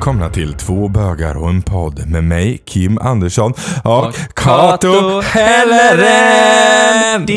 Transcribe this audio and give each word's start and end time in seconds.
välkomna 0.00 0.30
till 0.30 0.54
Två 0.54 0.88
bögar 0.88 1.36
och 1.36 1.48
en 1.48 1.62
podd 1.62 2.08
med 2.08 2.24
mig, 2.24 2.58
Kim 2.64 2.98
Andersson 2.98 3.52
och, 3.84 4.06
Och 4.06 4.14
Kato 4.34 5.20
Helleren! 5.20 6.40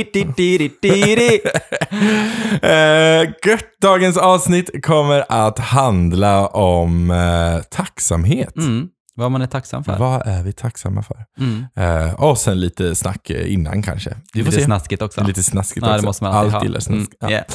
Eh, 2.61 3.21
gött, 3.45 3.65
dagens 3.81 4.17
avsnitt 4.17 4.85
kommer 4.85 5.25
att 5.29 5.59
handla 5.59 6.47
om 6.47 7.11
eh, 7.11 7.61
tacksamhet. 7.69 8.57
Mm. 8.57 8.87
Vad 9.15 9.31
man 9.31 9.41
är 9.41 9.47
tacksam 9.47 9.83
för. 9.83 9.97
Vad 9.97 10.27
är 10.27 10.43
vi 10.43 10.53
tacksamma 10.53 11.03
för? 11.03 11.17
Mm. 11.39 11.65
Eh, 11.75 12.13
och 12.13 12.37
sen 12.37 12.59
lite 12.59 12.95
snack 12.95 13.29
innan 13.29 13.81
kanske. 13.81 14.15
Lite 14.33 14.51
se. 14.51 14.63
snaskigt 14.63 15.01
också. 15.01 15.23
Lite 15.23 15.43
snaskigt 15.43 15.85
Ja, 15.85 15.89
det 15.91 15.95
också. 15.95 16.05
måste 16.05 16.23
man 16.23 16.33
alltid 16.33 16.53
Allt 16.53 16.61
ha. 16.61 16.63
gillar 16.67 16.79
snask. 16.79 17.11
Mm, 17.21 17.33
yeah. 17.33 17.45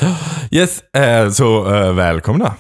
Yes, 0.51 0.81
eh, 0.97 1.31
så 1.31 1.75
eh, 1.75 1.93
välkomna. 1.93 2.55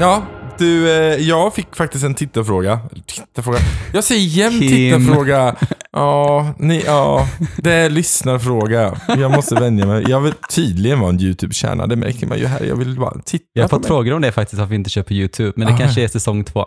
Ja, 0.00 0.22
du, 0.58 0.90
eh, 0.90 1.16
jag 1.28 1.54
fick 1.54 1.76
faktiskt 1.76 2.04
en 2.04 2.14
tittarfråga. 2.14 2.80
Tittarfråga? 3.06 3.58
Jag 3.92 4.04
säger 4.04 4.20
jämt 4.26 4.60
tittarfråga. 4.60 5.56
Ja, 5.92 6.54
ni, 6.58 6.82
ja, 6.86 7.28
det 7.56 7.72
är 7.72 7.90
lyssnarfråga. 7.90 9.00
Jag 9.08 9.30
måste 9.30 9.54
vänja 9.54 9.86
mig. 9.86 10.04
Jag 10.08 10.20
vill 10.20 10.32
tydligen 10.50 11.00
vara 11.00 11.10
en 11.10 11.20
YouTube-kärna, 11.20 11.86
det 11.86 11.96
märker 11.96 12.26
man 12.26 12.38
ju 12.38 12.46
här. 12.46 12.64
Jag 12.64 12.76
vill 12.76 12.96
bara 13.00 13.20
titta 13.24 13.44
Jag 13.52 13.62
har 13.62 13.68
fått 13.68 13.86
frågor 13.86 14.12
om 14.12 14.22
det 14.22 14.32
faktiskt, 14.32 14.58
varför 14.58 14.70
vi 14.70 14.76
inte 14.76 15.02
på 15.02 15.12
YouTube. 15.12 15.52
Men 15.56 15.68
det 15.68 15.74
Ah. 15.74 15.78
kanske 15.78 16.02
är 16.04 16.08
säsong 16.08 16.44
två. 16.44 16.66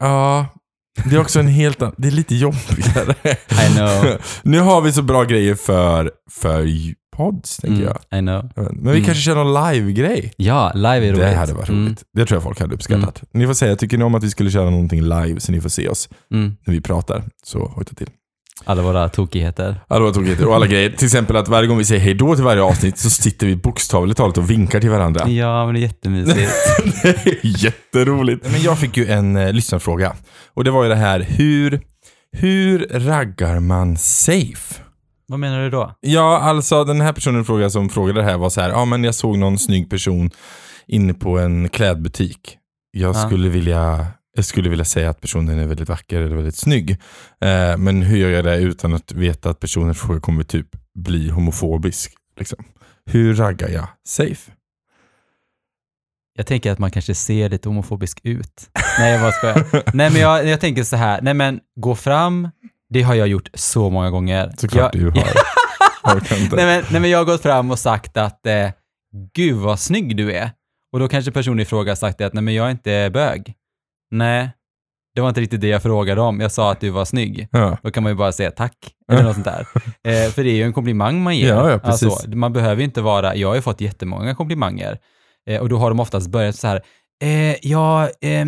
Ja, 0.00 0.46
det 1.04 1.16
är 1.16 1.20
också 1.20 1.40
en 1.40 1.48
helt 1.48 1.82
annan, 1.82 1.94
det 1.98 2.08
är 2.08 2.12
lite 2.12 2.34
jobbigare. 2.34 3.14
I 3.50 3.74
know. 3.76 4.20
nu 4.42 4.60
har 4.60 4.80
vi 4.80 4.92
så 4.92 5.02
bra 5.02 5.24
grejer 5.24 5.54
för, 5.54 6.10
för 6.30 6.66
pods, 7.16 7.56
tänker 7.56 7.82
Mm, 7.82 7.94
jag. 8.10 8.18
I 8.18 8.22
know. 8.22 8.50
Men 8.56 8.84
vi 8.84 8.90
Mm. 8.90 9.04
kanske 9.04 9.22
kör 9.22 9.34
någon 9.44 9.72
live-grej. 9.72 10.32
Ja, 10.36 10.72
live 10.74 10.88
är 10.96 11.00
roligt. 11.00 11.16
Det 11.20 11.34
hade 11.34 11.52
varit 11.54 11.68
Mm, 11.68 11.84
roligt. 11.86 12.02
Det 12.12 12.26
tror 12.26 12.36
jag 12.36 12.42
folk 12.42 12.60
hade 12.60 12.74
uppskattat. 12.74 13.22
Ni 13.32 13.46
får 13.46 13.54
säga, 13.54 13.76
tycker 13.76 13.98
ni 13.98 14.04
om 14.04 14.14
att 14.14 14.24
vi 14.24 14.30
skulle 14.30 14.50
köra 14.50 14.70
någonting 14.70 15.02
live 15.02 15.40
så 15.40 15.52
ni 15.52 15.60
får 15.60 15.68
se 15.68 15.88
oss 15.88 16.08
Mm. 16.34 16.56
när 16.66 16.74
vi 16.74 16.80
pratar, 16.80 17.22
så 17.44 17.58
hojta 17.74 17.94
till. 17.94 18.08
Alla 18.64 18.82
våra 18.82 19.08
tokigheter. 19.08 19.80
Alla 19.88 20.10
tokigheter 20.12 20.46
och 20.48 20.54
alla 20.54 20.66
grejer. 20.66 20.90
Till 20.90 21.04
exempel 21.06 21.36
att 21.36 21.48
varje 21.48 21.68
gång 21.68 21.78
vi 21.78 21.84
säger 21.84 22.00
hej 22.00 22.14
då 22.14 22.34
till 22.34 22.44
varje 22.44 22.62
avsnitt 22.62 22.98
så 22.98 23.10
sitter 23.10 23.46
vi 23.46 23.56
bokstavligt 23.56 24.16
talat 24.18 24.38
och 24.38 24.50
vinkar 24.50 24.80
till 24.80 24.90
varandra. 24.90 25.28
Ja, 25.28 25.64
men 25.66 25.74
det 25.74 25.80
är 25.80 25.82
jättemysigt. 25.82 26.50
det 27.02 27.08
är 27.08 27.64
jätteroligt. 27.64 28.52
Men 28.52 28.62
jag 28.62 28.78
fick 28.78 28.96
ju 28.96 29.06
en 29.06 29.36
eh, 29.36 29.52
lyssnarfråga. 29.52 30.12
Och 30.54 30.64
det 30.64 30.70
var 30.70 30.82
ju 30.82 30.88
det 30.88 30.96
här, 30.96 31.20
hur, 31.20 31.80
hur 32.32 32.78
raggar 32.90 33.60
man 33.60 33.96
safe? 33.96 34.74
Vad 35.26 35.38
menar 35.40 35.60
du 35.62 35.70
då? 35.70 35.94
Ja, 36.00 36.38
alltså 36.38 36.84
den 36.84 37.00
här 37.00 37.12
personen 37.12 37.44
fråga 37.44 37.70
som 37.70 37.88
frågade 37.88 38.20
det 38.20 38.24
här 38.24 38.38
var 38.38 38.50
så 38.50 38.60
här, 38.60 38.68
ja 38.70 38.84
men 38.84 39.04
jag 39.04 39.14
såg 39.14 39.38
någon 39.38 39.58
snygg 39.58 39.90
person 39.90 40.30
inne 40.86 41.14
på 41.14 41.38
en 41.38 41.68
klädbutik. 41.68 42.58
Jag 42.90 43.16
Ja. 43.16 43.26
skulle 43.26 43.48
vilja 43.48 44.06
jag 44.34 44.44
skulle 44.44 44.68
vilja 44.70 44.84
säga 44.84 45.10
att 45.10 45.20
personen 45.20 45.58
är 45.58 45.66
väldigt 45.66 45.88
vacker 45.88 46.20
eller 46.20 46.36
väldigt 46.36 46.56
snygg. 46.56 46.90
Eh, 47.40 47.76
men 47.78 48.02
hur 48.02 48.16
gör 48.16 48.30
jag 48.30 48.44
det 48.44 48.56
utan 48.56 48.94
att 48.94 49.12
veta 49.12 49.50
att 49.50 49.60
personen 49.60 49.94
fråga 49.94 50.20
kommer 50.20 50.42
typ 50.44 50.66
bli 50.94 51.28
homofobisk? 51.28 52.12
Liksom. 52.38 52.64
Hur 53.06 53.34
raggar 53.34 53.68
jag 53.68 53.88
safe? 54.08 54.52
Jag 56.36 56.46
tänker 56.46 56.72
att 56.72 56.78
man 56.78 56.90
kanske 56.90 57.14
ser 57.14 57.48
lite 57.48 57.68
homofobisk 57.68 58.20
ut. 58.22 58.70
Nej, 58.98 59.12
jag 59.12 59.20
bara 59.20 59.32
skojar. 59.32 59.82
Nej, 59.96 60.10
men 60.12 60.20
jag, 60.20 60.46
jag 60.46 60.60
tänker 60.60 60.82
så 60.84 60.96
här. 60.96 61.20
Nej, 61.22 61.34
men 61.34 61.60
gå 61.80 61.94
fram. 61.94 62.48
Det 62.92 63.02
har 63.02 63.14
jag 63.14 63.28
gjort 63.28 63.48
så 63.54 63.90
många 63.90 64.10
gånger. 64.10 64.52
Såklart 64.56 64.94
jag, 64.94 65.02
du 65.02 65.20
har. 65.20 65.28
Nej 66.56 66.66
men, 66.66 66.84
nej 66.90 67.00
men 67.00 67.10
jag 67.10 67.18
har 67.18 67.24
gått 67.24 67.42
fram 67.42 67.70
och 67.70 67.78
sagt 67.78 68.16
att 68.16 68.46
eh, 68.46 68.68
gud 69.34 69.56
vad 69.56 69.80
snygg 69.80 70.16
du 70.16 70.32
är. 70.32 70.50
Och 70.92 71.00
då 71.00 71.08
kanske 71.08 71.30
personen 71.30 71.60
i 71.60 71.64
fråga 71.64 71.96
sagt 71.96 72.18
det 72.18 72.26
att 72.26 72.32
nej 72.32 72.42
men 72.42 72.54
jag 72.54 72.66
är 72.66 72.70
inte 72.70 73.10
bög. 73.12 73.54
Nej, 74.10 74.50
det 75.14 75.20
var 75.20 75.28
inte 75.28 75.40
riktigt 75.40 75.60
det 75.60 75.68
jag 75.68 75.82
frågade 75.82 76.20
om. 76.20 76.40
Jag 76.40 76.52
sa 76.52 76.72
att 76.72 76.80
du 76.80 76.90
var 76.90 77.04
snygg. 77.04 77.48
Ja. 77.50 77.78
Då 77.82 77.90
kan 77.90 78.02
man 78.02 78.12
ju 78.12 78.16
bara 78.16 78.32
säga 78.32 78.50
tack, 78.50 78.76
eller 79.12 79.22
något 79.22 79.34
sånt 79.34 79.44
där. 79.44 79.66
Eh, 80.04 80.30
för 80.30 80.44
det 80.44 80.50
är 80.50 80.54
ju 80.54 80.62
en 80.62 80.72
komplimang 80.72 81.22
man 81.22 81.36
ger. 81.36 81.48
Ja, 81.48 81.70
ja. 81.70 81.80
Alltså, 81.82 82.28
man 82.28 82.52
behöver 82.52 82.82
inte 82.82 83.00
vara, 83.00 83.36
jag 83.36 83.48
har 83.48 83.54
ju 83.54 83.62
fått 83.62 83.80
jättemånga 83.80 84.34
komplimanger. 84.34 84.98
Eh, 85.50 85.60
och 85.60 85.68
då 85.68 85.78
har 85.78 85.90
de 85.90 86.00
oftast 86.00 86.30
börjat 86.30 86.56
så 86.56 86.68
här, 86.68 86.82
eh, 87.22 87.56
ja, 87.62 88.04
eh, 88.04 88.46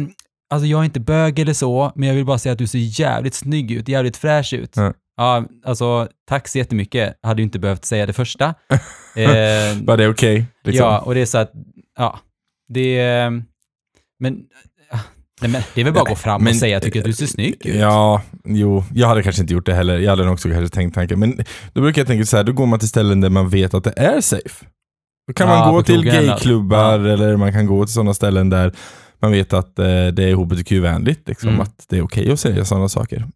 alltså 0.51 0.67
jag 0.67 0.81
är 0.81 0.85
inte 0.85 1.01
bög 1.01 1.39
eller 1.39 1.53
så, 1.53 1.93
men 1.95 2.09
jag 2.09 2.15
vill 2.17 2.25
bara 2.25 2.39
säga 2.39 2.53
att 2.53 2.59
du 2.59 2.67
ser 2.67 3.01
jävligt 3.01 3.35
snygg 3.35 3.71
ut, 3.71 3.89
jävligt 3.89 4.17
fräsch 4.17 4.53
ut. 4.53 4.73
Ja. 4.77 4.93
Ja, 5.17 5.45
alltså 5.65 6.09
tack 6.29 6.49
så 6.49 6.59
jättemycket. 6.59 7.15
Hade 7.23 7.43
ju 7.43 7.45
inte 7.45 7.59
behövt 7.59 7.85
säga 7.85 8.07
det 8.07 8.13
första. 8.13 8.55
Eh, 9.17 9.77
Var 9.83 9.97
det 9.97 10.09
okej? 10.09 10.47
liksom? 10.65 10.87
Ja, 10.87 10.99
och 10.99 11.15
det 11.15 11.21
är 11.21 11.27
så 11.27 11.39
att, 11.39 11.53
ja, 11.99 12.19
det 12.69 13.31
men, 14.21 14.43
nej 15.41 15.51
men 15.51 15.63
det 15.75 15.81
är 15.81 15.85
väl 15.85 15.93
bara 15.93 16.03
att 16.03 16.09
gå 16.09 16.15
fram 16.17 16.43
Men- 16.45 16.51
och 16.53 16.57
säga, 16.57 16.73
jag 16.73 16.83
tycker 16.83 16.99
att 17.01 17.05
du 17.07 17.13
ser 17.13 17.27
snygg 17.27 17.67
ut. 17.67 17.75
Ja, 17.75 18.23
jo, 18.45 18.85
jag 18.95 19.09
hade 19.09 19.23
kanske 19.23 19.43
inte 19.43 19.55
gjort 19.55 19.67
det 19.67 19.75
heller. 19.75 19.99
Jag 19.99 20.11
hade 20.11 20.25
nog 20.25 20.33
också 20.35 20.49
kanske 20.49 20.69
tänkt 20.75 20.95
tanken. 20.95 21.19
Men 21.21 21.45
då 21.73 21.81
brukar 21.81 22.01
jag 22.01 22.07
tänka 22.07 22.27
så 22.27 22.37
här, 22.37 22.45
då 22.45 22.53
går 22.53 22.67
man 22.67 22.79
till 22.79 22.89
ställen 22.89 23.21
där 23.21 23.31
man 23.31 23.49
vet 23.49 23.75
att 23.75 23.85
det 23.85 23.93
är 23.97 24.21
safe. 24.21 24.67
Då 25.29 25.33
kan 25.35 25.49
Ja, 25.49 25.59
man 25.59 25.75
gå 25.75 25.83
till 25.83 26.09
eller- 26.09 26.23
gayklubbar 26.27 26.99
eller 26.99 27.37
man 27.37 27.53
kan 27.53 27.67
gå 27.67 27.85
till 27.87 27.95
sådana 27.95 28.15
ställen 28.15 28.51
där 28.51 28.73
man 29.25 29.33
vet 29.33 29.53
att 29.53 29.79
eh, 29.79 29.85
det 30.07 30.25
är 30.31 30.35
hbtq-vänligt. 30.35 31.29
Liksom, 31.29 31.49
Mm. 31.49 31.61
Att 31.61 31.87
det 31.89 31.97
är 31.99 32.03
okej 32.03 32.33
att 32.33 32.41
säga 32.41 32.65
sådana 32.65 32.89
saker. 32.89 33.29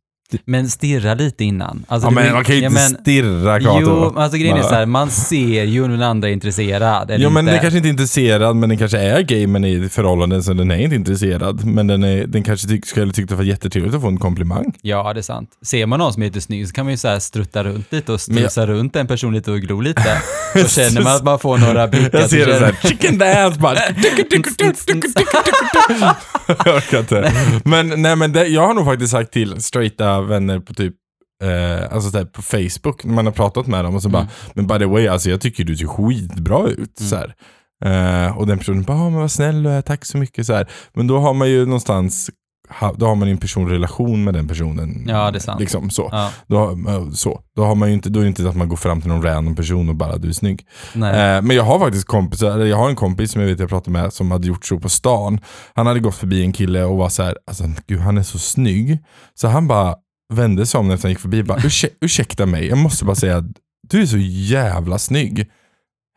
Men 0.44 0.69
stirra 0.69 1.15
lite 1.15 1.44
innan. 1.44 1.84
Alltså, 1.89 2.06
Ja, 2.06 2.11
men 2.11 2.33
man 2.33 2.44
kan 2.44 2.55
ju 2.56 2.61
ja, 2.62 2.69
inte 2.69 2.81
men- 2.81 3.03
stirra 3.03 3.61
Kato. 3.61 3.81
Jo, 3.81 4.19
alltså 4.19 4.39
grejen 4.39 4.56
är 4.56 4.62
så 4.62 4.75
här, 4.75 4.87
man 4.87 5.11
ser 5.11 5.65
ju 5.65 5.84
om 5.84 5.91
den 5.91 6.03
andra 6.03 6.28
är 6.28 6.33
intresserad 6.33 7.11
eller 7.11 7.25
Jo 7.25 7.31
men 7.31 7.41
inte. 7.41 7.53
den 7.53 7.61
kanske 7.61 7.77
inte 7.77 7.89
är 7.89 7.91
intresserad, 7.91 8.56
men 8.56 8.69
den 8.69 8.78
kanske 8.78 8.99
är 8.99 9.21
gay 9.21 9.47
men 9.47 9.65
i 9.65 9.89
förhållanden 9.89 10.43
så 10.43 10.53
den 10.53 10.71
är 10.71 10.77
inte 10.77 10.97
intresserad. 10.97 11.65
Men 11.65 11.87
den, 11.87 12.05
är, 12.05 12.27
den 12.27 12.44
kanske 12.44 12.69
tyck, 12.69 12.87
skulle 12.87 13.12
tycka 13.12 13.27
det 13.28 13.34
var 13.34 13.44
jättetrevligt 13.44 13.94
att 13.94 14.00
få 14.00 14.09
en 14.09 14.19
komplimang. 14.19 14.72
Ja, 14.83 15.12
det 15.12 15.21
är 15.21 15.22
sant. 15.22 15.50
Ser 15.62 15.87
man 15.87 15.99
någon 15.99 16.12
som 16.12 16.22
är 16.22 16.27
lite 16.27 16.41
snygg 16.41 16.69
så 16.69 16.75
kan 16.75 16.84
man 16.87 16.93
ju 16.93 16.97
så 16.99 17.09
här 17.09 17.19
strutta 17.19 17.65
runt 17.65 17.93
lite 17.93 18.12
och 18.12 18.21
strusa 18.21 18.66
runt 18.66 18.97
en 18.97 19.06
person 19.06 19.34
lite 19.34 19.50
och 19.50 19.60
glo 19.60 19.81
lite. 19.81 20.03
Så 20.55 20.69
känner 20.69 21.03
man 21.03 21.16
att 21.16 21.25
man 21.25 21.39
får 21.39 21.59
några 21.59 21.89
blickar. 21.89 22.19
Jag 22.21 22.31
ser 22.31 22.39
det 22.39 22.45
känner- 22.45 22.59
såhär, 22.59 22.77
chicken 22.89 23.19
dance 23.19 23.60
bara. 23.60 23.78
jag 26.65 26.77
orkar 26.77 26.99
inte. 26.99 27.33
Men, 27.65 28.03
nej, 28.03 28.16
men 28.16 28.33
det, 28.33 28.47
jag 28.47 28.66
har 28.66 28.75
nog 28.75 28.84
faktiskt 28.84 29.12
sagt 29.12 29.33
till 29.33 29.62
straighta 29.62 30.18
vänner 30.23 30.61
på 30.61 30.75
typ 30.75 30.95
Eh, 31.45 31.95
alltså 31.95 32.27
på 32.27 32.43
Facebook, 32.43 33.05
när 33.05 33.15
man 33.15 33.27
har 33.27 33.33
pratat 33.33 33.67
med 33.67 33.84
dem 33.84 33.95
och 33.95 34.03
så 34.03 34.09
Mm. 34.09 34.12
bara, 34.21 34.29
men 34.55 34.67
by 34.67 34.79
the 34.79 34.84
way, 34.84 35.09
alltså 35.09 35.31
jag 35.31 35.41
tycker 35.41 35.65
du 35.65 35.77
ser 35.77 35.87
skitbra 35.87 36.67
ut. 36.69 36.99
Så 36.99 37.17
här. 37.17 37.34
Eh, 37.84 38.39
och 38.39 38.47
den 38.47 38.59
personen 38.59 38.83
bara, 38.83 38.97
ah, 38.99 39.11
men 39.11 39.21
vad 39.21 39.31
snäll 39.31 39.62
du 39.62 39.71
är, 39.71 39.83
tack 39.83 40.05
så 40.05 40.19
mycket. 40.19 40.47
Så 40.47 40.53
här. 40.55 40.69
Men 40.95 41.07
då 41.07 41.19
har 41.19 41.34
man 41.34 41.51
ju 41.51 41.65
någonstans, 41.65 42.31
ha, 42.81 42.93
då 42.93 43.07
har 43.07 43.15
man 43.15 43.28
ju 43.28 43.33
en 43.33 43.39
personlig 43.39 43.75
relation 43.75 44.25
med 44.25 44.34
den 44.34 44.49
personen. 44.49 45.05
Ja, 45.09 45.31
det 45.31 45.39
är 45.39 45.41
sant. 45.41 45.61
Liksom, 45.61 45.91
så. 45.91 46.09
Ja, 46.12 46.31
Då, 46.47 46.71
eh, 46.89 47.11
så. 47.11 47.41
Då, 47.57 47.65
har 47.65 47.75
man 47.75 47.89
ju 47.89 47.95
inte, 47.95 48.09
då 48.11 48.21
är 48.21 48.25
det 48.25 48.28
inte 48.28 48.49
att 48.49 48.57
man 48.57 48.69
går 48.69 48.77
fram 48.77 49.01
till 49.01 49.11
någon 49.11 49.23
random 49.23 49.57
person 49.57 49.89
och 49.89 49.95
bara, 49.97 50.17
du 50.17 50.28
är 50.28 50.33
snygg. 50.33 50.67
Eh, 50.95 51.01
men 51.43 51.51
jag 51.51 51.65
har 51.65 51.78
faktiskt 51.78 52.07
kompisar, 52.07 52.59
jag 52.59 52.77
har 52.77 52.89
en 52.89 52.97
kompis 52.97 53.33
som 53.33 53.41
jag 53.43 53.49
vet 53.49 53.61
jag 53.61 53.69
pratade 53.69 53.91
med 53.91 54.12
som 54.12 54.31
hade 54.31 54.47
gjort 54.47 54.65
så 54.65 54.78
på 54.78 54.89
stan. 54.89 55.41
Han 55.75 55.87
hade 55.87 56.01
gått 56.01 56.15
förbi 56.15 56.43
en 56.43 56.53
kille 56.53 56.84
och 56.84 56.97
var 56.97 57.09
så 57.09 57.23
här, 57.23 57.37
alltså 57.47 57.65
gud 57.87 58.01
han 58.01 58.19
är 58.19 58.23
så 58.23 58.39
snygg. 58.39 58.99
Så 59.34 59.49
han 59.49 59.69
bara 59.69 59.95
vände 60.34 60.66
sig 60.66 60.78
om 60.78 60.89
när 60.89 60.99
han 61.03 61.11
gick 61.11 61.21
förbi 61.21 61.43
och 61.43 61.47
bara, 61.47 61.59
Ursäk, 61.65 61.93
ursäkta 62.00 62.47
mig, 62.47 62.66
jag 62.69 62.78
måste 62.78 63.05
bara 63.05 63.16
säga 63.16 63.36
att 63.36 63.45
du 63.89 64.03
är 64.03 64.07
så 64.07 64.19
jävla 64.21 64.98
snygg. 64.98 65.51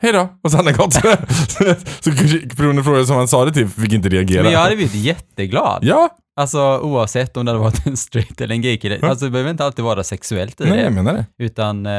Hej 0.02 0.12
då, 0.14 0.30
och 0.44 0.52
så 0.52 0.58
hade 0.58 0.70
han 0.70 0.78
gått. 0.78 0.94
så 2.04 2.12
personen 2.58 2.84
frågade 2.84 3.06
som 3.06 3.16
han 3.16 3.28
sa 3.28 3.46
det 3.46 3.54
till 3.54 3.68
fick 3.68 3.94
inte 3.94 4.10
reagera. 4.10 4.44
Men 4.44 4.52
jag 4.52 4.60
hade 4.60 4.76
blivit 4.76 4.96
jätteglad. 4.96 5.80
Ja, 5.84 6.10
Alltså 6.36 6.80
oavsett 6.80 7.38
om 7.38 7.46
det 7.46 7.52
hade 7.52 7.64
varit 7.64 7.86
en 7.88 7.98
straight 7.98 8.42
eller 8.42 8.56
en 8.56 8.62
gay-kille. 8.62 9.00
Alltså 9.02 9.26
det 9.26 9.32
behöver 9.32 9.52
inte 9.52 9.66
alltid 9.66 9.86
vara 9.86 10.04
sexuellt 10.04 10.62
i 10.62 10.64
nej 10.64 10.78
det. 10.78 10.84
jag 10.84 10.94
menar 10.94 11.14
det. 11.14 11.26
Utan, 11.44 11.86
eh, 11.86 11.92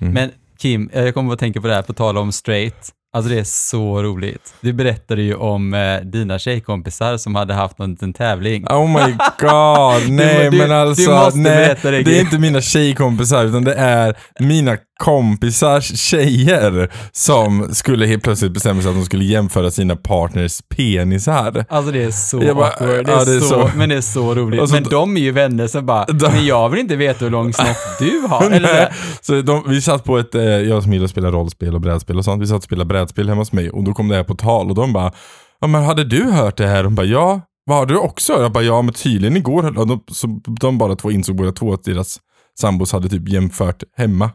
Mm. 0.00 0.14
men 0.14 0.30
Kim, 0.58 0.90
jag 0.92 1.14
kommer 1.14 1.32
att 1.32 1.38
tänka 1.38 1.60
på 1.60 1.66
det 1.66 1.74
här 1.74 1.82
på 1.82 1.92
tal 1.92 2.18
om 2.18 2.32
straight. 2.32 2.90
Alltså 3.14 3.30
det 3.32 3.38
är 3.40 3.44
så 3.44 4.02
roligt. 4.02 4.54
Du 4.60 4.72
berättade 4.72 5.22
ju 5.22 5.34
om 5.34 5.74
eh, 5.74 6.00
dina 6.00 6.38
tjejkompisar 6.38 7.16
som 7.16 7.34
hade 7.34 7.54
haft 7.54 7.78
någon 7.78 7.90
liten 7.90 8.12
tävling. 8.12 8.66
Oh 8.66 8.88
my 8.88 9.12
god, 9.38 10.10
nej 10.12 10.50
du- 10.50 10.58
men 10.58 10.68
du 10.68 10.74
alltså, 10.74 11.10
måste 11.10 11.38
nej, 11.38 11.56
berätta 11.56 11.90
det, 11.90 12.02
det 12.02 12.16
är 12.18 12.20
inte 12.20 12.38
mina 12.38 12.60
tjejkompisar 12.60 13.44
utan 13.44 13.64
det 13.64 13.74
är 13.74 14.14
mina 14.40 14.76
kompisars 15.02 15.98
tjejer 15.98 16.90
som 17.12 17.74
skulle 17.74 18.06
helt 18.06 18.22
plötsligt 18.22 18.52
bestämma 18.52 18.82
sig 18.82 18.88
att 18.90 18.96
de 18.96 19.04
skulle 19.04 19.24
jämföra 19.24 19.70
sina 19.70 19.96
partners 19.96 20.60
penisar. 20.76 21.64
Alltså 21.68 21.92
det 21.92 22.02
är 22.02 22.10
så 22.10 22.38
bara, 22.54 22.66
awkward. 22.70 23.06
Det 23.06 23.12
är 23.12 23.16
ja, 23.18 23.24
det 23.24 23.34
är 23.36 23.40
så, 23.40 23.48
så. 23.48 23.70
Men 23.76 23.88
det 23.88 23.94
är 23.94 24.00
så 24.00 24.34
roligt. 24.34 24.68
Så- 24.68 24.74
men 24.74 24.84
de 24.84 25.16
är 25.16 25.20
ju 25.20 25.30
vänner 25.30 25.66
som 25.66 25.86
bara, 25.86 26.04
De- 26.04 26.32
men 26.32 26.46
jag 26.46 26.68
vill 26.68 26.80
inte 26.80 26.96
veta 26.96 27.24
hur 27.24 27.30
lång 27.32 27.52
snopp 27.52 27.76
du 27.98 28.20
har. 28.28 28.50
Eller 28.50 28.94
så 29.20 29.42
de, 29.42 29.64
vi 29.68 29.82
satt 29.82 30.04
på 30.04 30.18
ett, 30.18 30.34
eh, 30.34 30.42
jag 30.42 30.82
som 30.82 30.92
gillar 30.92 31.04
att 31.04 31.10
spela 31.10 31.30
rollspel 31.30 31.74
och 31.74 31.80
brädspel 31.80 32.18
och 32.18 32.24
sånt, 32.24 32.42
vi 32.42 32.46
satt 32.46 32.56
och 32.56 32.62
spelade 32.64 32.88
brädspel 32.88 33.28
hemma 33.28 33.40
hos 33.40 33.52
mig 33.52 33.70
och 33.70 33.84
då 33.84 33.92
kom 33.94 34.08
det 34.08 34.16
här 34.16 34.24
på 34.24 34.34
tal 34.34 34.68
och 34.68 34.74
de 34.74 34.92
bara, 34.92 35.12
ja 35.60 35.66
men 35.66 35.84
hade 35.84 36.04
du 36.04 36.24
hört 36.30 36.56
det 36.56 36.66
här? 36.66 36.84
De 36.84 36.94
bara, 36.94 37.06
ja. 37.06 37.40
Vad 37.64 37.78
har 37.78 37.86
du 37.86 37.96
också? 37.96 38.32
Jag 38.32 38.52
bara, 38.52 38.64
ja 38.64 38.82
men 38.82 38.94
tydligen 38.94 39.36
igår, 39.36 39.86
de, 39.86 40.00
så 40.12 40.40
de 40.60 40.78
bara 40.78 40.96
två 40.96 41.10
insåg 41.10 41.36
båda 41.36 41.52
två 41.52 41.72
att 41.74 41.84
deras 41.84 42.18
sambos 42.60 42.92
hade 42.92 43.08
typ 43.08 43.28
jämfört 43.28 43.82
hemma. 43.96 44.30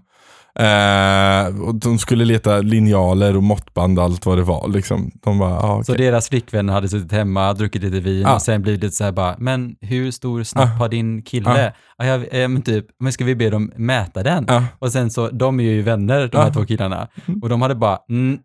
Eh, 0.59 1.61
och 1.61 1.75
de 1.75 1.97
skulle 1.99 2.25
leta 2.25 2.57
linjaler 2.57 3.35
och 3.37 3.43
måttband 3.43 3.99
och 3.99 4.05
allt 4.05 4.25
vad 4.25 4.37
det 4.37 4.43
var. 4.43 4.67
Liksom. 4.67 5.11
De 5.23 5.39
bara, 5.39 5.59
ah, 5.59 5.83
Så 5.83 5.93
okej. 5.93 6.05
deras 6.05 6.29
flickvänner 6.29 6.73
hade 6.73 6.89
suttit 6.89 7.11
hemma, 7.11 7.53
druckit 7.53 7.83
lite 7.83 7.99
vin 7.99 8.21
Ja. 8.21 8.35
och 8.35 8.41
sen 8.41 8.61
blivit 8.61 8.83
lite 8.83 8.95
så 8.95 9.03
här 9.03 9.11
bara, 9.11 9.35
men 9.37 9.75
hur 9.81 10.11
stor 10.11 10.43
snopp 10.43 10.65
Ja. 10.65 10.71
har 10.71 10.89
din 10.89 11.21
kille? 11.21 11.73
Ja. 12.03 12.05
eh, 12.25 12.47
men 12.47 12.61
typ, 12.61 12.85
men 12.99 13.13
ska 13.13 13.25
vi 13.25 13.35
be 13.35 13.49
dem 13.49 13.71
mäta 13.75 14.23
den? 14.23 14.45
Ja. 14.47 14.63
Och 14.79 14.91
sen 14.91 15.11
så, 15.11 15.29
de 15.29 15.59
är 15.59 15.63
ju 15.63 15.81
vänner, 15.81 16.27
de 16.31 16.37
här 16.37 16.45
Ja. 16.45 16.53
två 16.53 16.65
killarna. 16.65 17.07
Och 17.41 17.49
de 17.49 17.61
hade 17.61 17.75
bara, 17.75 17.97
mm, 18.09 18.37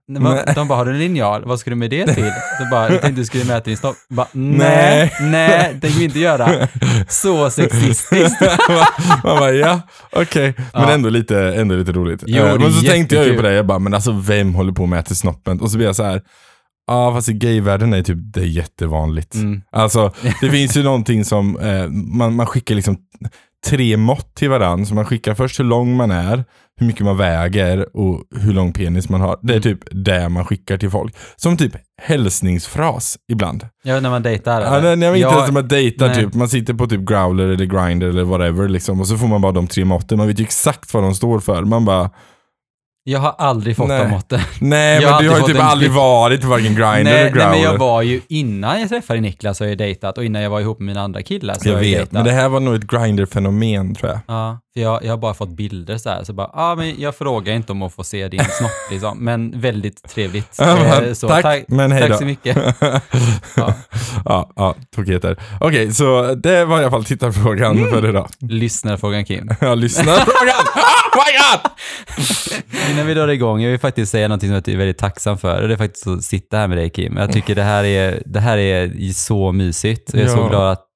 de, 0.54 0.68
bara, 0.68 0.76
har 0.78 0.84
du 0.84 0.90
en 0.90 0.98
linjal? 0.98 1.42
Vad 1.44 1.60
ska 1.60 1.70
du 1.70 1.76
med 1.76 1.90
det 1.90 2.06
till? 2.06 2.24
Så 2.58 2.64
bara, 2.70 2.90
jag 2.92 3.00
tänkte 3.02 3.20
du 3.20 3.24
skulle 3.24 3.44
mäta 3.44 3.64
din 3.64 3.76
snopp. 3.76 3.96
Bara, 4.10 4.26
nej, 4.32 5.12
nej, 5.20 5.70
det 5.74 5.80
tänker 5.80 5.98
vi 5.98 6.04
inte 6.04 6.18
göra. 6.18 6.68
Så 7.08 7.50
sexistiskt. 7.50 8.40
Man 9.24 9.38
bara, 9.38 9.52
ja, 9.52 9.80
okej. 10.12 10.54
Men 10.56 10.66
Ja. 10.82 10.90
ändå, 10.90 11.08
lite, 11.08 11.38
ändå 11.54 11.74
lite 11.74 11.92
roligt. 11.92 12.24
Jo, 12.26 12.42
Eh, 12.44 12.58
men 12.58 12.72
så 12.72 12.80
tänkte 12.86 13.14
jag 13.14 13.24
ju 13.24 13.30
på 13.30 13.34
jättekul. 13.34 13.42
det, 13.50 13.52
jag 13.56 13.66
bara, 13.66 13.78
men 13.78 13.94
alltså 13.94 14.12
vem 14.12 14.54
håller 14.54 14.72
på 14.72 14.82
och 14.82 14.88
mäter 14.88 15.14
snoppen? 15.14 15.60
Och 15.60 15.70
så 15.70 15.76
blir 15.76 15.86
jag 15.86 15.96
så 15.96 16.02
här, 16.04 16.22
ja 16.86 17.14
fast 17.14 17.28
i 17.28 17.32
gayvärlden 17.32 17.92
är 17.92 18.02
typ 18.02 18.18
det 18.20 18.40
är 18.40 18.44
jättevanligt. 18.44 19.34
Mm. 19.34 19.62
Alltså, 19.72 20.12
det 20.40 20.50
finns 20.50 20.76
ju 20.76 20.82
någonting 20.82 21.24
som, 21.24 21.58
eh, 21.58 21.88
man, 21.88 22.34
man 22.36 22.46
skickar 22.46 22.74
liksom 22.74 22.96
tre 23.66 23.96
mått 23.96 24.34
till 24.34 24.50
varandra. 24.50 24.86
Så 24.86 24.94
man 24.94 25.04
skickar 25.06 25.34
först 25.34 25.60
hur 25.60 25.64
lång 25.64 25.96
man 25.96 26.10
är, 26.10 26.44
hur 26.80 26.86
mycket 26.86 27.04
man 27.04 27.16
väger 27.16 27.96
och 27.96 28.22
hur 28.36 28.52
lång 28.52 28.72
penis 28.72 29.08
man 29.08 29.20
har. 29.20 29.38
Det 29.42 29.54
är 29.54 29.60
typ 29.60 29.78
det 29.90 30.28
man 30.28 30.44
skickar 30.44 30.78
till 30.78 30.90
folk. 30.90 31.16
Som 31.36 31.56
typ 31.56 31.72
hälsningsfras 32.02 33.18
ibland. 33.32 33.66
Ja, 33.82 34.00
när 34.00 34.10
man 34.10 34.22
dejtar. 34.22 34.60
Ja, 34.60 34.80
nej, 34.80 34.96
nej, 34.96 35.08
inte 35.08 35.18
Ja, 35.20 35.32
ens 35.32 35.46
när 35.46 35.52
man 35.54 35.68
dejtar 35.68 36.08
nej. 36.08 36.16
typ. 36.16 36.34
Man 36.34 36.48
sitter 36.48 36.74
på 36.74 36.86
typ 36.86 37.00
growler 37.00 37.48
eller 37.48 37.64
grinder 37.66 38.08
eller 38.08 38.24
whatever 38.24 38.68
liksom. 38.68 39.00
Och 39.00 39.06
så 39.08 39.18
får 39.18 39.26
man 39.26 39.40
bara 39.40 39.52
de 39.52 39.66
tre 39.66 39.84
måtten. 39.84 40.18
Man 40.18 40.26
vet 40.26 40.40
ju 40.40 40.44
exakt 40.44 40.94
vad 40.94 41.02
de 41.02 41.14
står 41.14 41.40
för. 41.40 41.62
Man 41.62 41.84
bara, 41.84 42.10
Jag 43.04 43.18
har 43.20 43.34
aldrig 43.38 43.76
fått 43.76 43.88
Nej. 43.88 43.98
de 44.04 44.10
måtten. 44.10 44.40
nej 44.60 44.94
Jag 45.02 45.08
har 45.08 45.14
men 45.16 45.24
du 45.24 45.30
har 45.30 45.38
ju 45.38 45.44
typ 45.46 45.56
en 45.56 45.62
aldrig 45.62 45.90
blick. 45.90 45.96
varit 45.98 46.44
varken 46.44 46.66
grinder 46.74 46.90
eller 46.90 47.04
Nej, 47.04 47.14
nej, 47.24 47.32
growler. 47.32 47.50
men 47.50 47.60
jag 47.62 47.78
var 47.78 48.02
ju, 48.02 48.20
innan 48.28 48.80
jag 48.80 48.88
träffade 48.88 49.20
Niklas 49.20 49.60
har 49.60 49.66
jag 49.66 49.78
dejtat 49.78 50.18
och 50.18 50.24
innan 50.24 50.42
jag 50.42 50.50
var 50.50 50.60
ihop 50.60 50.78
med 50.78 50.86
mina 50.86 51.00
andra 51.00 51.22
killar 51.22 51.54
så 51.54 51.68
jag 51.68 51.74
jag 51.74 51.80
vet, 51.80 51.92
dejtat. 51.96 52.12
men 52.12 52.24
det 52.24 52.30
här 52.32 52.48
var 52.48 52.60
nog 52.60 52.74
ett 52.74 52.86
grinder-fenomen 52.86 53.94
tror 53.94 54.10
jag. 54.10 54.20
Ja, 54.28 54.58
för 54.74 54.80
jag, 54.80 55.04
jag 55.04 55.10
har 55.12 55.16
bara 55.16 55.34
fått 55.34 55.48
bilder 55.48 55.98
så 55.98 56.10
här, 56.10 56.24
så 56.24 56.32
bara, 56.32 56.50
ja 56.52 56.74
men 56.74 57.00
jag 57.00 57.14
frågar 57.16 57.54
inte 57.54 57.72
om 57.72 57.82
att 57.82 57.92
få 57.94 58.04
se 58.04 58.28
din 58.28 58.44
snopp 58.44 58.70
liksom, 58.90 59.18
men 59.24 59.60
väldigt 59.60 60.08
trevligt. 60.08 60.56
Ja, 60.58 61.02
Eh, 61.02 61.12
så, 61.12 61.28
tack, 61.28 61.64
men 61.68 61.92
hej 61.92 62.08
tack 62.08 62.18
så 62.18 62.24
mycket. 62.24 62.56
ja, 63.56 63.74
ja, 64.24 64.50
ja 64.56 64.74
tokigheter. 64.96 65.36
Okej, 65.60 65.92
så 65.94 66.34
det 66.34 66.64
var 66.64 66.76
i 66.78 66.80
alla 66.82 66.90
fall 66.90 67.04
tittarfrågan 67.04 67.78
Mm. 67.78 67.90
för 67.90 68.08
idag. 68.08 68.28
Lyssnarfrågan 68.40 69.24
Kim. 69.24 69.50
Jag 69.60 69.78
lyssnar 69.78 70.04
frågan. 70.12 70.66
Oh 71.14 71.22
my 71.26 71.38
god! 71.38 71.70
Innan 72.90 73.06
vi 73.06 73.14
drar 73.14 73.28
igång, 73.28 73.62
jag 73.62 73.70
vill 73.70 73.80
faktiskt 73.80 74.12
säga 74.12 74.28
någonting 74.28 74.48
som 74.48 74.54
jag 74.54 74.68
är 74.68 74.76
väldigt 74.76 74.98
tacksam 74.98 75.38
för 75.38 75.68
det 75.68 75.74
är 75.74 75.78
faktiskt 75.78 76.06
att 76.06 76.22
sitta 76.24 76.56
här 76.56 76.68
med 76.68 76.78
dig 76.78 76.90
Kim. 76.90 77.16
Jag 77.16 77.32
tycker 77.32 77.54
det 77.54 77.62
här 77.62 77.84
är, 77.84 78.22
det 78.26 78.40
här 78.40 78.58
är 78.58 79.12
så 79.12 79.52
mysigt 79.52 80.10
jag 80.14 80.22
är 80.22 80.28
så 80.28 80.38
Ja. 80.38 80.48
glad 80.48 80.72
att 80.72 80.86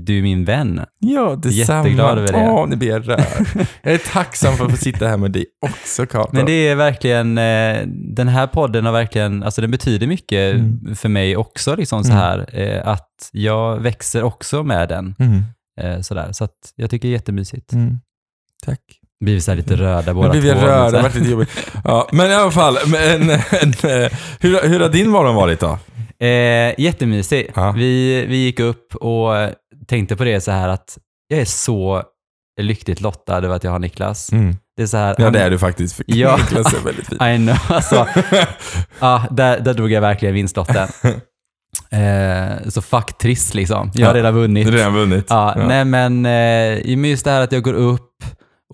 du 0.00 0.18
är 0.18 0.22
min 0.22 0.44
vän. 0.44 0.80
Ja, 0.98 1.36
detsamma. 1.42 1.78
Jätteglad 1.88 2.18
över 2.18 2.32
det. 2.32 2.48
Åh, 2.50 2.66
nu 2.68 2.76
blir 2.76 2.88
jag 2.88 3.08
rörd. 3.08 3.20
Jag 3.82 3.94
är 3.94 3.98
tacksam 3.98 4.56
för 4.56 4.64
att 4.64 4.70
få 4.70 4.76
sitta 4.76 5.08
här 5.08 5.16
med 5.16 5.30
dig 5.32 5.46
också, 5.60 6.06
Kato. 6.06 6.30
Men 6.32 6.46
det 6.46 6.52
är 6.68 6.74
verkligen, 6.74 7.38
eh, 7.38 7.82
den 8.16 8.28
här 8.28 8.46
podden 8.46 8.84
har 8.84 8.92
verkligen, 8.92 9.42
alltså 9.42 9.60
den 9.60 9.70
betyder 9.70 10.06
mycket 10.06 10.54
Mm. 10.54 10.94
för 10.96 11.08
mig 11.08 11.36
också 11.36 11.76
liksom 11.76 12.04
så 12.04 12.12
här, 12.12 12.46
eh, 12.60 12.88
att 12.88 13.30
jag 13.32 13.78
växer 13.78 14.22
också 14.22 14.62
med 14.62 14.88
den. 14.88 15.14
Mm. 15.18 15.42
Eh, 15.80 16.00
sådär. 16.00 16.32
Så 16.32 16.44
att 16.44 16.52
jag 16.76 16.90
tycker 16.90 17.08
det 17.08 17.12
är 17.12 17.16
jättemysigt. 17.18 17.72
Mm. 17.72 17.98
Tack. 18.66 18.80
Blir 19.24 19.34
vi 19.34 19.40
så 19.40 19.50
här 19.50 19.56
lite 19.56 19.76
röda 19.76 20.14
båda 20.14 20.32
två. 20.32 20.40
rörd, 20.40 20.48
Så 20.58 20.64
det 20.66 20.70
här. 20.70 20.92
har 20.92 21.02
varit 21.02 21.14
lite 21.14 21.30
jobbigt. 21.30 21.70
Ja, 21.84 22.08
men 22.12 22.30
i 22.30 22.34
alla 22.34 22.50
fall, 22.50 22.76
men, 22.86 23.30
en, 23.30 23.72
hur, 24.40 24.68
hur 24.68 24.80
har 24.80 24.88
din 24.88 25.08
morgon 25.10 25.34
varit 25.34 25.60
då? 25.60 25.78
Eh, 26.20 26.80
jättemysig. 26.80 27.50
Ja. 27.54 27.72
Vi, 27.76 28.24
vi 28.26 28.36
gick 28.36 28.60
upp 28.60 28.94
och 28.94 29.32
tänkte 29.88 30.16
på 30.16 30.24
det 30.24 30.40
så 30.40 30.50
här 30.50 30.68
att 30.68 30.98
jag 31.28 31.40
är 31.40 31.44
så 31.44 32.02
lyckligt 32.60 33.00
lottad 33.00 33.36
över 33.36 33.56
att 33.56 33.64
jag 33.64 33.70
har 33.70 33.78
Niklas. 33.78 34.30
Det 34.76 34.82
är 34.82 34.86
så 34.86 34.96
här, 34.96 35.14
Ja, 35.18 35.30
det 35.30 35.40
är 35.40 35.50
du 35.50 35.58
faktiskt. 35.58 35.96
För 35.96 36.04
Ja. 36.08 36.36
Niklas 36.36 36.74
är 36.74 36.80
väldigt 36.84 37.06
fin. 37.06 37.22
I 37.22 37.36
know, 37.36 37.56
alltså. 37.76 38.08
ja, 39.00 39.24
där, 39.30 39.60
där 39.60 39.74
drog 39.74 39.92
jag 39.92 40.00
verkligen 40.00 40.34
vinstlotten. 40.34 40.88
Eh, 41.90 42.68
så 42.68 42.82
fuck 42.82 43.18
trist 43.18 43.54
liksom. 43.54 43.90
Jag 43.94 44.06
har 44.06 44.14
Ja. 44.14 44.18
redan 44.18 44.34
vunnit. 44.34 44.68
Redan 44.68 44.94
vunnit. 44.94 45.26
Ja, 45.28 45.54
Nej 45.68 45.84
men 45.84 46.26
eh, 46.26 47.08
just 47.10 47.24
det 47.24 47.30
här 47.30 47.40
att 47.40 47.52
jag 47.52 47.62
går 47.62 47.74
upp 47.74 48.05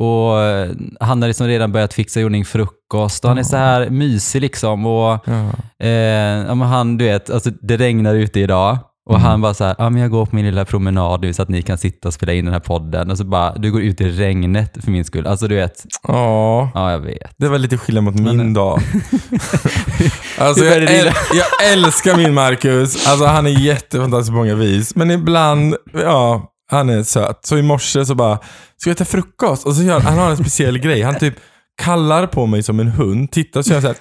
och 0.00 0.40
eh, 0.40 0.70
han 1.00 1.22
har 1.22 1.28
liksom 1.28 1.46
redan 1.46 1.72
börjat 1.72 1.94
fixa 1.94 2.20
i 2.20 2.24
ordning 2.24 2.44
frukost 2.44 3.24
och 3.24 3.28
han 3.30 3.38
är 3.38 3.42
så 3.42 3.56
här 3.56 3.90
mysig 3.90 4.40
liksom 4.40 4.86
och 4.86 5.18
Ja. 5.26 5.86
eh, 5.88 6.56
han 6.56 6.98
du 6.98 7.04
vet, 7.04 7.30
alltså 7.30 7.50
det 7.50 7.76
regnar 7.76 8.14
ute 8.14 8.40
idag 8.40 8.78
och 9.10 9.14
Mm. 9.14 9.22
han 9.26 9.40
bara 9.40 9.54
så 9.54 9.64
här, 9.64 9.74
ja 9.78 9.90
men 9.90 10.02
jag 10.02 10.10
går 10.10 10.26
på 10.26 10.36
min 10.36 10.44
lilla 10.46 10.64
promenad 10.64 11.20
nu 11.20 11.32
så 11.32 11.42
att 11.42 11.48
ni 11.48 11.62
kan 11.62 11.78
sitta 11.78 12.08
och 12.08 12.14
spela 12.14 12.32
in 12.32 12.44
den 12.44 12.52
här 12.54 12.60
podden 12.60 13.10
och 13.10 13.18
så 13.18 13.24
bara, 13.24 13.54
du 13.54 13.72
går 13.72 13.82
ut 13.82 14.00
i 14.00 14.10
regnet 14.10 14.84
för 14.84 14.90
min 14.90 15.04
skull. 15.04 15.26
Alltså 15.26 15.48
du 15.48 15.54
vet, 15.54 15.84
Ja, 16.08 16.70
ja 16.74 16.90
jag 16.90 16.98
vet. 17.00 17.34
det 17.38 17.48
var 17.48 17.58
lite 17.58 17.78
skillnad 17.78 18.04
mot 18.04 18.14
min 18.14 18.36
Men- 18.36 18.54
dag. 18.54 18.80
alltså, 20.38 20.64
jag, 20.64 20.82
äl- 20.82 21.12
jag 21.34 21.72
älskar 21.72 22.16
min 22.16 22.34
Marcus. 22.34 23.06
Alltså, 23.08 23.26
han 23.26 23.46
är 23.46 23.50
jättefantastisk 23.60 24.30
på 24.32 24.36
många 24.36 24.54
vis. 24.54 24.96
Men 24.96 25.10
ibland, 25.10 25.76
ja, 25.92 26.51
han 26.72 26.90
är 26.90 27.02
söt. 27.02 27.46
Så 27.46 27.58
i 27.58 27.62
morse 27.62 28.04
så 28.06 28.14
bara, 28.14 28.38
ska 28.76 28.90
vi 28.90 28.92
äta 28.92 29.04
frukost? 29.04 29.66
Och 29.66 29.76
så 29.76 29.82
gör 29.82 30.00
han 30.00 30.18
har 30.18 30.30
en 30.30 30.36
speciell 30.36 30.78
grej. 30.78 31.02
Han 31.02 31.18
typ 31.18 31.34
kallar 31.82 32.26
på 32.26 32.46
mig 32.46 32.62
som 32.62 32.80
en 32.80 32.88
hund, 32.88 33.30
tittar 33.30 33.60
och 33.60 33.66
så 33.66 33.70
gör 33.70 33.76
han 33.76 33.82
såhär, 33.82 33.96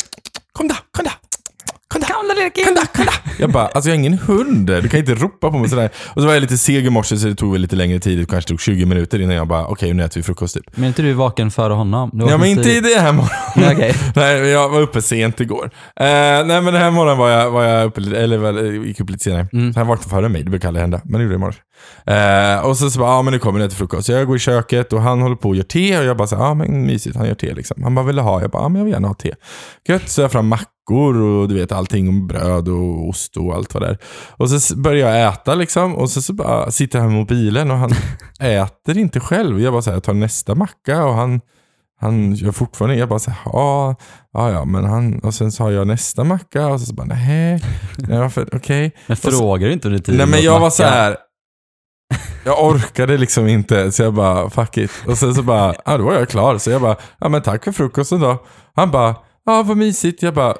kom 0.51 0.67
då, 0.67 0.75
kom 0.91 1.05
då. 1.05 1.11
Kom 2.21 2.29
då, 2.35 2.35
kom 2.35 2.51
då, 2.53 2.65
kom 2.65 2.75
då, 2.75 2.81
kom 2.95 3.05
då. 3.05 3.11
Jag 3.39 3.49
bara, 3.51 3.67
alltså 3.67 3.89
jag 3.89 3.95
är 3.95 3.99
ingen 3.99 4.17
hund. 4.17 4.67
Du 4.67 4.89
kan 4.89 4.99
inte 4.99 5.13
ropa 5.15 5.51
på 5.51 5.57
mig 5.57 5.69
sådär. 5.69 5.89
Och 6.15 6.21
så 6.21 6.27
var 6.27 6.33
jag 6.33 6.41
lite 6.41 6.57
seg 6.57 6.85
i 6.85 6.89
morse 6.89 7.17
så 7.17 7.27
det 7.27 7.35
tog 7.35 7.51
väl 7.51 7.61
lite 7.61 7.75
längre 7.75 7.99
tid. 7.99 8.19
Det 8.19 8.25
kanske 8.25 8.47
tog 8.49 8.61
20 8.61 8.85
minuter 8.85 9.19
innan 9.21 9.35
jag 9.35 9.47
bara, 9.47 9.67
okej 9.67 9.93
nu 9.93 10.03
äter 10.03 10.19
vi 10.19 10.23
frukost 10.23 10.53
typ. 10.55 10.63
Men 10.75 10.83
är 10.83 10.87
inte 10.87 11.01
du 11.01 11.13
vaken 11.13 11.51
före 11.51 11.73
honom? 11.73 12.09
Du 12.13 12.25
Ja 12.25 12.37
men 12.37 12.47
inte 12.49 12.61
i 12.61 12.65
tidigt. 12.65 12.95
det 12.95 13.01
här 13.01 13.11
morgonen. 13.13 13.35
Nej, 13.55 13.73
okej. 13.75 13.95
Nej, 14.15 14.49
jag 14.49 14.69
var 14.69 14.81
uppe 14.81 15.01
sent 15.01 15.39
igår. 15.39 15.65
Eh, 15.99 16.05
nej 16.05 16.45
men 16.45 16.65
den 16.65 16.75
här 16.75 16.91
morgonen 16.91 17.17
var 17.17 17.29
jag, 17.29 17.51
var 17.51 17.63
jag 17.63 17.85
uppe, 17.87 18.01
lite- 18.01 18.17
eller 18.21 18.37
väl, 18.37 18.85
gick 18.85 18.99
upp 18.99 19.09
lite 19.09 19.23
senare. 19.23 19.47
Mm. 19.53 19.73
Så 19.73 19.79
han 19.79 19.87
vaknade 19.87 20.09
före 20.09 20.29
mig, 20.29 20.43
det 20.43 20.49
brukar 20.49 20.67
aldrig 20.67 20.81
hända. 20.81 21.01
Men 21.03 21.13
det 21.13 21.23
gjorde 21.23 21.33
jag 21.35 21.39
i 21.41 21.45
morse. 21.45 21.59
Eh, 22.05 22.65
och 22.65 22.77
så, 22.77 22.89
så 22.89 22.99
bara, 22.99 23.09
ja 23.11 23.21
men 23.21 23.33
nu 23.33 23.39
kommer 23.39 23.59
det 23.59 23.67
till 23.67 23.77
frukost. 23.77 24.05
Så 24.05 24.11
jag 24.11 24.27
går 24.27 24.35
i 24.35 24.39
köket 24.39 24.93
och 24.93 25.01
han 25.01 25.21
håller 25.21 25.35
på 25.35 25.49
och 25.49 25.55
gör 25.55 25.63
te 25.63 25.97
och 25.99 26.05
jag 26.05 26.17
bara 26.17 26.27
ja 26.31 26.53
men 26.53 26.85
mysigt, 26.85 27.15
han 27.15 27.27
gör 27.27 27.35
te 27.35 27.53
liksom. 27.53 27.83
Han 27.83 27.95
bara, 27.95 28.05
vill 28.05 28.19
ha? 28.19 28.41
Jag 28.41 28.49
bara, 28.51 28.63
ja 28.63 28.69
men 28.69 28.79
jag 28.79 28.85
vill 28.85 28.93
gärna 28.93 29.07
ha 29.07 29.15
te. 29.15 29.33
Gött, 29.87 30.09
så 30.09 30.21
jag 30.21 30.31
fram 30.31 30.47
mackor 30.89 31.21
och 31.21 31.47
du 31.47 31.55
vet 31.55 31.71
allting 31.71 32.09
om 32.09 32.27
bröd 32.27 32.69
och 32.69 33.09
ost 33.09 33.37
och 33.37 33.53
allt 33.55 33.73
vad 33.73 33.83
det 33.83 33.89
är. 33.89 33.97
Och 34.37 34.49
så 34.49 34.75
börjar 34.75 35.15
jag 35.15 35.33
äta 35.33 35.55
liksom 35.55 35.95
och 35.95 36.09
så, 36.09 36.21
så 36.21 36.33
bara 36.33 36.71
sitter 36.71 36.99
han 36.99 37.07
med 37.07 37.17
mobilen 37.17 37.71
och 37.71 37.77
han 37.77 37.91
äter 38.39 38.97
inte 38.97 39.19
själv. 39.19 39.61
Jag 39.61 39.73
bara 39.73 39.81
här, 39.81 39.93
jag 39.93 40.03
tar 40.03 40.13
nästa 40.13 40.55
macka 40.55 41.05
och 41.05 41.13
han 41.13 41.41
han 41.99 42.33
gör 42.33 42.51
fortfarande, 42.51 42.95
jag 42.97 43.09
bara 43.09 43.19
så 43.19 43.31
här, 43.31 43.39
ja, 43.45 43.95
ja, 44.33 44.65
men 44.65 44.85
han, 44.85 45.19
och 45.19 45.33
sen 45.33 45.51
så 45.51 45.63
har 45.63 45.71
jag 45.71 45.87
nästa 45.87 46.23
macka 46.23 46.67
och 46.67 46.79
så, 46.79 46.85
så 46.85 46.93
bara, 46.93 47.07
nej, 47.07 47.61
nej 47.97 48.19
varför, 48.19 48.49
okej. 48.55 48.91
Men 49.07 49.17
så- 49.17 49.31
frågar 49.31 49.67
du 49.67 49.73
inte 49.73 49.87
under 49.87 49.99
tiden? 50.01 50.17
Nej 50.17 50.27
men 50.27 50.41
jag 50.41 50.59
var 50.59 50.69
så 50.69 50.83
här. 50.83 51.17
Jag 52.45 52.63
orkade 52.65 53.17
liksom 53.17 53.47
inte, 53.47 53.91
så 53.91 54.03
jag 54.03 54.13
bara, 54.13 54.49
fuck 54.49 54.77
it. 54.77 54.91
Och 55.07 55.17
sen 55.17 55.35
så 55.35 55.43
bara, 55.43 55.73
ja 55.85 55.97
då 55.97 56.03
var 56.03 56.13
jag 56.13 56.29
klar. 56.29 56.57
Så 56.57 56.69
jag 56.71 56.81
bara, 56.81 56.95
ja 57.19 57.29
men 57.29 57.41
tack 57.41 57.63
för 57.63 57.71
frukosten 57.71 58.19
då. 58.19 58.45
Han 58.75 58.91
bara, 58.91 59.15
ja 59.45 59.63
vad 59.63 59.77
mysigt. 59.77 60.23
Jag 60.23 60.33
bara, 60.33 60.55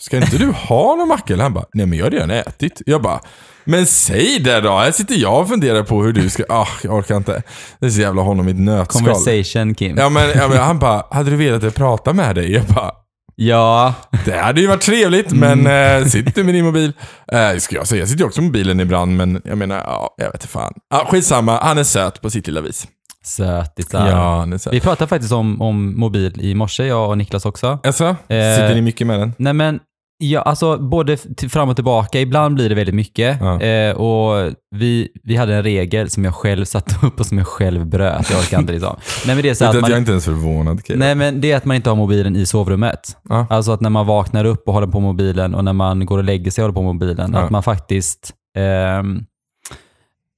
ska 0.00 0.16
inte 0.16 0.38
du 0.38 0.50
ha 0.50 0.94
någon 0.96 1.08
macka? 1.08 1.36
Han 1.42 1.54
bara, 1.54 1.64
nej 1.72 1.86
men 1.86 1.98
jag 1.98 2.06
har 2.06 2.10
redan 2.10 2.30
ätit. 2.30 2.82
Jag 2.86 3.02
bara, 3.02 3.20
men 3.64 3.86
säg 3.86 4.38
det 4.40 4.60
då. 4.60 4.70
Här 4.78 4.92
sitter 4.92 5.14
jag 5.14 5.40
och 5.40 5.48
funderar 5.48 5.82
på 5.82 6.02
hur 6.02 6.12
du 6.12 6.30
ska, 6.30 6.44
ah 6.48 6.68
jag 6.82 6.94
orkar 6.94 7.16
inte. 7.16 7.42
Det 7.80 7.86
är 7.86 7.90
så 7.90 8.00
jävla 8.00 8.22
honom 8.22 8.48
i 8.48 8.50
ett 8.50 8.58
nötskal. 8.60 9.02
Conversation 9.02 9.74
Kim. 9.74 9.96
Ja 9.98 10.08
men, 10.08 10.30
ja, 10.34 10.48
men 10.48 10.58
han 10.58 10.78
bara, 10.78 11.04
hade 11.10 11.30
du 11.30 11.36
velat 11.36 11.64
att 11.64 11.74
prata 11.74 12.12
med 12.12 12.34
dig? 12.34 12.52
Jag 12.52 12.64
bara, 12.64 12.90
Ja. 13.36 13.94
det 14.24 14.38
hade 14.38 14.60
ju 14.60 14.66
varit 14.66 14.82
trevligt, 14.82 15.32
Mm. 15.32 15.58
men 15.62 16.00
äh, 16.02 16.08
sitter 16.08 16.32
du 16.34 16.44
med 16.44 16.54
din 16.54 16.64
mobil? 16.64 16.92
Äh, 17.32 17.56
ska 17.58 17.76
jag 17.76 17.86
säga, 17.86 17.98
jag 18.00 18.08
sitter 18.08 18.20
ju 18.20 18.26
också 18.26 18.40
med 18.40 18.48
mobilen 18.48 18.80
ibland, 18.80 19.16
men 19.16 19.42
jag 19.44 19.58
menar, 19.58 19.76
ja, 19.76 20.14
jag 20.16 20.26
vet 20.26 20.34
inte 20.34 20.48
fan. 20.48 20.72
Ja, 20.90 21.06
skitsamma, 21.10 21.58
han 21.62 21.78
är 21.78 21.84
söt 21.84 22.20
på 22.20 22.30
sitt 22.30 22.46
lilla 22.46 22.60
vis. 22.60 22.86
Sötisar. 23.26 24.08
Ja, 24.10 24.42
är 24.54 24.58
söt. 24.58 24.72
Vi 24.72 24.80
pratade 24.80 25.08
faktiskt 25.08 25.32
om, 25.32 25.62
om 25.62 26.00
mobil 26.00 26.40
i 26.40 26.54
morse, 26.54 26.86
jag 26.86 27.08
och 27.10 27.18
Niklas 27.18 27.46
också. 27.46 27.78
Alltså, 27.84 28.04
Eh, 28.04 28.16
sitter 28.54 28.74
ni 28.74 28.82
mycket 28.82 29.06
med 29.06 29.20
den? 29.20 29.32
Nej 29.38 29.52
men, 29.52 29.80
ja, 30.18 30.40
alltså 30.40 30.78
både 30.78 31.16
till, 31.16 31.50
fram 31.50 31.68
och 31.68 31.74
tillbaka. 31.76 32.20
Ibland 32.20 32.54
blir 32.54 32.68
det 32.68 32.74
väldigt 32.74 32.94
mycket. 32.94 33.38
Ja. 33.40 33.60
Eh, 33.60 33.96
och 33.96 34.52
vi, 34.76 35.08
vi 35.24 35.36
hade 35.36 35.54
en 35.54 35.62
regel 35.62 36.10
som 36.10 36.24
jag 36.24 36.34
själv 36.34 36.64
satte 36.64 36.94
upp 37.06 37.20
och 37.20 37.26
som 37.26 37.38
jag 37.38 37.46
själv 37.46 37.86
bröt. 37.86 38.30
Jag 38.30 38.40
orkar 38.40 38.58
inte 38.58 38.72
liksom. 38.72 38.96
Nej 39.26 39.34
men 39.36 39.42
det 39.42 39.48
är 39.50 39.54
så 39.54 39.64
att 39.64 39.74
man, 39.74 39.82
jag 39.82 39.90
är 39.92 39.98
inte 39.98 40.10
ens 40.10 40.24
förvånad. 40.24 40.80
Kira. 40.86 40.98
Nej 40.98 41.14
men 41.14 41.40
det 41.40 41.52
är 41.52 41.56
att 41.56 41.64
man 41.64 41.76
inte 41.76 41.90
har 41.90 41.96
mobilen 41.96 42.36
i 42.36 42.46
sovrummet. 42.46 43.16
Ja. 43.28 43.46
Alltså 43.50 43.72
att 43.72 43.80
när 43.80 43.90
man 43.90 44.06
vaknar 44.06 44.44
upp 44.44 44.68
och 44.68 44.74
håller 44.74 44.86
på 44.86 45.00
mobilen 45.00 45.54
och 45.54 45.64
när 45.64 45.72
man 45.72 46.06
går 46.06 46.18
och 46.18 46.24
lägger 46.24 46.50
sig 46.50 46.62
och 46.62 46.66
håller 46.66 46.74
på 46.74 46.82
mobilen, 46.92 47.30
Ja. 47.34 47.40
att 47.40 47.50
man 47.50 47.62
faktiskt 47.62 48.30
ehm, 48.58 49.24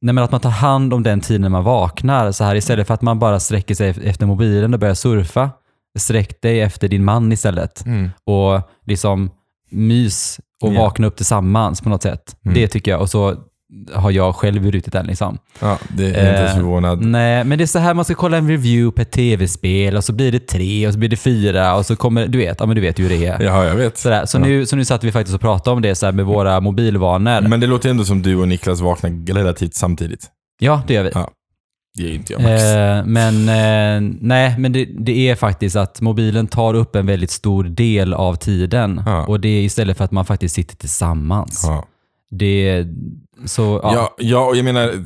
Nej 0.07 0.13
men 0.13 0.25
att 0.25 0.31
man 0.31 0.41
tar 0.41 0.51
hand 0.51 0.95
om 0.95 1.03
den 1.03 1.21
tiden 1.21 1.41
när 1.43 1.49
man 1.49 1.65
vaknar. 1.65 2.33
Så 2.33 2.45
här, 2.45 2.55
istället 2.55 2.87
för 2.87 2.95
att 2.95 3.03
man 3.03 3.19
bara 3.19 3.41
sträcker 3.41 3.75
sig 3.75 3.95
efter 4.05 4.27
mobilen 4.27 4.75
och 4.75 4.81
börjar 4.81 4.95
surfa. 4.95 5.51
Sträck 5.99 6.43
dig 6.43 6.61
efter 6.61 6.89
din 6.89 7.05
man 7.05 7.33
istället. 7.33 7.87
Mm. 7.87 8.11
Och 8.25 8.61
liksom 8.85 9.31
mys 9.71 10.41
och 10.63 10.73
Ja. 10.73 10.81
vakna 10.83 11.07
upp 11.07 11.17
tillsammans 11.17 11.81
på 11.81 11.89
något 11.89 12.03
sätt. 12.03 12.37
Mm. 12.45 12.55
Det 12.55 12.69
tycker 12.69 12.91
jag. 12.91 13.01
Och 13.01 13.11
så 13.11 13.35
har 13.95 14.11
jag 14.11 14.35
själv 14.37 14.63
brutit 14.63 14.93
den 14.93 15.07
liksom. 15.07 15.39
Ja, 15.61 15.79
det 15.89 16.05
är 16.05 16.09
inte 16.09 16.21
Eh, 16.21 16.55
förvånad. 16.55 17.01
Nej, 17.05 17.45
men 17.45 17.59
det 17.59 17.65
är 17.65 17.67
så 17.67 17.79
här 17.79 17.95
man 17.95 18.05
ska 18.05 18.15
kolla 18.15 18.37
en 18.37 18.49
review 18.49 18.97
på 18.97 19.03
ett 19.03 19.11
tv-spel 19.13 19.97
och 19.97 20.05
så 20.05 20.13
blir 20.13 20.33
det 20.33 20.47
tre 20.47 20.87
och 20.87 20.93
så 20.93 20.99
blir 20.99 21.09
det 21.09 21.17
fyra 21.17 21.77
och 21.77 21.87
så 21.87 21.97
kommer, 21.97 22.27
du 22.27 22.39
vet, 22.39 22.57
ja 22.61 22.67
men 22.67 22.75
du 22.75 22.81
vet 22.83 22.99
ju 22.99 23.03
hur 23.03 23.11
det 23.19 23.27
är. 23.27 23.43
Ja, 23.43 23.65
jag 23.65 23.75
vet. 23.75 23.99
Sådär. 23.99 24.27
Så, 24.27 24.39
Ja. 24.39 24.43
nu, 24.45 24.67
så 24.67 24.77
nu 24.77 24.85
satt 24.85 25.05
vi 25.05 25.13
faktiskt 25.13 25.35
och 25.35 25.41
pratade 25.41 25.77
om 25.77 25.83
det 25.83 25.95
så 25.95 26.13
med 26.13 26.25
våra 26.27 26.61
mobilvanor. 26.61 27.49
Men 27.49 27.61
det 27.61 27.67
låter 27.67 27.91
ändå 27.91 28.05
som 28.05 28.23
du 28.23 28.37
och 28.37 28.49
Niklas 28.49 28.81
vaknar 28.81 29.35
relativt 29.35 29.75
samtidigt. 29.75 30.27
ja, 30.61 30.83
det 30.87 30.95
gör 30.95 31.03
vi. 31.05 31.11
Ja, 31.15 31.31
Det 31.99 32.11
är 32.11 32.15
inte 32.15 32.33
jag 32.33 32.43
Max. 32.43 32.63
Eh, 32.65 33.05
men 33.07 33.35
eh, 33.49 34.15
nej, 34.21 34.55
men 34.59 34.73
det, 34.73 34.85
det 34.99 35.29
är 35.29 35.35
faktiskt 35.35 35.77
att 35.77 36.01
mobilen 36.01 36.47
tar 36.47 36.75
upp 36.75 36.97
en 36.97 37.07
väldigt 37.07 37.31
stor 37.31 37.65
del 37.65 38.15
av 38.15 38.35
tiden. 38.35 39.03
Ja. 39.07 39.27
Och 39.27 39.41
det 39.41 39.49
är 39.49 39.63
istället 39.63 39.97
för 39.97 40.05
att 40.05 40.13
man 40.13 40.25
faktiskt 40.25 40.55
sitter 40.55 40.77
tillsammans. 40.77 41.63
ja. 41.67 41.85
Det 42.31 42.87
så, 43.45 43.81
ja. 43.83 43.95
Ja, 43.95 44.15
ja, 44.19 44.47
och 44.47 44.57
jag 44.57 44.65
menar, 44.65 45.05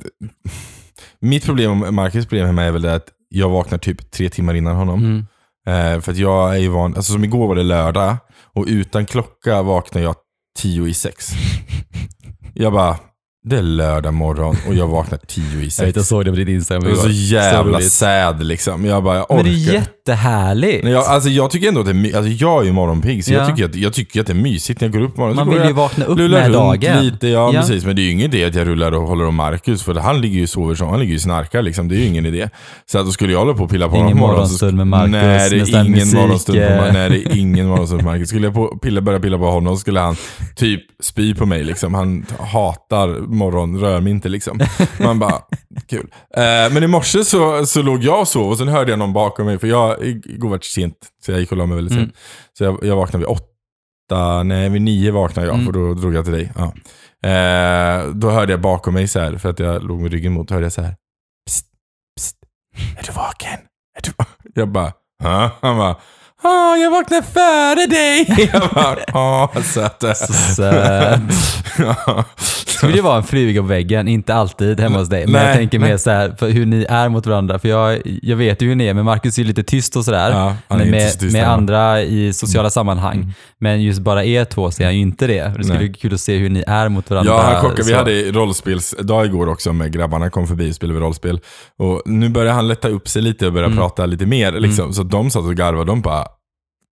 mitt 1.20 1.44
problem 1.44 1.82
och 1.82 1.94
Marcus 1.94 2.26
problem 2.26 2.46
hemma 2.46 2.62
är 2.62 2.70
väl 2.70 2.82
det 2.82 2.94
att 2.94 3.08
jag 3.28 3.48
vaknar 3.48 3.78
typ 3.78 4.10
tre 4.10 4.28
timmar 4.28 4.54
innan 4.54 4.76
honom. 4.76 5.00
Mm. 5.00 5.26
Eh, 5.66 6.00
för 6.00 6.12
att 6.12 6.18
jag 6.18 6.54
är 6.54 6.58
ju 6.58 6.68
van, 6.68 6.96
alltså 6.96 7.12
som 7.12 7.24
igår 7.24 7.48
var 7.48 7.54
det 7.54 7.62
lördag 7.62 8.16
och 8.54 8.64
utan 8.68 9.06
klocka 9.06 9.62
vaknar 9.62 10.02
jag 10.02 10.14
tio 10.58 10.86
i 10.86 10.94
sex. 10.94 11.28
Jag 12.54 12.72
bara, 12.72 12.96
det 13.44 13.56
är 13.56 13.62
lördag 13.62 14.14
morgon 14.14 14.56
och 14.68 14.74
jag 14.74 14.86
vaknar 14.86 15.18
tio 15.18 15.44
i 15.44 15.52
Jag 15.54 15.60
vet, 15.60 15.72
sex. 15.72 15.96
jag 15.96 16.04
såg 16.04 16.24
det 16.24 16.30
på 16.30 16.36
ditt 16.36 16.48
Instagram. 16.48 16.82
Det 16.84 16.90
var 16.90 16.96
så 16.96 17.08
jävla 17.10 17.80
sad 17.80 18.42
liksom. 18.46 18.84
Jag 18.84 19.02
bara, 19.04 19.16
jag 19.16 19.26
Men 19.30 19.38
orkar. 19.38 19.50
det 19.50 19.56
är 19.70 19.72
jättehärligt. 19.74 20.88
Jag, 20.88 21.04
alltså, 21.04 21.28
jag 21.28 21.50
tycker 21.50 21.68
ändå 21.68 21.80
att 21.80 21.86
det 21.86 21.92
är 21.92 21.94
my- 21.94 22.12
alltså, 22.12 22.30
Jag 22.30 22.60
är 22.62 22.64
ju 22.66 22.72
morgonpigg, 22.72 23.24
så 23.24 23.32
Ja. 23.32 23.38
jag, 23.38 23.48
tycker 23.48 23.64
att, 23.68 23.74
jag 23.74 23.92
tycker 23.92 24.20
att 24.20 24.26
det 24.26 24.32
är 24.32 24.34
mysigt 24.34 24.80
när 24.80 24.88
jag 24.88 24.92
går 24.92 25.00
upp 25.02 25.14
på 25.14 25.20
morgonen. 25.20 25.46
Man 25.46 25.54
vill 25.58 25.68
ju 25.68 25.72
vakna 25.72 26.04
upp 26.04 26.18
med 26.18 26.52
dagen. 26.52 27.04
lite, 27.04 27.28
ja, 27.28 27.52
Ja. 27.54 27.60
precis. 27.60 27.84
Men 27.84 27.96
det 27.96 28.02
är 28.02 28.04
ju 28.04 28.10
ingen 28.10 28.24
idé 28.34 28.44
att 28.44 28.54
jag 28.54 28.66
rullar 28.66 28.92
och 28.92 29.02
håller 29.08 29.26
om 29.26 29.34
Marcus, 29.34 29.82
för 29.82 29.94
han 29.94 30.20
ligger 30.20 30.36
ju 30.36 30.42
och 30.42 30.48
sover 30.48 30.74
som, 30.74 30.88
han 30.88 30.98
ligger 31.00 31.10
ju 31.10 31.16
och 31.16 31.22
snarkar 31.22 31.62
liksom. 31.62 31.88
Det 31.88 31.94
är 31.96 31.98
ju 31.98 32.06
ingen 32.06 32.26
idé. 32.26 32.48
Så 32.90 32.98
att 32.98 33.06
då 33.06 33.12
skulle 33.12 33.32
jag 33.32 33.38
hålla 33.40 33.54
på 33.54 33.64
och 33.64 33.70
pilla 33.70 33.88
på 33.88 33.94
Ingen 33.96 34.06
honom 34.06 34.18
på 34.18 34.26
morgonen, 34.26 34.48
så 34.48 34.64
morgonstund 34.66 34.76
med 34.76 34.86
Marcus, 34.86 35.12
Nej, 35.12 35.50
det 35.50 35.56
med 35.56 35.68
är 35.74 35.80
ingen 35.84 35.92
musik, 35.92 36.14
morgonstund 36.14 36.58
på 36.58 36.92
Nej, 36.92 37.10
det 37.10 37.16
är 37.16 37.36
ingen 37.36 37.66
morgonstund 37.68 38.00
på 38.02 38.06
Marcus. 38.08 38.28
Skulle 38.28 38.46
jag 38.46 38.54
på, 38.54 38.78
pilla, 38.78 39.00
börja 39.00 39.20
pilla 39.20 39.38
på 39.38 39.50
honom 39.50 39.76
skulle 39.76 40.00
han 40.00 40.16
typ 40.56 40.80
spy 41.02 41.34
på 41.34 41.46
mig 41.46 41.64
liksom. 41.64 41.94
Han 41.94 42.26
hatar 42.38 43.29
morgon, 43.36 43.80
rör 43.80 44.00
mig 44.00 44.10
inte 44.12 44.28
liksom. 44.28 44.60
Man 45.00 45.18
bara, 45.18 45.42
kul. 45.86 46.10
Eh, 46.36 46.42
men 46.72 46.82
i 46.82 46.86
morse 46.86 47.24
så, 47.24 47.66
så 47.66 47.82
låg 47.82 48.02
jag 48.04 48.20
och 48.20 48.28
sov 48.28 48.50
och 48.50 48.58
sen 48.58 48.68
hörde 48.68 48.90
jag 48.92 48.98
någon 48.98 49.12
bakom 49.12 49.46
mig, 49.46 49.58
för 49.58 49.66
jag, 49.66 50.04
igår 50.04 50.48
var 50.48 50.58
det 50.58 50.64
sent, 50.64 50.96
så 51.24 51.30
jag 51.32 51.40
gick 51.40 51.52
och 51.52 51.58
la 51.58 51.66
mig 51.66 51.76
väldigt 51.76 51.92
sent. 51.94 52.02
Mm. 52.04 52.16
Så 52.58 52.64
jag, 52.64 52.78
jag 52.84 52.96
vaknade 52.96 53.18
vid 53.26 53.36
åtta, 53.36 54.42
nej 54.42 54.68
vid 54.68 54.82
nio 54.82 55.10
vaknade 55.10 55.48
jag, 55.48 55.54
Mm. 55.54 55.66
för 55.66 55.72
då 55.72 55.94
drog 55.94 56.14
jag 56.14 56.24
till 56.24 56.32
dig. 56.34 56.52
Ja. 56.56 56.64
Eh, 57.30 58.06
då 58.14 58.30
hörde 58.30 58.52
jag 58.52 58.60
bakom 58.60 58.94
mig 58.94 59.08
så 59.08 59.20
här, 59.20 59.36
för 59.38 59.48
att 59.50 59.58
jag 59.58 59.82
låg 59.84 60.00
med 60.00 60.12
ryggen 60.12 60.32
mot, 60.32 60.50
hörde 60.50 60.64
jag 60.64 60.72
så 60.72 60.82
här. 60.82 60.96
Psst, 61.46 61.66
psst, 62.18 62.36
är 62.98 63.06
du 63.06 63.12
vaken? 63.12 63.58
Är 63.98 64.02
du? 64.02 64.12
Jag 64.60 64.68
bara, 64.68 64.92
"Ja." 65.22 65.50
Han 65.60 65.76
bara, 65.78 65.96
ah, 66.42 66.76
jag 66.76 66.90
vaknade 66.90 67.22
före 67.22 67.86
dig. 67.86 68.48
Jag 68.52 68.70
bara, 68.74 68.96
åh 69.14 69.62
söt. 69.62 70.04
Så 70.16 70.32
söt. 70.32 71.20
Ja. 71.78 72.24
skulle 72.66 72.92
ju 72.96 73.00
vara 73.02 73.16
en 73.16 73.22
fluga 73.22 73.60
på 73.60 73.66
väggen, 73.66 74.08
inte 74.08 74.34
alltid 74.34 74.80
hemma 74.80 74.98
hos 74.98 75.08
dig. 75.08 75.24
Men 75.26 75.32
Nej, 75.32 75.46
jag 75.46 75.56
tänker 75.56 75.78
nej. 75.78 75.90
mer 75.90 75.96
så 75.96 76.10
här, 76.10 76.34
för 76.38 76.48
hur 76.50 76.66
ni 76.66 76.86
är 76.88 77.08
mot 77.08 77.26
varandra. 77.26 77.58
För 77.58 77.68
jag, 77.68 78.00
jag 78.22 78.36
vet 78.36 78.62
ju 78.62 78.68
hur 78.68 78.74
ni 78.74 78.86
är, 78.86 78.94
men 78.94 79.04
Marcus 79.04 79.38
är 79.38 79.42
ju 79.42 79.48
lite 79.48 79.62
tyst 79.62 79.96
och 79.96 80.04
sådär. 80.04 80.30
Ja, 80.68 80.76
med, 80.76 80.92
tyst 81.12 81.22
med 81.32 81.42
hemma. 81.42 81.54
andra 81.54 82.02
i 82.02 82.32
sociala 82.32 82.70
sammanhang. 82.70 83.34
Men 83.58 83.82
just 83.82 84.00
bara 84.00 84.24
er 84.24 84.44
två 84.44 84.70
så 84.70 84.82
är 84.82 84.86
han 84.86 84.94
ju 84.94 85.00
inte 85.00 85.26
det. 85.26 85.44
Det 85.56 85.64
skulle 85.64 85.78
Nej. 85.78 85.88
bli 85.88 85.98
kul 85.98 86.14
att 86.14 86.20
se 86.20 86.36
hur 86.38 86.50
ni 86.50 86.64
är 86.66 86.88
mot 86.88 87.10
varandra. 87.10 87.32
Ja, 87.32 87.42
han 87.42 87.60
chockade. 87.62 87.82
Vi 87.88 87.94
hade 87.94 88.12
rollspelsdag 88.32 89.26
igår 89.26 89.48
också 89.48 89.72
med 89.72 89.92
grabbarna 89.92 90.30
kom 90.30 90.46
förbi 90.46 90.70
och 90.70 90.74
spelade 90.74 91.00
rollspel. 91.00 91.40
Och 91.78 92.02
nu 92.06 92.28
börjar 92.28 92.52
han 92.52 92.68
lätta 92.68 92.88
upp 92.88 93.08
sig 93.08 93.22
lite 93.22 93.46
och 93.46 93.52
börja 93.52 93.66
Mm. 93.66 93.78
prata 93.78 94.06
lite 94.06 94.26
mer. 94.26 94.52
Liksom. 94.52 94.92
Så 94.94 95.02
de 95.02 95.30
satt 95.30 95.42
och 95.44 95.54
garvade. 95.54 95.84
De 95.84 96.00
bara, 96.00 96.26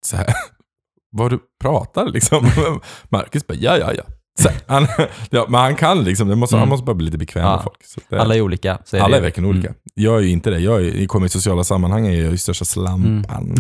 så 0.07 0.17
här, 0.17 0.27
vad 1.13 1.31
du 1.31 1.39
pratar 1.63 2.07
liksom. 2.07 2.51
Marcus 3.09 3.47
bara, 3.47 3.55
ja, 3.55 3.77
ja, 3.79 3.93
ja. 3.97 4.03
Så, 4.41 4.49
han, 4.67 4.87
ja 5.31 5.47
men 5.49 5.61
han 5.61 5.75
kan 5.77 6.05
liksom, 6.05 6.29
det 6.29 6.37
måste, 6.37 6.57
han 6.57 6.63
Mm. 6.63 6.69
måste 6.71 6.85
bara 6.85 6.95
bli 6.95 7.05
lite 7.07 7.19
bekväm 7.19 7.45
Ja. 7.45 7.55
med 7.55 7.63
folk. 7.65 7.79
Det, 8.09 8.21
Alla 8.21 8.37
är 8.37 8.41
olika. 8.41 8.79
Så 8.85 8.97
är 8.97 9.01
alla 9.01 9.11
det 9.11 9.17
är 9.17 9.23
verkligen 9.23 9.51
olika. 9.51 9.75
Jag 9.95 10.17
är 10.17 10.21
ju 10.21 10.31
inte 10.31 10.51
det. 10.51 10.59
Jag, 10.59 10.81
är, 10.85 11.01
jag 11.01 11.09
kommer 11.09 11.27
i 11.27 11.29
sociala 11.29 11.65
sammanhang, 11.65 12.05
jag 12.07 12.15
är 12.15 12.31
ju 12.31 12.39
största 12.39 12.65
slampan. 12.65 13.55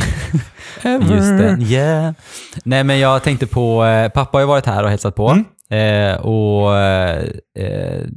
Mm. 0.83 1.03
Just 1.03 1.39
det. 1.39 1.59
Yeah. 1.75 2.13
Nej 2.65 2.85
men 2.85 2.99
jag 2.99 3.23
tänkte 3.23 3.47
på, 3.47 3.85
eh, 3.85 4.09
pappa 4.09 4.37
har 4.39 4.41
ju 4.41 4.47
varit 4.47 4.67
här 4.67 4.85
och 4.85 4.91
hälsat 4.91 5.15
på. 5.15 5.29
Mm. 5.31 5.45
Eh, 5.71 6.21
och, 6.21 6.77
eh, 6.77 7.25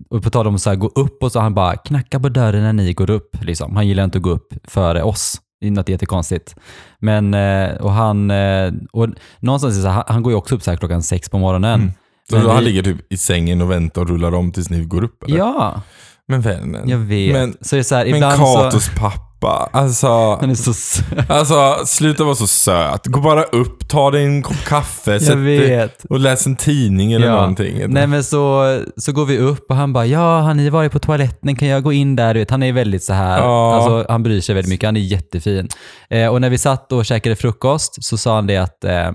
och 0.09 0.23
på 0.23 0.29
tal 0.29 0.47
om 0.47 0.55
att 0.55 0.79
gå 0.79 0.87
upp 0.87 1.23
och 1.23 1.31
så 1.31 1.39
han 1.39 1.53
bara 1.53 1.75
knacka 1.75 2.19
på 2.19 2.29
dörren 2.29 2.63
när 2.63 2.73
ni 2.73 2.93
går 2.93 3.09
upp. 3.09 3.29
Liksom. 3.41 3.75
Han 3.75 3.87
gillar 3.87 4.03
inte 4.03 4.17
att 4.17 4.21
gå 4.23 4.29
upp 4.29 4.53
före 4.63 5.03
oss. 5.03 5.35
Det 5.62 5.68
är 5.68 5.72
något 5.72 5.89
jättekonstigt. 5.89 6.56
Men, 7.00 7.34
eh, 7.34 7.70
och 7.75 7.91
han, 7.91 8.32
eh, 8.32 8.72
och 8.91 9.08
någonstans 9.39 9.86
han, 9.86 10.03
han 10.08 10.24
går 10.24 10.34
ju 10.34 10.38
också 10.38 10.56
upp 10.56 10.63
så 10.63 10.72
här 10.72 10.77
klockan 10.77 11.03
sex 11.03 11.30
på 11.30 11.38
morgonen. 11.38 11.82
Mm. 11.82 11.94
Så 12.30 12.36
Men 12.36 12.46
han 12.46 12.58
vi- 12.58 12.63
ligger 12.65 12.84
typ 12.84 13.13
i 13.13 13.18
sängen 13.18 13.62
och 13.62 13.72
väntar 13.72 14.01
och 14.01 14.10
rullar 14.10 14.34
om 14.36 14.51
tills 14.51 14.70
ni 14.70 14.86
går 14.86 15.03
upp 15.03 15.24
eller? 15.24 15.38
Ja, 15.38 15.82
Men 16.27 16.41
vännen. 16.41 16.89
jag 16.89 16.98
vet. 16.98 17.34
Men, 17.34 17.58
så 17.62 17.75
det 17.75 17.80
är 17.80 17.84
så 17.84 17.96
här, 17.96 18.06
men 18.12 18.22
Katos 18.22 18.86
så... 18.86 18.91
pappa, 19.00 19.13
alltså, 19.50 20.07
Han 20.41 20.50
är 20.50 20.55
så 20.55 20.74
söt. 20.74 21.29
alltså 21.29 21.75
sluta 21.86 22.24
vara 22.24 22.36
så 22.36 22.48
söt. 22.48 23.07
Gå 23.07 23.19
bara 23.19 23.43
upp, 23.43 23.88
ta 23.89 24.12
dig 24.12 24.25
en 24.25 24.41
kopp 24.41 24.63
kaffe, 24.67 25.17
Jag 25.21 25.36
vet. 25.36 26.05
och 26.10 26.19
läs 26.19 26.45
en 26.48 26.55
tidning 26.55 27.13
eller 27.13 27.27
Ja. 27.27 27.33
någonting. 27.36 27.83
Nej 27.88 28.07
men 28.07 28.24
så, 28.24 28.79
så 28.98 29.12
går 29.12 29.25
vi 29.25 29.38
upp 29.38 29.65
och 29.69 29.75
han 29.75 29.93
bara 29.93 30.05
ja, 30.05 30.39
har 30.39 30.53
ni 30.53 30.69
varit 30.69 30.91
på 30.91 31.00
toaletten? 31.00 31.55
Kan 31.55 31.67
jag 31.67 31.83
gå 31.83 31.93
in 31.93 32.15
där? 32.15 32.33
Du 32.33 32.39
vet, 32.39 32.51
han 32.51 32.63
är 32.63 32.74
väldigt 32.74 33.03
så 33.03 33.13
här, 33.13 33.39
Ja. 33.39 33.75
alltså, 33.75 34.05
han 34.12 34.24
bryr 34.24 34.41
sig 34.41 34.55
väldigt 34.55 34.69
mycket, 34.69 34.88
han 34.88 34.98
är 34.98 35.01
jättefin. 35.01 35.67
Eh, 36.10 36.27
och 36.27 36.41
när 36.41 36.50
vi 36.50 36.57
satt 36.57 36.91
och 36.91 37.05
käkade 37.05 37.36
frukost 37.36 38.03
så 38.03 38.17
sa 38.17 38.36
han 38.36 38.48
det 38.48 38.57
att, 38.57 38.83
eh, 38.83 39.12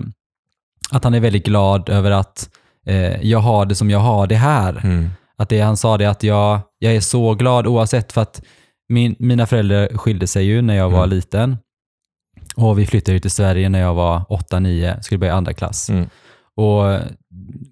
att 0.91 1.03
han 1.03 1.13
är 1.13 1.19
väldigt 1.19 1.45
glad 1.45 1.89
över 1.89 2.11
att 2.11 2.49
eh, 2.87 3.21
jag 3.21 3.39
har 3.39 3.65
det 3.65 3.75
som 3.75 3.89
jag 3.89 3.99
har 3.99 4.27
det 4.27 4.35
här. 4.35 4.79
Mm. 4.83 5.09
Att 5.37 5.49
det, 5.49 5.61
han 5.61 5.77
sa 5.77 5.97
det 5.97 6.05
att 6.05 6.23
jag, 6.23 6.59
jag 6.79 6.95
är 6.95 7.01
så 7.01 7.33
glad 7.33 7.67
oavsett 7.67 8.11
för 8.13 8.21
att 8.21 8.41
min, 8.89 9.15
mina 9.19 9.45
föräldrar 9.45 9.97
skilde 9.97 10.27
sig 10.27 10.45
ju 10.45 10.61
när 10.61 10.75
jag 10.75 10.89
var 10.89 10.97
Mm. 11.03 11.09
liten. 11.09 11.57
Och 12.55 12.79
vi 12.79 12.85
flyttade 12.85 13.19
till 13.19 13.31
Sverige 13.31 13.69
när 13.69 13.79
jag 13.79 13.93
var 13.93 14.19
8-9, 14.29 15.01
skulle 15.01 15.17
börja 15.17 15.33
andra 15.33 15.53
klass. 15.53 15.89
Mm. 15.89 16.09
Och 16.55 16.99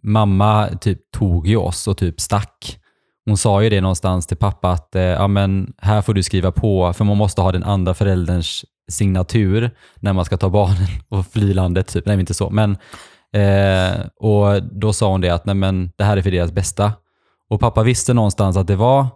mamma 0.04 0.68
typ 0.82 1.12
tog 1.12 1.48
ju 1.48 1.58
oss 1.58 1.88
och 1.88 1.98
typ 1.98 2.22
stack. 2.22 2.80
Hon 3.26 3.38
sa 3.38 3.64
ju 3.64 3.70
det 3.70 3.82
någonstans 3.82 4.28
till 4.28 4.38
pappa 4.38 4.72
att 4.72 4.96
eh, 4.96 5.02
ja, 5.02 5.28
men 5.28 5.74
här 5.78 6.02
får 6.02 6.14
du 6.14 6.24
skriva 6.24 6.52
på, 6.52 6.94
för 6.94 7.06
man 7.06 7.18
måste 7.18 7.42
ha 7.42 7.52
den 7.52 7.64
andra 7.64 7.94
förälderns 7.94 8.66
signatur 8.92 9.72
när 10.00 10.14
man 10.14 10.26
ska 10.26 10.38
ta 10.38 10.50
barnen 10.50 10.88
och 11.10 11.28
fly 11.28 11.54
landet. 11.54 11.88
Typ. 11.88 12.06
Nej, 12.06 12.20
inte 12.20 12.34
så. 12.34 12.50
Men, 12.50 12.78
eh, 13.34 14.06
och 14.16 14.64
då 14.64 14.94
sa 14.94 15.12
hon 15.12 15.22
det 15.22 15.30
att 15.30 15.46
nej, 15.46 15.56
men 15.56 15.92
det 15.98 16.04
här 16.04 16.18
är 16.18 16.22
för 16.22 16.32
deras 16.32 16.52
bästa. 16.52 16.94
Och 17.50 17.60
pappa 17.60 17.84
visste 17.84 18.14
någonstans 18.14 18.58
att 18.58 18.68
det 18.68 18.76
var 18.76 19.08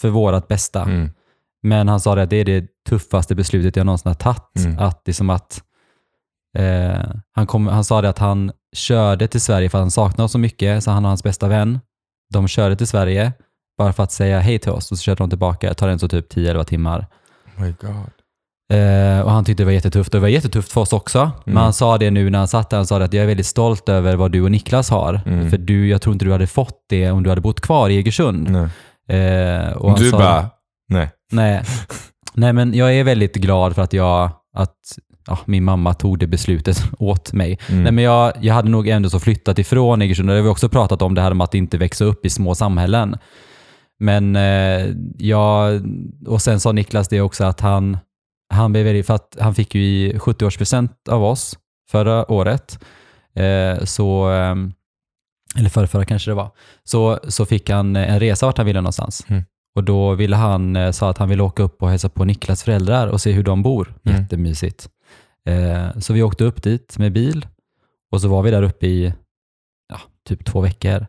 för 0.00 0.08
vårat 0.08 0.48
bästa. 0.48 0.82
Mm. 0.82 1.10
Men 1.64 1.88
han 1.88 2.00
sa 2.00 2.14
det 2.14 2.22
att 2.22 2.30
det 2.30 2.36
är 2.36 2.44
det 2.44 2.66
tuffaste 2.88 3.34
beslutet 3.34 3.76
jag 3.76 3.86
någonsin 3.86 4.08
har 4.10 4.14
tagit. 4.14 4.56
Mm. 4.64 4.78
Att 4.78 5.04
det 5.04 5.10
är 5.10 5.14
som 5.14 5.30
att 5.30 5.62
eh, 6.58 7.00
han, 7.34 7.46
kom, 7.46 7.66
han 7.66 7.84
sa 7.84 8.02
det 8.02 8.08
att 8.08 8.18
han 8.18 8.52
körde 8.76 9.26
till 9.28 9.40
Sverige 9.40 9.68
för 9.70 9.78
att 9.78 9.82
han 9.82 9.90
saknade 9.90 10.22
oss 10.24 10.32
så 10.32 10.38
mycket, 10.38 10.84
så 10.84 10.90
han 10.90 11.04
och 11.04 11.08
hans 11.08 11.22
bästa 11.22 11.48
vän, 11.48 11.80
de 12.32 12.48
körde 12.48 12.76
till 12.76 12.86
Sverige 12.86 13.32
bara 13.78 13.92
för 13.92 14.02
att 14.02 14.12
säga 14.12 14.40
hej 14.40 14.58
till 14.58 14.70
oss 14.72 14.92
och 14.92 14.98
så 14.98 15.02
körde 15.02 15.16
de 15.18 15.28
tillbaka. 15.30 15.68
Det 15.68 15.74
tar 15.74 15.88
en 15.88 15.98
så 15.98 16.08
typ 16.08 16.32
10-11 16.34 16.64
timmar. 16.64 17.06
Oh 17.56 17.62
my 17.64 17.74
God. 17.80 18.10
Eh, 18.72 19.20
och 19.20 19.30
han 19.30 19.44
tyckte 19.44 19.62
det 19.62 19.64
var 19.64 19.72
jättetufft 19.72 20.08
och 20.14 20.20
det 20.20 20.22
var 20.22 20.28
jättetufft 20.28 20.72
för 20.72 20.80
oss 20.80 20.92
också. 20.92 21.30
Men 21.44 21.52
Mm. 21.52 21.62
han 21.62 21.72
sa 21.72 21.98
det 21.98 22.10
nu 22.10 22.30
när 22.30 22.38
han 22.38 22.48
satt 22.48 22.70
där, 22.70 22.76
han 22.76 22.86
sa 22.86 22.98
det 22.98 23.04
att 23.04 23.12
jag 23.12 23.22
är 23.22 23.26
väldigt 23.26 23.46
stolt 23.46 23.88
över 23.88 24.16
vad 24.16 24.32
du 24.32 24.40
och 24.42 24.50
Niklas 24.50 24.90
har. 24.90 25.20
Mm. 25.26 25.50
För 25.50 25.58
du, 25.58 25.88
jag 25.88 26.02
tror 26.02 26.12
inte 26.12 26.24
du 26.24 26.32
hade 26.32 26.46
fått 26.46 26.84
det 26.88 27.10
om 27.10 27.22
du 27.22 27.28
hade 27.30 27.40
bott 27.40 27.60
kvar 27.60 27.88
i 27.90 27.96
Egersund. 27.96 28.48
Eh, 29.08 29.72
och 29.76 29.98
Du 29.98 30.10
sa- 30.10 30.18
bara, 30.18 30.50
nej. 30.88 31.10
Nej. 31.32 31.62
Nej, 32.34 32.52
men 32.52 32.74
jag 32.74 32.94
är 32.94 33.04
väldigt 33.04 33.34
glad 33.34 33.74
för 33.74 33.82
att 33.82 33.92
jag, 33.92 34.30
att 34.56 34.98
ja, 35.26 35.38
min 35.44 35.64
mamma 35.64 35.94
tog 35.94 36.18
det 36.18 36.26
beslutet 36.26 36.76
åt 36.98 37.32
mig. 37.32 37.58
Mm. 37.68 37.82
Nej, 37.82 37.92
men 37.92 38.04
jag, 38.04 38.32
jag 38.40 38.54
hade 38.54 38.68
nog 38.68 38.88
ändå 38.88 39.10
så 39.10 39.20
flyttat 39.20 39.58
ifrån 39.58 40.02
Egersund. 40.02 40.28
Det 40.28 40.34
har 40.34 40.42
vi 40.42 40.48
också 40.48 40.68
pratat 40.68 41.02
om, 41.02 41.14
det 41.14 41.20
här 41.20 41.34
med 41.34 41.44
att 41.44 41.54
inte 41.54 41.78
växa 41.78 42.04
upp 42.04 42.26
i 42.26 42.30
små 42.30 42.54
samhällen. 42.54 43.16
Men 43.98 44.36
eh, 44.36 44.94
jag, 45.18 45.82
och 46.26 46.42
sen 46.42 46.60
sa 46.60 46.72
Niklas 46.72 47.08
det 47.08 47.20
också 47.20 47.44
att 47.44 47.60
han, 47.60 47.98
han 48.54 48.72
blev 48.72 48.84
väldigt, 48.84 49.06
för 49.06 49.14
att 49.14 49.36
han 49.40 49.54
fick 49.54 49.74
ju 49.74 49.82
i 49.82 50.12
70-årspresent 50.12 51.08
av 51.10 51.24
oss 51.24 51.58
förra 51.90 52.32
året. 52.32 52.78
Eh, 53.36 53.84
så, 53.84 54.32
eh, 54.32 54.54
eller 55.58 55.68
förra, 55.68 55.86
förra 55.86 56.04
kanske 56.04 56.30
det 56.30 56.34
var. 56.34 56.50
Så, 56.84 57.18
så 57.28 57.46
fick 57.46 57.70
han 57.70 57.96
en 57.96 58.20
resa 58.20 58.46
vart 58.46 58.56
han 58.56 58.66
ville 58.66 58.80
någonstans. 58.80 59.26
Mm. 59.28 59.42
Och 59.74 59.84
då 59.84 60.14
ville 60.14 60.36
han, 60.36 60.76
eh, 60.76 60.90
sa 60.90 61.10
att 61.10 61.18
han 61.18 61.28
ville 61.28 61.42
åka 61.42 61.62
upp 61.62 61.82
och 61.82 61.90
hälsa 61.90 62.08
på 62.08 62.24
Niklas 62.24 62.62
föräldrar 62.62 63.08
och 63.08 63.20
se 63.20 63.32
hur 63.32 63.42
de 63.42 63.62
bor. 63.62 63.94
Mm. 64.04 64.20
Jättemysigt. 64.20 64.88
Eh, 65.48 65.98
så 65.98 66.12
vi 66.12 66.22
åkte 66.22 66.44
upp 66.44 66.62
dit 66.62 66.98
med 66.98 67.12
bil 67.12 67.46
och 68.12 68.20
så 68.20 68.28
var 68.28 68.42
vi 68.42 68.50
där 68.50 68.62
uppe 68.62 68.86
i 68.86 69.14
ja, 69.88 70.00
typ 70.28 70.44
två 70.44 70.60
veckor. 70.60 71.06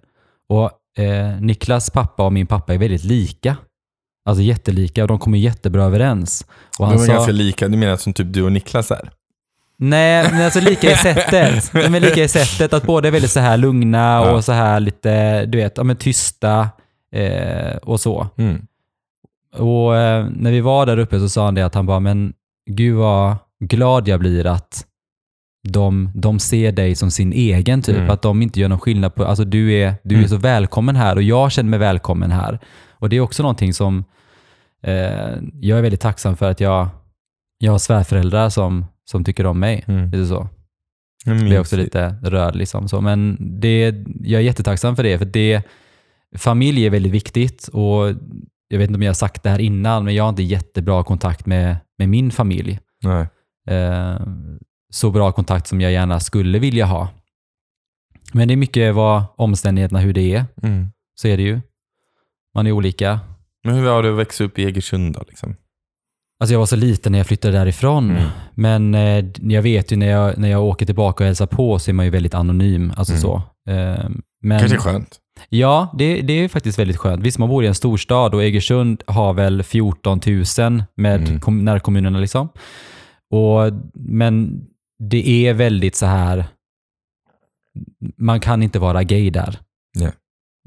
Och 0.50 1.01
eh, 1.03 1.39
Niklas 1.41 1.89
pappa 1.89 2.25
och 2.25 2.34
min 2.34 2.48
pappa 2.48 2.74
är 2.74 2.77
väldigt 2.77 3.03
lika. 3.03 3.57
Alltså 4.29 4.41
jättelika 4.41 5.01
och 5.01 5.07
de 5.07 5.19
kommer 5.19 5.38
jättebra 5.38 5.84
överens. 5.84 6.45
Och 6.79 6.88
De 6.88 7.03
är 7.03 7.07
ganska 7.07 7.31
lika, 7.31 7.67
du 7.67 7.77
menar 7.77 7.98
som 7.98 8.13
typ 8.13 8.34
du 8.34 8.43
och 8.43 8.51
Niklas 8.51 8.91
är? 8.91 9.10
Nej, 9.77 10.31
men 10.31 10.41
alltså 10.45 10.60
lika 10.60 10.91
i 10.91 10.95
sättet. 11.03 11.72
De 11.72 11.95
är 11.95 12.00
lika 12.00 12.24
i 12.24 12.27
sättet 12.27 12.74
att 12.74 12.84
båda 12.84 13.07
är 13.07 13.12
väldigt 13.12 13.31
så 13.31 13.39
här 13.39 13.57
lugna 13.57 14.31
och 14.31 14.45
så 14.45 14.51
här 14.51 14.79
lite, 14.79 15.45
du 15.45 15.57
vet, 15.57 15.77
ja, 15.77 15.84
men 15.84 15.95
tysta 15.95 16.69
eh, 17.15 17.75
och 17.77 18.00
så. 18.00 18.27
Mm. 18.38 18.67
Och 19.57 19.98
eh, 19.98 20.27
när 20.36 20.51
vi 20.51 20.62
var 20.62 20.86
där 20.86 21.00
uppe 21.00 21.19
så 21.19 21.29
sa 21.29 21.45
han 21.45 21.55
det 21.55 21.65
att 21.65 21.75
han 21.75 21.86
bara, 21.86 22.00
men 22.00 22.34
gud 22.69 22.95
vad 22.95 23.36
glad 23.60 24.07
jag 24.07 24.19
blir 24.19 24.45
att 24.45 24.86
de, 25.67 26.12
de 26.15 26.39
ser 26.39 26.72
dig 26.72 26.95
som 26.95 27.12
sin 27.12 27.34
egen 27.34 27.81
typ. 27.81 27.98
Mm. 27.98 28.10
Att 28.10 28.22
de 28.22 28.41
inte 28.41 28.60
gör 28.60 28.69
någon 28.69 28.79
skillnad 28.79 29.15
på, 29.15 29.25
alltså 29.25 29.43
du 29.45 29.74
är, 29.74 29.93
du 30.03 30.15
är 30.15 30.19
Mm. 30.19 30.29
så 30.29 30.38
välkommen 30.38 30.95
här 30.95 31.15
och 31.15 31.24
jag 31.24 31.51
känner 31.51 31.69
mig 31.69 31.79
välkommen 31.79 32.31
här. 32.31 32.60
Och 32.91 33.10
det 33.10 33.15
är 33.15 33.22
också 33.22 33.43
någonting 33.43 33.74
som 33.74 34.03
eh, 34.84 35.34
jag 35.62 35.77
är 35.77 35.81
väldigt 35.81 36.01
tacksam 36.01 36.36
för 36.36 36.51
att 36.51 36.60
jag, 36.60 36.88
jag 37.57 37.72
har 37.72 37.79
svärföräldrar 37.79 38.50
som, 38.50 38.86
som 39.05 39.24
tycker 39.24 39.45
om 39.45 39.60
mig. 39.60 39.84
Mm. 39.88 40.05
Lite 40.10 40.25
så. 40.25 40.48
Jag 41.25 41.38
blir 41.38 41.60
också 41.60 41.77
lite 41.77 42.15
rörd 42.24 42.55
liksom. 42.55 42.88
Så, 42.88 43.01
men 43.01 43.38
det, 43.39 43.95
jag 44.24 44.41
är 44.41 44.45
jättetacksam 44.45 44.95
för 44.95 45.03
det, 45.03 45.17
för 45.17 45.25
det, 45.25 45.62
familj 46.38 46.86
är 46.86 46.89
väldigt 46.89 47.12
viktigt 47.12 47.68
och 47.68 48.08
jag 48.68 48.77
vet 48.77 48.89
inte 48.89 48.98
om 48.98 49.01
jag 49.04 49.10
har 49.10 49.13
sagt 49.13 49.44
det 49.44 49.50
här 49.50 49.60
innan, 49.60 50.06
men 50.06 50.15
jag 50.15 50.24
har 50.24 50.30
inte 50.30 50.44
jättebra 50.44 51.04
kontakt 51.04 51.46
med, 51.46 51.77
med 51.98 52.10
min 52.10 52.32
familj. 52.32 52.80
Eh, 53.70 54.20
så 54.94 55.12
bra 55.12 55.32
kontakt 55.32 55.68
som 55.68 55.82
jag 55.82 55.92
gärna 55.92 56.20
skulle 56.20 56.60
vilja 56.60 56.86
ha. 56.86 57.08
Men 58.34 58.48
det 58.48 58.54
är 58.54 58.56
mycket 58.58 58.96
vad 58.96 59.24
omständigheterna, 59.36 60.00
hur 60.00 60.13
det 60.13 60.36
är. 60.36 60.46
Mm. 60.63 60.88
Så 61.15 61.27
är 61.27 61.38
det 61.38 61.44
ju. 61.44 61.62
Man 62.56 62.68
är 62.68 62.72
olika. 62.72 63.20
Men 63.63 63.75
hur 63.75 63.84
var 63.86 64.04
det 64.04 64.10
att 64.12 64.18
växa 64.18 64.44
upp 64.44 64.60
i 64.60 64.65
Egersund 64.65 65.13
då? 65.15 65.24
Liksom? 65.27 65.56
Alltså 66.39 66.54
jag 66.54 66.60
var 66.60 66.65
så 66.65 66.75
liten 66.75 67.12
när 67.12 67.20
jag 67.20 67.27
flyttade 67.27 67.58
därifrån. 67.58 68.12
Mm. 68.12 68.30
Men 68.54 68.96
eh, 68.96 69.25
jag 69.42 69.62
vet 69.62 69.92
ju 69.92 69.96
när 69.96 70.08
jag, 70.08 70.38
när 70.38 70.50
jag 70.50 70.63
åker 70.63 70.86
tillbaka 70.86 71.24
och 71.24 71.25
hälsar 71.25 71.46
på 71.48 71.80
så 71.80 71.92
är 71.92 71.94
man 71.94 72.06
ju 72.06 72.12
väldigt 72.12 72.34
anonym. 72.34 72.94
Alltså 72.98 73.13
Mm. 73.13 73.22
så. 73.22 73.36
Eh, 73.70 74.10
men, 74.42 74.60
Kanske 74.60 74.77
skönt. 74.77 75.20
Ja, 75.50 75.94
det, 75.98 76.22
det 76.22 76.34
är 76.34 76.48
faktiskt 76.48 76.80
väldigt 76.80 76.98
skönt. 76.98 77.24
Visst, 77.24 77.38
man 77.39 77.50
bor 77.50 77.63
i 77.63 77.68
en 77.68 77.75
storstad 77.75 78.36
och 78.36 78.44
Egersund 78.44 79.04
har 79.08 79.34
väl 79.34 79.63
14 79.63 80.20
000 80.60 80.84
med 80.96 81.22
Mm. 81.27 81.39
kom, 81.39 81.65
närkommunerna. 81.65 82.20
Liksom. 82.20 82.50
Och, 83.32 83.74
men 83.94 84.65
det 85.00 85.48
är 85.48 85.54
väldigt 85.54 85.96
så 85.96 86.06
här, 86.06 86.46
man 88.18 88.39
kan 88.39 88.63
inte 88.63 88.80
vara 88.80 89.04
gay 89.04 89.30
där. 89.30 89.60
Nej. 89.96 90.12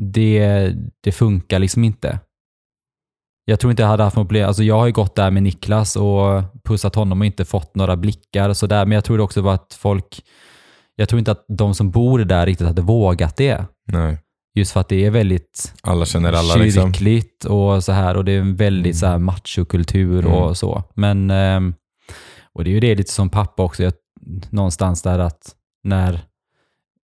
Det, 0.02 0.72
det 1.02 1.12
funkar 1.12 1.58
liksom 1.58 1.84
inte. 1.84 2.20
Jag 3.44 3.60
tror 3.60 3.70
inte 3.70 3.82
jag 3.82 3.88
hade 3.88 4.02
haft 4.02 4.16
något 4.16 4.28
problem. 4.28 4.46
Alltså 4.48 4.62
jag 4.62 4.78
har 4.78 4.86
ju 4.86 4.92
gått 4.92 5.14
där 5.14 5.30
med 5.30 5.42
Niklas 5.42 5.96
och 5.96 6.42
pussat 6.64 6.94
honom 6.94 7.20
och 7.20 7.26
inte 7.26 7.44
fått 7.44 7.74
några 7.74 7.96
blickar 7.96 8.48
och 8.48 8.56
sådär. 8.56 8.86
Men 8.86 8.92
jag 8.94 9.04
tror 9.04 9.20
också 9.20 9.40
var 9.42 9.54
att 9.54 9.74
folk, 9.80 10.22
jag 10.96 11.08
tror 11.08 11.18
inte 11.18 11.32
att 11.32 11.44
de 11.48 11.74
som 11.74 11.90
bor 11.90 12.18
där 12.18 12.46
riktigt 12.46 12.66
hade 12.66 12.82
vågat 12.82 13.36
det. 13.36 13.64
Nej. 13.92 14.18
Just 14.58 14.72
för 14.72 14.80
att 14.80 14.88
det 14.88 15.04
är 15.06 15.10
väldigt 15.10 15.74
Alla 15.82 16.04
känner 16.06 16.32
alla 16.32 16.54
liksom. 16.56 16.92
kyrkligt 16.94 17.44
och 17.44 17.84
så 17.84 17.92
här 17.92 18.16
och 18.16 18.24
det 18.24 18.32
är 18.32 18.40
en 18.40 18.56
väldigt 18.56 18.96
så 18.96 19.06
här 19.06 19.18
machokultur 19.18 20.18
Mm. 20.26 20.32
och 20.32 20.56
så. 20.56 20.82
Men, 20.94 21.30
ehm, 21.30 21.74
och 22.52 22.64
det 22.64 22.70
är 22.70 22.72
ju 22.72 22.80
det 22.80 22.94
lite 22.94 23.12
som 23.12 23.30
pappa 23.30 23.62
också, 23.62 23.82
jag, 23.82 23.92
någonstans 24.50 25.02
där 25.02 25.18
att 25.18 25.54
när, 25.84 26.20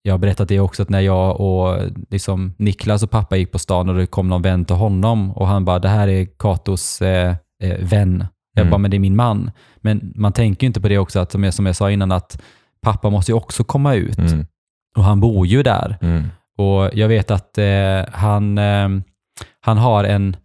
jag 0.02 0.14
har 0.14 0.18
berättat 0.18 0.48
det 0.50 0.60
också, 0.60 0.84
att 0.84 0.90
när 0.90 1.00
jag 1.02 1.42
och 1.42 1.78
liksom 2.10 2.54
Niklas 2.58 3.04
och 3.04 3.12
pappa 3.12 3.38
gick 3.38 3.52
på 3.52 3.60
stan 3.60 3.90
och 3.90 3.96
det 3.96 4.06
kom 4.08 4.28
någon 4.30 4.42
vän 4.42 4.66
till 4.66 4.76
honom 4.76 5.32
och 5.32 5.48
han 5.48 5.66
bara, 5.66 5.80
det 5.80 5.90
här 5.90 6.08
är 6.08 6.26
Katos 6.40 7.02
eh, 7.02 7.36
eh, 7.64 7.78
vän. 7.80 8.26
Jag 8.54 8.62
Mm. 8.62 8.72
bara, 8.72 8.78
men 8.78 8.92
det 8.92 8.98
är 8.98 9.00
min 9.00 9.16
man. 9.16 9.52
Men 9.78 10.14
man 10.16 10.34
tänker 10.34 10.64
ju 10.64 10.68
inte 10.68 10.82
på 10.82 10.88
det 10.88 10.98
också, 10.98 11.20
att 11.20 11.32
som 11.32 11.44
jag, 11.44 11.54
som 11.54 11.66
jag 11.66 11.76
sa 11.76 11.92
innan, 11.92 12.12
att 12.12 12.42
pappa 12.82 13.10
måste 13.10 13.32
ju 13.32 13.36
också 13.36 13.64
komma 13.64 13.94
ut. 13.96 14.18
Mm. 14.18 14.46
Och 14.96 15.04
han 15.04 15.20
bor 15.20 15.48
ju 15.48 15.64
där. 15.64 15.98
Mm. 16.02 16.24
Och 16.62 16.89
jag 16.93 17.08
vet 17.08 17.32
att 17.32 17.58
eh, 17.58 18.06
han, 18.12 18.58
eh, 18.58 18.89
han 19.62 19.78
har 19.78 20.04
en, 20.04 20.36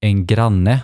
en 0.00 0.26
granne, 0.26 0.80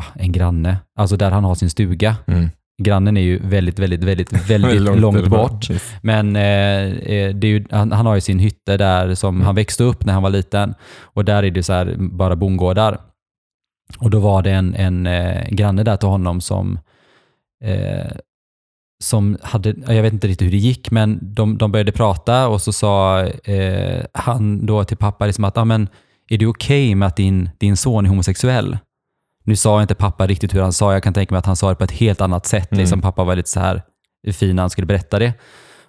Ah, 0.00 0.04
en 0.14 0.32
granne, 0.32 0.76
alltså 0.98 1.16
där 1.16 1.30
han 1.30 1.44
har 1.44 1.54
sin 1.54 1.70
stuga. 1.70 2.16
Mm. 2.26 2.48
Grannen 2.82 3.16
är 3.16 3.20
ju 3.20 3.38
väldigt, 3.38 3.78
väldigt, 3.78 4.04
väldigt, 4.04 4.32
väldigt 4.50 4.82
långt, 5.00 5.16
eller 5.16 5.28
bort. 5.28 5.70
Yes. 5.70 5.94
Men 6.02 6.36
eh, 6.36 6.82
eh, 6.92 7.36
ju, 7.44 7.64
han, 7.70 7.92
han 7.92 8.06
har 8.06 8.14
ju 8.14 8.20
sin 8.20 8.38
hytte 8.38 8.76
där 8.76 9.14
som 9.14 9.34
Mm. 9.34 9.46
han 9.46 9.54
växte 9.54 9.84
upp 9.84 10.04
när 10.04 10.12
han 10.12 10.22
var 10.22 10.30
liten. 10.30 10.74
Och 11.00 11.24
där 11.24 11.42
är 11.42 11.50
det 11.50 11.62
så 11.62 11.72
här 11.72 11.94
bara 11.98 12.36
bondgårdar. 12.36 12.98
Och 13.98 14.10
då 14.10 14.18
var 14.20 14.42
det 14.42 14.50
en, 14.50 14.74
en 14.74 15.06
eh, 15.06 15.48
granne 15.48 15.82
där 15.82 15.96
till 15.96 16.08
honom 16.08 16.40
som, 16.40 16.78
eh, 17.64 18.10
som 19.04 19.38
hade, 19.42 19.74
jag 19.86 20.02
vet 20.02 20.12
inte 20.12 20.28
riktigt 20.28 20.46
hur 20.46 20.52
det 20.52 20.56
gick, 20.56 20.90
men 20.90 21.18
de, 21.22 21.58
de 21.58 21.72
började 21.72 21.92
prata 21.92 22.48
och 22.48 22.62
så 22.62 22.72
sa 22.72 23.24
eh, 23.24 24.04
han 24.12 24.66
då 24.66 24.84
till 24.84 24.96
pappa 24.96 25.26
liksom 25.26 25.44
att, 25.44 25.58
ah, 25.58 25.64
men, 25.64 25.88
är 26.28 26.38
det 26.38 26.46
okej 26.46 26.94
med 26.94 27.08
att 27.08 27.16
din, 27.16 27.50
din 27.58 27.76
son 27.76 28.04
är 28.04 28.08
homosexuell? 28.08 28.78
Nu 29.44 29.56
sa 29.56 29.82
inte 29.82 29.94
pappa 29.94 30.26
riktigt 30.26 30.54
hur 30.54 30.60
han 30.60 30.72
sa, 30.72 30.92
jag 30.92 31.02
kan 31.02 31.14
tänka 31.14 31.34
mig 31.34 31.38
att 31.38 31.46
han 31.46 31.56
sa 31.56 31.68
det 31.68 31.74
på 31.74 31.84
ett 31.84 31.90
helt 31.90 32.20
annat 32.20 32.46
sätt. 32.46 32.72
Mm. 32.72 32.80
Liksom, 32.80 33.00
pappa 33.00 33.24
var 33.24 33.36
lite 33.36 33.48
så 33.48 33.60
här 33.60 33.82
fin 34.32 34.56
när 34.56 34.62
han 34.62 34.70
skulle 34.70 34.86
berätta 34.86 35.18
det. 35.18 35.34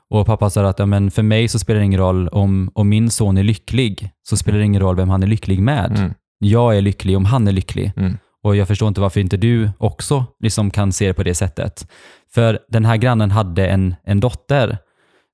Och 0.09 0.25
pappa 0.25 0.49
sa 0.49 0.67
att 0.69 0.79
ja, 0.79 0.85
men 0.85 1.11
för 1.11 1.23
mig 1.23 1.47
så 1.47 1.59
spelar 1.59 1.79
det 1.79 1.85
ingen 1.85 1.99
roll 1.99 2.27
om, 2.27 2.71
om 2.73 2.89
min 2.89 3.09
son 3.09 3.37
är 3.37 3.43
lycklig, 3.43 4.09
så 4.29 4.37
spelar 4.37 4.59
det 4.59 4.65
ingen 4.65 4.81
roll 4.81 4.95
vem 4.95 5.09
han 5.09 5.23
är 5.23 5.27
lycklig 5.27 5.59
med. 5.59 5.97
Mm. 5.97 6.13
Jag 6.39 6.77
är 6.77 6.81
lycklig 6.81 7.17
om 7.17 7.25
han 7.25 7.47
är 7.47 7.51
lycklig. 7.51 7.91
Mm. 7.95 8.17
Och 8.47 8.55
jag 8.55 8.67
förstår 8.67 8.87
inte 8.87 9.01
varför 9.01 9.19
inte 9.19 9.37
du 9.37 9.69
också 9.77 10.25
liksom 10.39 10.71
kan 10.71 10.91
se 10.91 11.07
det 11.07 11.13
på 11.13 11.23
det 11.23 11.35
sättet. 11.35 11.87
För 12.33 12.59
den 12.69 12.85
här 12.85 12.97
grannen 12.97 13.31
hade 13.31 13.67
en, 13.67 13.95
en 14.03 14.19
dotter 14.19 14.77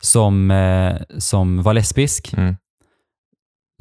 som, 0.02 0.52
eh, 0.52 0.96
som 1.18 1.64
var 1.64 1.74
lesbisk, 1.74 2.34
Mm. 2.34 2.56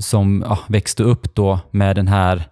som 0.03 0.45
ja, 0.49 0.59
växte 0.69 1.03
upp 1.03 1.35
då 1.35 1.61
med 1.71 1.97
den 1.97 2.09
här 2.09 2.45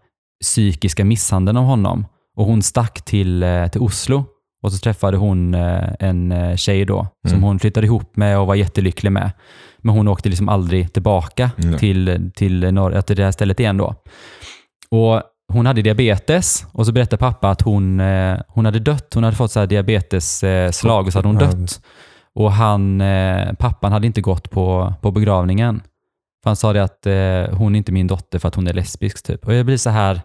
psykiska 0.43 1.05
misshandeln 1.05 1.57
av 1.57 1.65
honom. 1.65 2.07
Och 2.37 2.45
hon 2.47 2.63
stack 2.63 3.03
till, 3.05 3.43
eh, 3.43 3.67
till 3.67 3.81
Oslo 3.81 4.25
och 4.63 4.73
så 4.73 4.79
träffade 4.79 5.17
hon 5.17 5.55
eh, 5.55 5.89
en 5.99 6.33
eh, 6.33 6.57
tjej 6.57 6.85
då 6.85 7.07
som 7.27 7.33
Mm. 7.37 7.43
hon 7.43 7.59
flyttade 7.59 7.87
ihop 7.87 8.17
med 8.17 8.39
och 8.39 8.47
var 8.47 8.55
jättelycklig 8.55 9.13
med. 9.13 9.31
Men 9.79 9.95
hon 9.95 10.09
åkte 10.09 10.29
liksom 10.29 10.49
aldrig 10.49 10.93
tillbaka 10.93 11.51
Nej. 11.57 11.79
till, 11.79 12.31
till, 12.35 12.73
norr, 12.75 13.01
till 13.01 13.17
det 13.17 13.25
här 13.25 13.33
stället 13.33 13.61
igen 13.61 13.77
då. 13.77 13.95
Och 14.91 15.23
hon 15.53 15.67
hade 15.67 15.83
diabetes 15.83 16.67
och 16.73 16.87
så 16.87 16.93
berättade 16.93 17.21
pappa 17.21 17.51
att 17.51 17.63
hon, 17.63 18.01
eh, 18.01 18.39
hon 18.49 18.65
hade 18.65 18.79
dött. 18.79 19.15
Hon 19.15 19.25
hade 19.25 19.37
fått 19.37 19.51
så 19.53 19.67
diabetesslag 19.67 21.07
och 21.07 21.13
så 21.13 21.19
hade 21.19 21.29
hon 21.29 21.39
dött. 21.39 21.81
Och 22.35 22.53
han, 22.53 23.01
eh, 23.01 23.53
pappan 23.53 23.93
hade 23.93 24.07
inte 24.07 24.21
gått 24.21 24.51
på, 24.51 24.95
på 25.03 25.11
begravningen. 25.11 25.81
För 26.43 26.51
han 26.51 26.57
sa 26.57 26.73
det 26.73 26.83
att 26.83 27.07
eh, 27.07 27.57
hon 27.59 27.75
är 27.75 27.79
inte 27.79 27.93
min 27.93 28.07
dotter 28.07 28.39
för 28.39 28.49
att 28.49 28.55
hon 28.55 28.67
är 28.67 28.73
lesbisk 28.73 29.23
typ. 29.27 29.47
Och 29.47 29.55
jag 29.55 29.67
blir 29.67 29.77
så 29.77 29.91
här, 29.91 30.21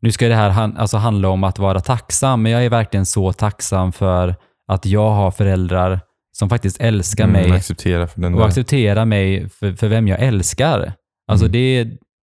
nu 0.00 0.12
ska 0.12 0.28
det 0.28 0.34
här 0.34 0.50
han, 0.50 0.76
alltså 0.76 0.96
handla 0.96 1.28
om 1.28 1.44
att 1.44 1.58
vara 1.58 1.80
tacksam, 1.80 2.42
men 2.42 2.52
jag 2.52 2.64
är 2.64 2.70
verkligen 2.70 3.06
så 3.06 3.32
tacksam 3.32 3.92
för 3.92 4.34
att 4.68 4.86
jag 4.86 5.10
har 5.10 5.30
föräldrar 5.30 6.00
som 6.32 6.48
faktiskt 6.48 6.80
älskar 6.80 7.24
Mm, 7.24 7.42
mig 7.42 7.52
acceptera 7.56 8.02
och 8.02 8.20
där. 8.20 8.42
acceptera 8.44 9.04
mig 9.04 9.48
för, 9.48 9.72
för 9.72 9.88
vem 9.88 10.08
jag 10.08 10.20
älskar. 10.20 10.92
Alltså 11.28 11.46
Mm. 11.46 11.52
det, 11.52 11.90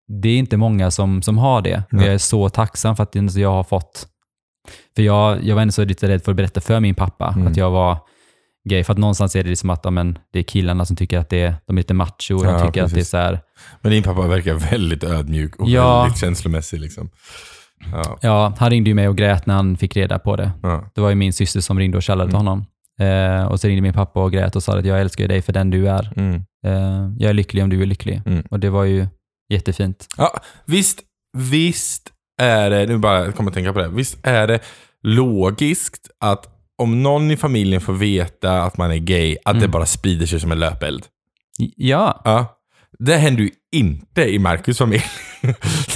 det 0.07 0.29
är 0.29 0.37
inte 0.37 0.57
många 0.57 0.91
som, 0.91 1.21
som 1.21 1.37
har 1.37 1.61
det. 1.61 1.83
Nej. 1.89 2.05
jag 2.05 2.13
är 2.13 2.17
så 2.17 2.49
tacksam 2.49 2.95
för 2.95 3.03
att 3.03 3.35
jag 3.35 3.51
har 3.51 3.63
fått... 3.63 4.07
För 4.95 5.03
jag, 5.03 5.43
jag 5.43 5.55
var 5.55 5.61
ändå 5.61 5.71
så 5.71 5.85
lite 5.85 6.07
rädd 6.07 6.23
för 6.23 6.31
att 6.31 6.35
berätta 6.37 6.61
för 6.61 6.79
min 6.79 6.95
pappa 6.95 7.33
Mm. 7.35 7.47
att 7.47 7.57
jag 7.57 7.71
var 7.71 7.97
gay. 8.69 8.83
För 8.83 8.93
att 8.93 8.99
någonstans 8.99 9.35
är 9.35 9.43
det 9.43 9.49
liksom 9.49 9.69
att 9.69 9.81
ja, 9.83 9.91
men, 9.91 10.17
det 10.33 10.39
är 10.39 10.43
killarna 10.43 10.85
som 10.85 10.95
tycker 10.95 11.17
att 11.19 11.29
det 11.29 11.41
är, 11.41 11.55
de 11.67 11.77
är 11.77 11.81
lite 11.81 11.93
macho. 11.93 12.35
Och 12.35 12.43
de 12.43 12.53
Ja, 12.53 12.65
tycker 12.65 12.83
att 12.83 12.93
det 12.93 12.99
är 12.99 13.03
så 13.03 13.17
här, 13.17 13.39
Men 13.81 13.91
din 13.91 14.03
pappa 14.03 14.27
verkar 14.27 14.53
väldigt 14.53 15.03
ödmjuk 15.03 15.55
och 15.55 15.69
Ja. 15.69 16.01
väldigt 16.03 16.19
känslomässig. 16.19 16.79
Liksom. 16.79 17.09
Ja. 17.91 18.17
ja, 18.21 18.53
han 18.57 18.69
ringde 18.69 18.89
ju 18.89 18.93
mig 18.93 19.07
och 19.07 19.17
grät 19.17 19.45
när 19.45 19.53
han 19.55 19.77
fick 19.77 19.97
reda 19.97 20.19
på 20.19 20.35
det. 20.35 20.51
Det 20.95 21.01
var 21.01 21.09
ju 21.09 21.15
min 21.15 21.33
syster 21.33 21.61
som 21.61 21.79
ringde 21.79 21.97
och 21.97 22.03
kallade 22.03 22.29
till 22.31 22.35
Mm. 22.39 22.47
honom. 22.47 22.65
Eh, 22.99 23.45
och 23.45 23.59
så 23.59 23.67
ringde 23.67 23.81
min 23.81 23.93
pappa 23.93 24.23
och 24.23 24.31
grät 24.31 24.55
och 24.55 24.63
sa 24.63 24.77
att 24.79 24.85
jag 24.85 25.01
älskar 25.01 25.27
dig 25.27 25.41
för 25.41 25.53
den 25.53 25.69
du 25.69 25.89
är. 25.89 26.13
Mm. 26.15 26.35
Eh, 26.65 27.11
jag 27.19 27.29
är 27.29 27.33
lycklig 27.33 27.63
om 27.63 27.69
du 27.69 27.81
är 27.81 27.85
lycklig. 27.85 28.21
Mm. 28.25 28.43
Och 28.51 28.59
det 28.59 28.69
var 28.69 28.83
ju 28.83 29.07
jättefint. 29.49 30.07
Ja, 30.17 30.39
visst, 30.65 30.99
visst 31.37 32.09
är 32.41 32.69
det, 32.69 32.85
nu 32.85 32.97
bara 32.97 33.31
kommer 33.31 33.49
att 33.51 33.55
tänka 33.55 33.73
på 33.73 33.79
det, 33.79 33.87
visst 33.89 34.17
är 34.23 34.47
det 34.47 34.59
logiskt 35.03 36.07
att 36.19 36.45
om 36.77 37.03
någon 37.03 37.31
i 37.31 37.37
familjen 37.37 37.81
får 37.81 37.93
veta 37.93 38.63
att 38.63 38.77
man 38.77 38.91
är 38.91 38.97
gay, 38.97 39.37
att 39.45 39.53
det 39.53 39.59
Mm. 39.59 39.71
bara 39.71 39.85
sprider 39.85 40.25
sig 40.25 40.39
som 40.39 40.51
en 40.51 40.59
löpeld. 40.59 41.05
Ja, 41.75 42.21
Ja. 42.25 42.53
Det 42.99 43.17
händer 43.17 43.43
ju 43.43 43.49
inte 43.71 44.21
i 44.33 44.39
Marcus 44.39 44.77
familj. 44.77 45.03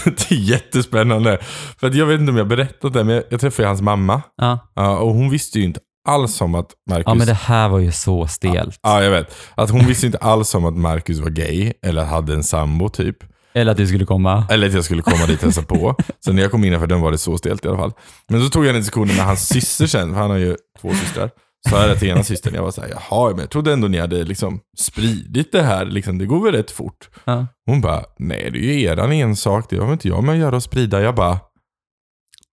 det 0.06 0.32
är 0.32 0.36
jättespännande. 0.36 1.38
För 1.80 1.88
att 1.88 1.96
jag 1.96 2.06
vet 2.06 2.20
inte 2.20 2.30
om 2.32 2.38
jag 2.38 2.44
har 2.44 2.50
berättat 2.50 2.94
det, 2.94 3.04
men 3.04 3.16
jag, 3.16 3.24
jag 3.30 3.40
träffade 3.42 3.68
hans 3.68 3.82
mamma. 3.82 4.22
Ja. 4.38 4.60
Ja, 4.76 4.98
och 4.98 5.14
hon 5.14 5.30
visste 5.30 5.60
ju 5.60 5.66
inte 5.66 5.80
alls 6.10 6.42
om 6.42 6.56
att 6.56 6.72
Marcus... 6.90 7.04
ja, 7.08 7.14
men 7.14 7.28
det 7.28 7.34
här 7.34 7.70
var 7.70 7.80
ju 7.80 7.92
så 7.92 8.28
stelt. 8.28 8.80
Ja, 8.82 9.04
jag 9.04 9.12
vet. 9.12 9.36
Att 9.56 9.70
hon 9.70 9.86
visste 9.86 10.06
inte 10.06 10.18
alls 10.18 10.56
om 10.56 10.66
att 10.66 10.78
Marcus 10.78 11.20
var 11.20 11.30
gay, 11.30 11.74
eller 11.86 12.04
hade 12.04 12.34
en 12.34 12.44
sambo 12.44 12.90
typ. 12.90 13.18
Eller 13.54 13.72
att 13.72 13.78
du 13.78 13.88
skulle 13.88 14.06
komma. 14.06 14.48
Eller 14.50 14.68
att 14.68 14.74
jag 14.74 14.84
skulle 14.84 15.02
komma 15.02 15.26
dit 15.26 15.38
och 15.38 15.44
hälsa 15.44 15.62
på. 15.62 15.96
Så 16.20 16.34
när 16.34 16.42
jag 16.42 16.52
kom 16.52 16.64
innanför 16.64 16.88
den 16.88 17.02
var 17.02 17.12
det 17.12 17.18
så 17.18 17.38
stelt 17.38 17.66
i 17.66 17.68
alla 17.68 17.78
fall. 17.78 17.94
Men 18.30 18.42
så 18.44 18.50
tog 18.50 18.66
jag 18.66 18.70
en 18.70 18.82
diskussion 18.82 19.08
med 19.08 19.16
hans 19.26 19.48
syster 19.48 19.88
sen, 19.88 20.14
för 20.14 20.22
han 20.22 20.30
har 20.30 20.38
ju 20.38 20.56
två 20.82 20.94
systrar. 20.94 21.30
Så 21.70 21.76
jag 21.76 22.00
till 22.00 22.08
ena 22.10 22.24
systern, 22.24 22.54
jag 22.56 22.64
var 22.64 22.72
såhär, 22.72 22.90
jaha, 23.10 23.30
men 23.30 23.40
jag 23.40 23.50
trodde 23.50 23.74
ändå 23.74 23.88
ni 23.88 24.00
hade 24.00 24.24
liksom 24.24 24.60
spridit 24.78 25.52
det 25.52 25.62
här, 25.64 25.86
liksom, 25.86 26.18
det 26.18 26.26
går 26.26 26.44
väl 26.44 26.54
rätt 26.54 26.72
fort. 26.72 27.10
Ja. 27.24 27.48
Hon 27.66 27.82
bara, 27.82 28.04
nej 28.20 28.50
det 28.54 28.60
är 28.60 28.74
ju 28.74 28.82
eran 28.84 29.12
ensak, 29.12 29.66
det 29.70 29.78
har 29.78 29.86
väl 29.86 29.94
inte 29.94 30.08
jag 30.08 30.24
med 30.24 30.34
att 30.34 30.40
göra 30.40 30.56
och 30.56 30.64
sprida. 30.64 31.02
Jag 31.02 31.16
bara, 31.16 31.40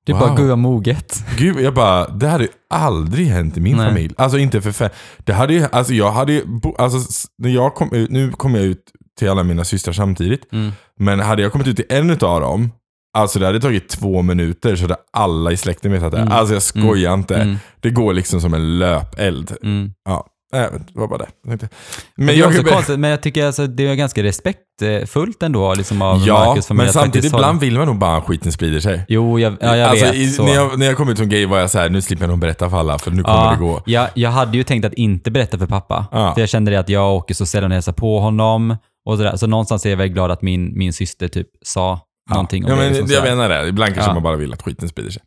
Det 0.07 0.13
är 0.13 0.17
Wow. 0.17 0.29
bara 0.29 0.37
gud 0.37 0.49
vad 0.49 0.59
moget. 0.59 1.25
Gud, 1.39 1.61
jag 1.61 1.75
bara, 1.75 2.09
det 2.09 2.29
hade 2.29 2.45
ju 2.45 2.51
aldrig 2.71 3.27
hänt 3.27 3.57
i 3.57 3.61
min 3.61 3.77
Nej. 3.77 3.87
familj. 3.89 4.15
Alltså 4.19 4.39
inte 4.39 4.61
för 4.63 4.73
fan. 4.73 4.91
Det 5.19 5.33
hade 5.33 5.55
ju, 5.55 5.67
alltså 5.73 5.95
jag 5.95 6.13
hade 6.13 6.33
ju, 6.33 6.43
alltså 6.79 6.99
när 7.39 7.51
jag 7.51 7.75
kom 7.75 7.93
ut, 7.93 8.11
nu 8.11 8.31
kom 8.33 8.55
jag 8.55 8.65
ut 8.65 8.83
till 9.19 9.31
alla 9.31 9.43
mina 9.43 9.65
systrar 9.65 9.93
samtidigt. 9.93 10.53
Mm. 10.53 10.73
Men 10.99 11.21
hade 11.21 11.43
jag 11.43 11.53
kommit 11.53 11.67
ut 11.67 11.77
till 11.77 11.85
en 11.89 12.11
utav 12.11 12.41
dem, 12.41 12.73
alltså 13.19 13.39
det 13.39 13.47
hade 13.47 13.61
tagit 13.61 13.89
två 13.89 14.23
minuter 14.23 14.77
så 14.77 14.83
hade 14.83 14.97
alla 15.13 15.53
i 15.53 15.57
släkten 15.57 15.93
vetat 15.93 16.13
det. 16.13 16.19
Mm. 16.19 16.33
Alltså 16.33 16.55
jag 16.55 16.63
skojar 16.63 17.15
inte. 17.15 17.37
Mm. 17.37 17.57
Det 17.81 17.91
går 17.91 18.15
liksom 18.15 18.41
som 18.41 18.55
en 18.55 18.79
löpeld. 18.79 19.57
Mm. 19.63 19.93
Ja, 20.05 20.27
äh, 20.55 20.61
det 20.61 20.71
var 20.95 21.09
bara 21.09 21.19
det. 21.19 21.29
Jag 21.45 21.51
Men 21.61 21.69
Men 22.17 22.27
det 22.27 22.33
jag 22.35 22.55
kan- 22.55 22.65
konstigt, 22.65 22.99
men 22.99 23.11
jag 23.11 23.23
tycker 23.23 23.47
alltså, 23.47 23.67
det 23.67 23.87
är 23.89 23.95
ganska 23.95 24.23
respektfullt 24.23 25.43
ändå 25.43 25.75
liksom, 25.75 26.03
av 26.03 26.27
Ja, 26.27 26.45
Marcus 26.45 26.67
familj. 26.67 26.79
men 26.83 26.89
att 26.89 26.95
samtidigt 26.95 27.33
ibland 27.33 27.61
vill 27.61 27.79
man 27.79 27.87
nog 27.87 27.99
bara 27.99 28.17
att 28.17 28.25
skiten 28.25 28.53
sprider 28.53 28.81
sig. 28.81 29.05
Jo, 29.09 29.39
jag, 29.39 29.57
ja, 29.61 29.77
jag 29.77 29.91
alltså, 29.91 30.05
vet. 30.07 30.15
i, 30.15 30.29
så. 30.29 30.45
när, 30.45 30.55
jag, 30.55 30.79
när 30.79 30.87
jag 30.87 30.97
kom 30.97 31.09
ut 31.09 31.19
som 31.19 31.29
gay 31.29 31.47
var 31.47 31.59
jag 31.59 31.71
så 31.71 31.79
här, 31.79 31.89
nu 31.89 32.03
slipper 32.03 32.23
jag 32.25 32.31
nog 32.31 32.39
berätta 32.39 32.71
för 32.71 32.77
alla 32.79 32.99
för 32.99 33.11
nu 33.11 33.23
kommer 33.23 33.45
ja, 33.45 33.51
det 33.51 33.57
gå. 33.59 33.83
Jag, 33.87 34.09
jag 34.15 34.31
hade 34.31 34.57
ju 34.57 34.65
tänkt 34.65 34.85
att 34.85 34.95
inte 34.95 35.31
berätta 35.31 35.59
för 35.59 35.67
pappa. 35.67 36.07
Ja. 36.13 36.35
För 36.35 36.41
jag 36.41 36.49
kände 36.49 36.71
det 36.71 36.77
att 36.77 36.89
jag 36.89 37.15
åker 37.17 37.35
så 37.35 37.47
sällan 37.47 37.71
och 37.71 37.75
hälsar 37.75 37.93
på 37.93 38.21
honom. 38.21 38.77
Och 39.07 39.17
sådär. 39.17 39.37
Så 39.37 39.47
någonstans 39.47 39.87
är 39.87 39.91
jag 39.91 39.97
väldigt 39.97 40.15
glad 40.15 40.31
att 40.31 40.43
min, 40.43 40.79
min 40.79 40.93
syster 40.93 41.29
typ 41.29 41.47
sa 41.65 42.01
någonting 42.31 42.65
om 42.65 42.71
ja, 42.71 42.77
det. 42.77 42.83
men, 42.83 42.93
liksom 42.93 43.11
jag 43.15 43.25
menar 43.25 43.49
det. 43.49 43.69
Ibland 43.69 43.95
kanske 43.95 44.11
Ja. 44.11 44.15
man 44.15 44.23
bara 44.23 44.37
vill 44.37 44.53
att 44.53 44.63
skiten 44.63 44.89
sprider 44.89 45.11
sig. 45.11 45.23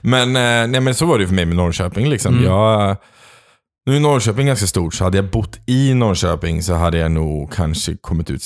Men, 0.00 0.28
eh, 0.28 0.66
nej, 0.72 0.80
men 0.80 0.94
så 0.94 1.06
var 1.06 1.18
det 1.18 1.22
ju 1.22 1.28
för 1.28 1.34
mig 1.34 1.44
med 1.44 1.56
Norrköping. 1.56 2.08
Liksom. 2.08 2.34
Mm. 2.34 2.44
Jag, 2.44 2.96
nu 3.86 3.96
är 3.96 4.00
Norrköping 4.00 4.46
ganska 4.46 4.66
stort, 4.66 4.94
så 4.94 5.04
hade 5.04 5.18
jag 5.18 5.30
bott 5.30 5.58
i 5.66 5.94
Norrköping 5.94 6.62
så 6.62 6.74
hade 6.74 6.98
jag 6.98 7.10
nog 7.10 7.52
kanske 7.52 7.96
kommit 7.96 8.30
ut 8.30 8.42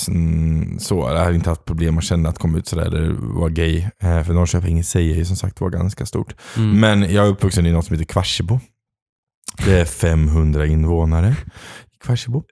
så. 0.79 1.09
Jag 1.09 1.19
hade 1.19 1.35
inte 1.35 1.51
haft 1.51 1.65
problem 1.65 1.99
att 1.99 2.05
känna 2.05 2.29
att 2.29 2.39
komma 2.39 2.59
ut 2.59 2.67
sådär, 2.67 2.87
eller 2.87 3.13
vara 3.13 3.49
gay. 3.49 3.79
Eh, 4.03 4.23
För 4.23 4.33
Norrköping 4.33 4.79
i 4.79 4.85
sig 4.85 5.13
är 5.13 5.17
ju 5.17 5.25
som 5.25 5.37
sagt 5.37 5.61
var 5.61 5.71
ganska 5.71 6.07
stort. 6.07 6.35
Mm. 6.57 6.81
Men 6.81 7.15
jag 7.15 7.27
är 7.27 7.31
uppvuxen 7.31 7.67
i 7.67 7.73
något 7.73 7.85
som 7.85 7.95
heter 7.95 8.05
Kvarsebo. 8.13 8.61
Det 9.65 9.81
är 9.81 9.85
500 9.85 10.67
invånare 10.67 11.37
i 11.95 12.05
Kvarsebo. 12.05 12.43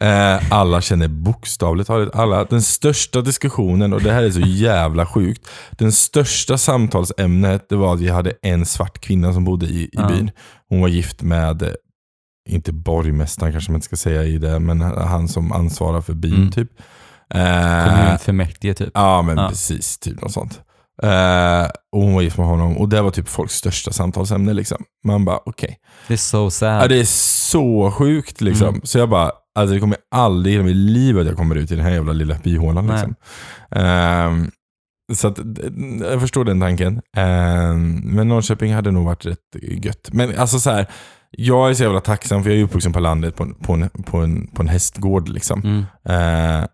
Eh, 0.00 0.52
alla 0.52 0.80
känner 0.80 1.08
bokstavligt 1.08 1.86
talat 1.86 2.14
alla. 2.14 2.44
Den 2.44 2.62
största 2.62 3.20
diskussionen, 3.20 3.92
och 3.92 4.02
det 4.02 4.12
här 4.12 4.22
är 4.22 4.30
så 4.30 4.40
jävla 4.40 5.06
sjukt. 5.06 5.48
Den 5.70 5.92
största 5.92 6.58
samtalsämnet 6.58 7.68
det 7.68 7.76
var 7.76 7.94
att 7.94 8.00
vi 8.00 8.08
hade 8.08 8.32
en 8.42 8.66
svart 8.66 8.98
kvinna 9.00 9.32
som 9.32 9.44
bodde 9.44 9.66
i, 9.66 9.90
i 9.92 9.96
byn. 10.08 10.30
Hon 10.68 10.80
var 10.80 10.88
gift 10.88 11.22
med, 11.22 11.76
inte 12.46 12.72
borgmästaren 12.72 13.52
kanske 13.52 13.70
man 13.70 13.76
inte 13.76 13.84
ska 13.84 13.96
säga 13.96 14.24
i 14.24 14.38
det, 14.38 14.58
men 14.58 14.80
han 14.80 15.28
som 15.28 15.52
ansvarar 15.52 16.00
för 16.00 16.14
byn 16.14 16.34
Mm. 16.34 16.50
typ. 16.50 16.70
Eh, 17.34 17.84
Kommunfullmäktige 17.94 18.74
typ. 18.74 18.90
Ja, 18.94 19.22
men 19.22 19.38
Ja. 19.38 19.48
precis. 19.48 19.98
Typ 19.98 20.20
något 20.22 20.32
sånt. 20.32 20.60
Eh, 21.02 21.64
och 21.92 22.02
hon 22.02 22.14
var 22.14 22.22
gift 22.22 22.38
med 22.38 22.46
honom 22.46 22.76
och 22.76 22.88
det 22.88 23.02
var 23.02 23.10
typ 23.10 23.28
folks 23.28 23.54
största 23.54 23.92
samtalsämne. 23.92 24.52
Liksom. 24.52 24.84
Man 25.04 25.24
bara, 25.24 25.38
okej. 25.46 25.78
Det 26.08 26.14
är 26.14 26.18
so 26.18 26.50
sad. 26.50 26.82
Ja, 26.82 26.88
det 26.88 27.00
är 27.00 27.04
så 27.50 27.90
sjukt 27.90 28.40
liksom. 28.40 28.68
Mm. 28.68 28.80
Så 28.84 28.98
jag 28.98 29.08
bara, 29.08 29.30
alltså 29.54 29.74
det 29.74 29.80
kommer 29.80 29.96
aldrig 30.14 30.54
i 30.54 30.62
mitt 30.62 30.76
liv 30.76 31.18
att 31.18 31.26
jag 31.26 31.36
kommer 31.36 31.54
ut 31.54 31.70
i 31.70 31.76
den 31.76 31.84
här 31.84 31.92
jävla 31.92 32.12
lilla 32.12 32.36
byhålan. 32.44 32.86
Liksom. 32.86 33.14
Ehm, 33.70 34.50
så 35.14 35.28
att, 35.28 35.38
jag 36.10 36.20
förstår 36.20 36.44
den 36.44 36.60
tanken. 36.60 37.00
Ehm, 37.16 37.94
men 38.04 38.28
Norrköping 38.28 38.74
hade 38.74 38.90
nog 38.90 39.04
varit 39.04 39.26
rätt 39.26 39.56
gött. 39.62 40.08
Men 40.12 40.38
alltså 40.38 40.60
så 40.60 40.70
här, 40.70 40.86
jag 41.30 41.70
är 41.70 41.74
så 41.74 41.82
jävla 41.82 42.00
tacksam 42.00 42.42
för 42.42 42.50
jag 42.50 42.58
är 42.58 42.64
uppvuxen 42.64 42.92
på 42.92 43.00
landet 43.00 43.36
på, 43.36 43.42
en- 43.42 43.54
på, 43.54 43.72
en, 43.72 43.88
på, 44.02 44.18
en, 44.18 44.46
på 44.46 44.62
en 44.62 44.68
hästgård. 44.68 45.28
Liksom. 45.28 45.60
Mm. 45.64 45.84
Eh, 46.60 46.66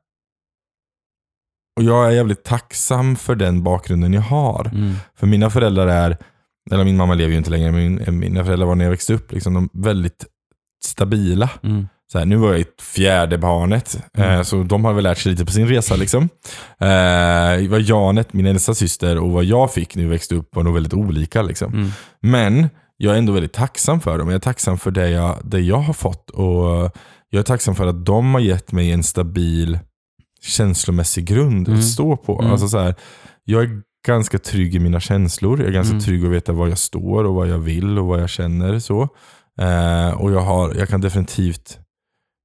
och 1.77 1.83
jag 1.83 2.07
är 2.07 2.11
jävligt 2.11 2.45
tacksam 2.45 3.17
för 3.17 3.35
den 3.35 3.63
bakgrunden 3.63 4.13
jag 4.13 4.21
har. 4.23 4.67
Mm. 4.75 4.95
För 5.17 5.27
mina 5.27 5.51
föräldrar 5.51 5.87
är, 5.87 6.17
eller 6.71 6.85
min 6.85 6.97
mamma 6.97 7.15
lever 7.15 7.31
ju 7.33 7.39
inte 7.39 7.51
längre, 7.51 7.73
men 7.73 7.95
min- 8.05 8.19
mina 8.19 8.45
föräldrar 8.45 8.67
var 8.67 8.75
när 8.75 8.85
jag 8.85 8.91
växte 8.91 9.15
upp 9.15 9.33
liksom, 9.33 9.55
de 9.55 9.69
väldigt 9.73 10.27
stabila. 10.85 11.51
Mm. 11.63 11.89
Så 12.13 12.19
här, 12.19 12.27
nu 12.27 12.37
var 12.37 12.49
jag 12.51 12.61
i 12.61 12.65
fjärde 12.83 13.39
barnet, 13.39 13.99
Mm. 14.15 14.31
eh, 14.31 14.43
så 14.43 14.63
de 14.63 14.85
har 14.85 14.93
väl 14.93 15.05
lärt 15.05 15.19
sig 15.19 15.33
lite 15.33 15.45
på 15.45 15.53
sin 15.53 15.69
resa. 15.69 15.97
Liksom. 15.97 16.23
Eh, 16.81 17.69
vad 17.71 17.81
Janet, 17.81 18.33
min 18.33 18.47
äldsta 18.47 18.75
syster, 18.75 19.19
och 19.19 19.31
vad 19.31 19.45
jag 19.45 19.73
fick 19.73 19.95
när 19.97 20.03
jag 20.03 20.11
växte 20.11 20.35
upp 20.35 20.57
var 20.57 20.63
nog 20.63 20.75
väldigt 20.75 20.95
olika. 20.95 21.43
Liksom. 21.43 21.73
Mm. 21.75 21.91
Men 22.21 22.69
jag 23.05 23.15
är 23.15 23.19
ändå 23.19 23.33
väldigt 23.33 23.53
tacksam 23.53 24.01
för 24.01 24.19
dem. 24.19 24.29
Jag 24.29 24.35
är 24.35 24.41
tacksam 24.41 24.79
för 24.79 24.91
det 24.91 25.11
jag, 25.11 25.39
det 25.45 25.61
jag 25.61 25.79
har 25.79 25.95
fått. 25.95 26.31
Och 26.31 26.91
jag 27.31 27.39
är 27.39 27.43
tacksam 27.43 27.75
för 27.75 27.87
att 27.87 28.05
de 28.07 28.35
har 28.35 28.41
gett 28.41 28.73
mig 28.73 28.93
en 28.93 29.03
stabil 29.03 29.79
känslomässig 30.43 31.25
grund 31.25 31.69
Mm. 31.69 31.79
att 31.81 31.87
stå 31.87 32.17
på. 32.17 32.39
Mm. 32.41 32.53
Alltså 32.53 32.69
så 32.69 32.79
här, 32.79 32.95
jag 33.45 33.63
är 33.63 33.81
ganska 34.07 34.39
trygg 34.39 34.75
i 34.75 34.79
mina 34.79 35.01
känslor. 35.01 35.59
Jag 35.61 35.69
är 35.69 35.73
ganska 35.73 35.93
Mm. 35.93 36.05
trygg 36.05 36.25
att 36.25 36.31
veta 36.31 36.53
var 36.53 36.69
jag 36.69 36.79
står 36.79 37.25
och 37.25 37.35
vad 37.35 37.49
jag 37.49 37.59
vill 37.59 37.99
och 37.99 38.07
vad 38.07 38.21
jag 38.23 38.31
känner. 38.31 38.79
så. 38.79 39.03
Eh, 39.61 40.11
och 40.21 40.33
jag, 40.33 40.41
har, 40.41 40.75
jag 40.75 40.89
kan 40.89 41.01
definitivt, 41.01 41.79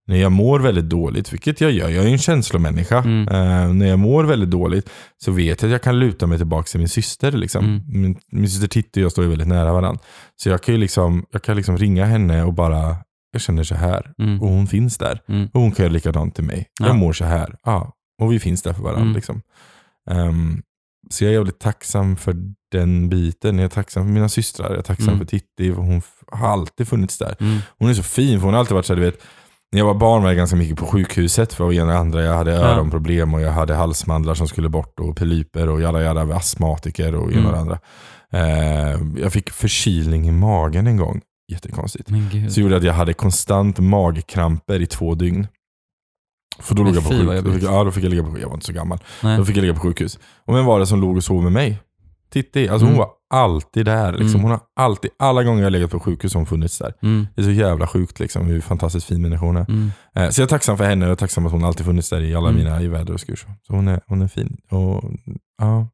när 0.08 0.18
jag 0.18 0.32
mår 0.32 0.60
väldigt 0.60 0.90
dåligt, 0.90 1.34
vilket 1.34 1.62
jag 1.62 1.72
gör, 1.72 1.90
jag 1.90 2.06
är 2.06 2.10
en 2.10 2.18
känslomänniska. 2.18 2.98
Mm. 2.98 3.28
Eh, 3.28 3.74
när 3.74 3.88
jag 3.88 4.00
mår 4.00 4.24
väldigt 4.24 4.50
dåligt 4.52 4.90
så 5.18 5.32
vet 5.32 5.62
jag 5.62 5.70
att 5.70 5.72
jag 5.72 5.82
kan 5.82 6.00
luta 6.00 6.28
mig 6.28 6.38
tillbaka 6.38 6.64
till 6.68 6.80
min 6.80 6.90
syster. 6.90 7.32
Liksom. 7.32 7.66
Mm. 7.66 7.82
Min, 7.88 8.18
min 8.32 8.50
syster 8.50 8.68
Titti 8.68 9.00
och 9.00 9.04
jag 9.04 9.12
står 9.12 9.24
ju 9.24 9.30
väldigt 9.30 9.48
nära 9.48 9.74
varandra. 9.74 10.02
Så 10.36 10.50
jag 10.50 10.64
kan 10.64 10.80
liksom, 10.80 11.26
jag 11.32 11.42
kan 11.44 11.56
liksom 11.56 11.78
ringa 11.78 12.06
henne 12.06 12.44
och 12.44 12.54
bara, 12.54 12.96
jag 13.32 13.42
känner 13.42 13.64
så 13.64 13.76
här. 13.76 14.12
Mm. 14.20 14.42
Och 14.42 14.50
hon 14.50 14.68
finns 14.68 14.98
där. 14.98 15.22
Mm. 15.28 15.50
Och 15.54 15.62
hon 15.62 15.72
kan 15.72 15.84
göra 15.84 15.94
likadant 15.94 16.36
till 16.36 16.44
mig. 16.44 16.68
Ja. 16.80 16.88
Jag 16.88 16.96
mår 16.96 17.14
så 17.14 17.26
här. 17.26 17.56
Ja. 17.64 17.94
Och 18.22 18.34
vi 18.34 18.40
finns 18.40 18.62
där 18.64 18.74
för 18.74 18.84
varandra. 18.84 19.02
Mm. 19.02 19.16
Liksom. 19.16 19.42
Ehm, 20.10 20.62
så 21.10 21.24
jag 21.24 21.30
är 21.30 21.34
jävligt 21.34 21.60
tacksam 21.60 22.16
för 22.16 22.36
den 22.72 23.10
biten. 23.10 23.58
Jag 23.58 23.66
är 23.66 23.70
tacksam 23.70 24.04
för 24.04 24.12
mina 24.12 24.30
systrar. 24.30 24.70
Jag 24.70 24.78
är 24.78 24.82
tacksam 24.84 25.08
Mm. 25.08 25.20
för 25.20 25.26
Titti. 25.26 25.70
Hon 25.70 26.02
har 26.32 26.48
alltid 26.48 26.88
funnits 26.88 27.18
där. 27.18 27.36
Hon 27.80 27.90
är 27.90 27.94
så 27.94 28.04
fin, 28.04 28.40
för 28.40 28.46
hon 28.46 28.54
har 28.54 28.60
alltid 28.60 28.76
varit 28.76 28.86
så 28.86 28.94
här, 28.94 29.00
du 29.02 29.06
vet, 29.06 29.24
när 29.72 29.80
jag 29.80 29.86
var 29.86 29.94
barn 29.94 30.22
var 30.24 30.30
jag 30.30 30.38
ganska 30.38 30.56
mycket 30.56 30.78
på 30.78 30.86
sjukhuset 30.86 31.54
för 31.54 31.74
ena 31.74 31.94
och 31.94 32.00
andra. 32.00 32.24
Jag 32.24 32.36
hade 32.36 32.52
Ja. 32.52 32.58
öronproblem 32.62 33.34
och 33.34 33.42
jag 33.42 33.52
hade 33.52 33.76
halsmandlar 33.76 34.34
som 34.36 34.48
skulle 34.48 34.70
bort 34.70 35.00
och 35.00 35.16
polyper 35.18 35.70
och 35.70 35.82
jada 35.82 36.02
jada, 36.04 36.36
astmatiker 36.36 37.16
och 37.16 37.32
ena 37.32 37.48
och 37.50 37.54
det 37.54 37.60
Mm. 37.60 37.60
andra. 37.60 37.80
Eh, 38.34 39.22
jag 39.22 39.34
fick 39.34 39.50
förkylning 39.50 40.28
i 40.28 40.32
magen 40.32 40.88
en 40.88 40.98
gång. 40.98 41.22
Jättekonstigt. 41.52 42.10
Så 42.50 42.60
gjorde 42.62 42.74
det 42.74 42.78
att 42.78 42.84
jag 42.84 42.94
hade 42.94 43.14
konstant 43.14 43.80
magkramper 43.80 44.82
i 44.82 44.86
två 44.86 45.16
dygn. 45.16 45.48
För 46.60 46.76
då 46.76 46.84
låg 46.84 46.96
jag 46.96 47.04
på 47.04 47.10
sjukhus. 47.10 47.44
Då 47.44 47.52
fick, 47.54 47.64
ja, 47.64 47.84
då 47.84 47.92
fick 47.92 48.04
jag 48.04 48.10
ligga 48.10 48.24
på 48.24 48.40
Jag 48.40 48.48
var 48.48 48.54
inte 48.54 48.66
så 48.66 48.74
gammal. 48.74 49.00
Nej. 49.24 49.38
Då 49.38 49.46
fick 49.46 49.58
jag 49.58 49.62
ligga 49.62 49.74
på 49.74 49.80
sjukhus. 49.80 50.20
Och 50.46 50.56
vem 50.56 50.66
var 50.66 50.80
det 50.80 50.88
som 50.88 51.02
låg 51.02 51.18
och 51.18 51.24
sov 51.24 51.44
med 51.44 51.52
mig? 51.52 51.80
Titti. 52.34 52.70
Alltså 52.70 52.86
hon 52.86 52.94
Mm. 52.96 52.98
var 53.00 53.10
alltid 53.30 53.86
där. 53.86 54.12
Liksom. 54.12 54.30
Mm. 54.30 54.42
Hon 54.42 54.52
har 54.52 54.60
alltid, 54.76 55.12
alla 55.20 55.44
gånger 55.44 55.60
jag 55.62 55.66
har 55.66 55.72
legat 55.72 55.92
på 55.92 56.00
sjukhus 56.00 56.34
har 56.34 56.40
hon 56.40 56.46
funnits 56.46 56.78
där. 56.78 56.94
Mm. 57.02 57.28
Det 57.36 57.42
är 57.42 57.46
så 57.46 57.52
jävla 57.52 57.88
sjukt 57.88 58.20
liksom, 58.20 58.46
hur 58.48 58.62
fantastiskt 58.62 59.06
fin 59.08 59.22
människa 59.22 59.46
hon 59.46 59.58
är. 59.58 59.66
Mm. 59.70 59.92
Eh, 60.16 60.30
Så 60.30 60.42
jag 60.42 60.46
är 60.46 60.50
tacksam 60.50 60.78
för 60.78 60.84
henne 60.86 61.06
och 61.06 61.10
jag 61.10 61.16
är 61.16 61.20
tacksam 61.20 61.46
att 61.46 61.52
hon 61.52 61.64
alltid 61.64 61.86
funnits 61.86 62.10
där 62.10 62.22
i 62.22 62.36
alla 62.36 62.50
Mm. 62.50 62.64
mina 62.64 62.82
i 62.82 62.88
väder 62.88 63.14
och 63.14 63.20
skur. 63.20 63.36
Så 63.36 63.74
hon 63.74 63.88
är, 63.88 64.02
hon 64.08 64.22
är 64.22 64.28
fin. 64.28 64.58
Och, 64.70 65.04
ja, 65.62 65.88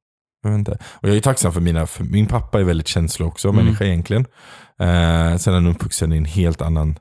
jag 0.44 0.50
vet 0.50 0.58
inte. 0.60 0.72
Och 0.94 1.10
jag 1.10 1.16
är 1.16 1.20
tacksam 1.22 1.52
för 1.54 1.62
mina, 1.62 1.88
för 1.88 2.04
min 2.04 2.26
pappa 2.28 2.60
är 2.60 2.64
väldigt 2.64 2.88
känslig 2.88 3.28
också, 3.28 3.50
Mm. 3.50 3.66
människa 3.66 3.86
egentligen. 3.86 4.26
Eh, 4.80 5.38
sen 5.38 5.54
är 5.54 5.58
han 5.58 5.68
uppvuxen 5.68 6.14
i 6.14 6.18
en 6.18 6.26
helt 6.26 6.62
annan 6.62 6.96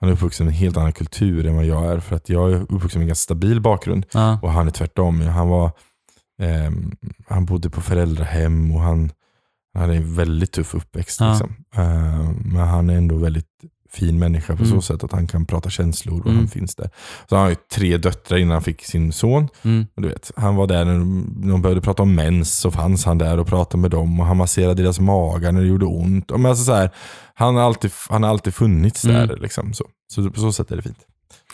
han 0.00 0.08
är 0.08 0.12
uppvuxen 0.12 0.46
i 0.46 0.48
en 0.50 0.54
helt 0.54 0.76
annan 0.76 0.92
kultur 0.92 1.46
än 1.46 1.56
vad 1.56 1.64
jag 1.64 1.84
är. 1.92 2.00
För 2.00 2.16
att 2.16 2.28
jag 2.28 2.52
är 2.52 2.56
uppvuxen 2.62 2.98
med 2.98 3.04
en 3.04 3.08
ganska 3.08 3.22
stabil 3.22 3.60
bakgrund. 3.60 4.06
Ja. 4.12 4.38
Och 4.42 4.50
han 4.52 4.66
är 4.66 4.70
tvärtom. 4.70 5.20
Han, 5.20 5.48
var, 5.48 5.70
ehm, 6.42 6.92
han 7.28 7.44
bodde 7.44 7.70
på 7.70 7.80
föräldrahem 7.80 8.72
och 8.72 8.80
han, 8.80 9.10
han 9.78 9.88
hade 9.88 9.96
en 9.96 10.14
väldigt 10.14 10.52
tuff 10.52 10.74
uppväxt. 10.74 11.20
Ja. 11.20 11.30
Liksom. 11.30 11.54
Ehm, 11.74 12.32
men 12.44 12.56
han 12.68 12.90
är 12.90 12.96
ändå 12.96 13.16
väldigt 13.16 13.46
fin 13.90 14.18
människa 14.18 14.56
på 14.56 14.62
Mm. 14.64 14.74
så 14.76 14.82
sätt 14.82 15.04
att 15.04 15.12
han 15.12 15.26
kan 15.26 15.46
prata 15.46 15.70
känslor 15.70 16.20
och 16.20 16.26
Mm. 16.26 16.38
han 16.38 16.48
finns 16.48 16.74
där. 16.74 16.90
Så 17.28 17.36
han 17.36 17.42
har 17.42 17.50
ju 17.50 17.56
tre 17.74 17.96
döttrar 17.96 18.38
innan 18.38 18.52
han 18.52 18.62
fick 18.62 18.84
sin 18.84 19.12
son. 19.12 19.48
Mm. 19.62 19.86
Och 19.96 20.02
du 20.02 20.08
vet, 20.08 20.30
han 20.36 20.56
var 20.56 20.66
där 20.66 20.84
när 20.84 20.92
de, 20.98 21.34
när 21.36 21.52
de 21.52 21.62
började 21.62 21.80
prata 21.80 22.02
om 22.02 22.14
mens 22.14 22.58
så 22.58 22.70
fanns 22.70 23.04
han 23.04 23.18
där 23.18 23.38
och 23.38 23.46
pratade 23.46 23.80
med 23.80 23.90
dem 23.90 24.20
och 24.20 24.26
han 24.26 24.36
masserade 24.36 24.82
deras 24.82 25.00
magar 25.00 25.52
när 25.52 25.60
det 25.60 25.66
gjorde 25.66 25.86
ont. 25.86 26.30
Och 26.30 26.40
men 26.40 26.50
alltså 26.50 26.64
så 26.64 26.72
här, 26.72 26.90
han, 27.34 27.56
har 27.56 27.62
alltid, 27.62 27.90
han 28.08 28.22
har 28.22 28.30
alltid 28.30 28.54
funnits 28.54 29.04
Mm. 29.04 29.28
där. 29.28 29.36
Liksom, 29.36 29.72
så. 29.74 29.84
så 30.12 30.30
på 30.30 30.40
så 30.40 30.52
sätt 30.52 30.70
är 30.70 30.76
det 30.76 30.82
fint. 30.82 30.98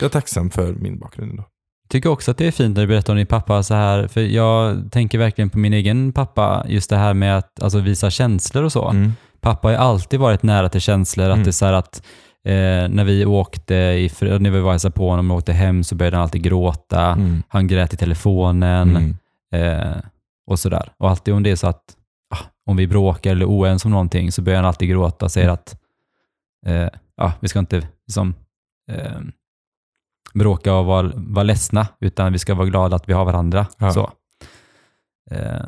Jag 0.01 0.07
är 0.07 0.11
tacksam 0.11 0.51
för 0.51 0.73
min 0.73 0.99
bakgrund. 0.99 1.37
Då. 1.37 1.45
Tycker 1.93 2.09
också 2.09 2.31
att 2.31 2.39
det 2.39 2.47
är 2.47 2.51
fint 2.51 2.77
när 2.77 2.83
du 2.83 2.87
berättar 2.89 3.13
om 3.13 3.17
din 3.17 3.27
pappa 3.27 3.63
så 3.63 3.75
här, 3.75 4.07
för 4.09 4.21
jag 4.21 4.89
tänker 4.93 5.19
verkligen 5.19 5.51
på 5.51 5.59
min 5.59 5.73
egen 5.73 6.13
pappa, 6.13 6.65
just 6.69 6.91
det 6.91 6.97
här 6.97 7.15
med 7.15 7.39
att 7.39 7.63
alltså, 7.63 7.79
visa 7.79 8.11
känslor 8.11 8.65
och 8.65 8.73
så. 8.73 8.89
Mm. 8.89 9.13
Pappa 9.41 9.69
har 9.69 9.75
alltid 9.75 10.21
varit 10.21 10.43
nära 10.43 10.69
till 10.69 10.81
känslor, 10.81 11.27
att 11.31 11.33
Mm. 11.35 11.45
det 11.45 11.51
är 11.51 11.53
så 11.53 11.67
här 11.67 11.73
att 11.73 12.03
eh, 12.45 12.89
när 12.89 13.05
vi 13.05 13.27
åkte, 13.27 13.75
i, 13.75 14.11
när 14.21 14.51
vi 14.51 14.61
var 14.61 14.91
på 14.91 15.11
honom 15.11 15.31
och 15.31 15.37
åkte 15.37 15.53
hem 15.53 15.85
så 15.85 15.95
började 15.95 16.17
han 16.17 16.23
alltid 16.23 16.43
gråta, 16.43 17.07
Mm. 17.07 17.43
han 17.49 17.67
grät 17.67 17.95
i 17.95 17.97
telefonen 17.97 18.97
Mm. 18.97 19.17
eh, 19.55 19.97
och 20.47 20.59
sådär. 20.59 20.93
Och 20.99 21.11
alltid 21.11 21.35
om 21.35 21.43
det 21.43 21.51
är 21.51 21.57
så 21.57 21.67
att 21.67 21.83
ah, 22.35 22.39
om 22.71 22.77
vi 22.77 22.87
bråkar 22.87 23.31
eller 23.31 23.47
oense 23.47 23.89
om 23.89 23.93
någonting 23.93 24.33
så 24.33 24.43
börjar 24.43 24.57
han 24.59 24.67
alltid 24.69 24.89
gråta 24.89 25.25
och 25.25 25.33
säger 25.33 25.47
Mm. 25.49 25.55
att 25.55 25.77
eh, 26.67 26.89
ja, 27.17 27.33
vi 27.41 27.49
ska 27.49 27.59
inte 27.59 27.83
liksom, 28.07 28.35
eh, 28.93 29.21
bråka 30.33 30.75
och 30.75 30.87
vara, 30.87 31.13
vara 31.15 31.43
ledsna, 31.43 31.87
utan 32.01 32.33
vi 32.33 32.39
ska 32.39 32.55
vara 32.55 32.67
glada 32.67 32.97
att 32.97 33.09
vi 33.09 33.13
har 33.13 33.25
varandra. 33.25 33.67
Ja. 33.79 33.93
Så, 33.93 34.11
eh, 35.31 35.67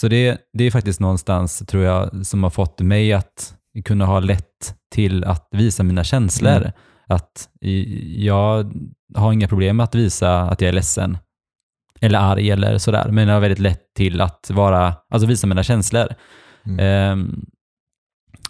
så 0.00 0.08
det, 0.08 0.38
det 0.52 0.64
är 0.64 0.70
faktiskt 0.70 1.00
någonstans, 1.00 1.58
tror 1.58 1.82
jag, 1.82 2.26
som 2.26 2.42
har 2.42 2.50
fått 2.50 2.80
mig 2.80 3.12
att 3.12 3.54
kunna 3.84 4.06
ha 4.06 4.20
lätt 4.20 4.74
till 4.94 5.24
att 5.24 5.48
visa 5.50 5.82
mina 5.82 6.04
känslor. 6.04 6.56
Mm. 6.56 6.72
Att 7.06 7.48
jag 8.16 8.72
har 9.14 9.32
inga 9.32 9.48
problem 9.48 9.76
med 9.76 9.84
att 9.84 9.94
visa 9.94 10.40
att 10.40 10.60
jag 10.60 10.68
är 10.68 10.72
ledsen 10.72 11.18
eller 12.00 12.18
arg 12.18 12.50
eller 12.50 12.78
sådär, 12.78 13.08
men 13.10 13.28
jag 13.28 13.34
har 13.34 13.40
väldigt 13.40 13.58
lätt 13.58 13.94
till 13.94 14.20
att 14.20 14.50
vara, 14.50 14.94
alltså 15.10 15.26
visa 15.26 15.46
mina 15.46 15.62
känslor. 15.62 16.14
Mm. 16.66 16.78
Ehm, 16.80 17.46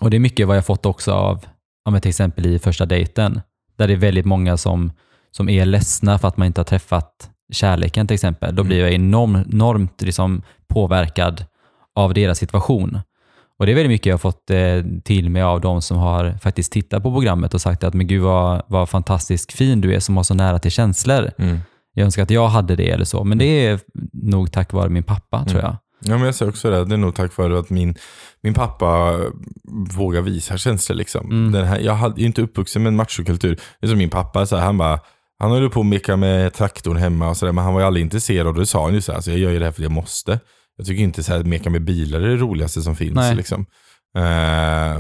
och 0.00 0.10
det 0.10 0.16
är 0.16 0.20
mycket 0.20 0.46
vad 0.46 0.56
jag 0.56 0.66
fått 0.66 0.86
också 0.86 1.12
av, 1.12 1.44
men 1.90 2.00
till 2.00 2.08
exempel 2.08 2.46
i 2.46 2.58
första 2.58 2.86
dejten, 2.86 3.40
där 3.76 3.88
det 3.88 3.94
är 3.94 3.98
väldigt 3.98 4.26
många 4.26 4.56
som, 4.56 4.92
som 5.36 5.48
är 5.48 5.64
ledsna 5.64 6.18
för 6.18 6.28
att 6.28 6.36
man 6.36 6.46
inte 6.46 6.60
har 6.60 6.64
träffat 6.64 7.30
kärleken 7.52 8.06
till 8.06 8.14
exempel. 8.14 8.54
Då 8.56 8.60
Mm. 8.62 8.68
blir 8.68 8.80
jag 8.80 8.92
enorm, 8.92 9.36
enormt 9.52 10.02
liksom 10.02 10.42
påverkad 10.68 11.44
av 11.96 12.14
deras 12.14 12.38
situation. 12.38 12.98
Och 13.58 13.66
det 13.66 13.72
är 13.72 13.76
väldigt 13.76 13.90
mycket 13.90 14.06
jag 14.06 14.14
har 14.14 14.18
fått 14.18 14.50
eh, 14.50 15.00
till 15.04 15.30
mig 15.30 15.42
av 15.42 15.60
de 15.60 15.82
som 15.82 15.96
har 15.98 16.38
faktiskt 16.42 16.72
tittat 16.72 17.02
på 17.02 17.12
programmet 17.12 17.54
och 17.54 17.60
sagt 17.60 17.84
att 17.84 17.94
men 17.94 18.06
gud 18.06 18.22
vad, 18.22 18.62
vad 18.66 18.88
fantastiskt 18.88 19.52
fin 19.52 19.80
du 19.80 19.94
är 19.94 20.00
som 20.00 20.16
har 20.16 20.24
så 20.24 20.34
nära 20.34 20.58
till 20.58 20.70
känslor. 20.70 21.30
Mm. 21.38 21.58
Jag 21.94 22.04
önskar 22.04 22.22
att 22.22 22.30
jag 22.30 22.48
hade 22.48 22.76
det 22.76 22.90
eller 22.90 23.04
så, 23.04 23.24
men 23.24 23.38
det 23.38 23.66
är 23.66 23.80
nog 24.12 24.52
tack 24.52 24.72
vare 24.72 24.88
min 24.88 25.02
pappa 25.02 25.44
tror 25.44 25.60
Mm. 25.60 25.64
jag. 25.70 25.76
Ja, 26.06 26.16
men 26.18 26.26
jag 26.26 26.34
säger 26.34 26.50
också 26.50 26.70
det. 26.70 26.84
Det 26.84 26.94
är 26.94 26.98
nog 26.98 27.14
tack 27.14 27.36
vare 27.36 27.58
att 27.58 27.70
min, 27.70 27.94
min 28.42 28.54
pappa 28.54 29.18
vågar 29.96 30.20
visa 30.20 30.58
känslor. 30.58 30.96
Liksom. 30.96 31.26
Mm. 31.30 31.52
Den 31.52 31.66
här, 31.66 31.78
jag 31.78 32.18
ju 32.18 32.26
inte 32.26 32.42
uppvuxen 32.42 32.82
med 32.82 32.88
en 32.90 32.96
machokultur. 32.96 33.60
Det 33.80 33.86
är 33.86 33.88
som 33.88 33.98
min 33.98 34.10
pappa, 34.10 34.46
så 34.46 34.56
här, 34.56 34.64
han 34.64 34.78
bara, 34.78 35.00
han 35.38 35.50
höll 35.50 35.70
på 35.70 35.80
att 35.80 35.86
meka 35.86 36.16
med 36.16 36.52
traktorn 36.52 36.96
hemma 36.96 37.28
och 37.28 37.36
sådär, 37.36 37.52
men 37.52 37.64
han 37.64 37.74
var 37.74 37.80
ju 37.80 37.86
aldrig 37.86 38.04
intresserad 38.04 38.46
och 38.46 38.54
det 38.54 38.66
sa 38.66 38.84
han 38.84 38.94
ju 38.94 39.00
så 39.00 39.12
här, 39.12 39.16
alltså, 39.16 39.30
jag 39.30 39.40
gör 39.40 39.50
ju 39.50 39.58
det 39.58 39.64
här 39.64 39.72
för 39.72 39.80
att 39.80 39.84
jag 39.84 39.92
måste. 39.92 40.40
Jag 40.76 40.86
tycker 40.86 41.02
inte 41.02 41.22
så 41.22 41.32
här, 41.32 41.44
meka 41.44 41.70
med 41.70 41.84
bilar 41.84 42.20
är 42.20 42.28
det 42.28 42.36
roligaste 42.36 42.82
som 42.82 42.96
finns. 42.96 43.14
Nej. 43.14 43.36
Liksom. 43.36 43.66
Eh, 44.18 44.98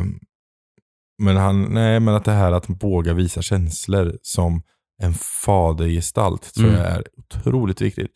men, 1.22 1.36
han, 1.36 1.62
nej, 1.62 2.00
men 2.00 2.14
att 2.14 2.24
det 2.24 2.32
här 2.32 2.52
att 2.52 2.64
våga 2.82 3.12
visa 3.14 3.42
känslor 3.42 4.12
som 4.22 4.62
en 5.02 5.14
fadergestalt 5.14 6.54
tror 6.54 6.68
Mm. 6.68 6.80
jag 6.80 6.90
är 6.90 7.02
otroligt 7.16 7.80
viktigt. 7.80 8.10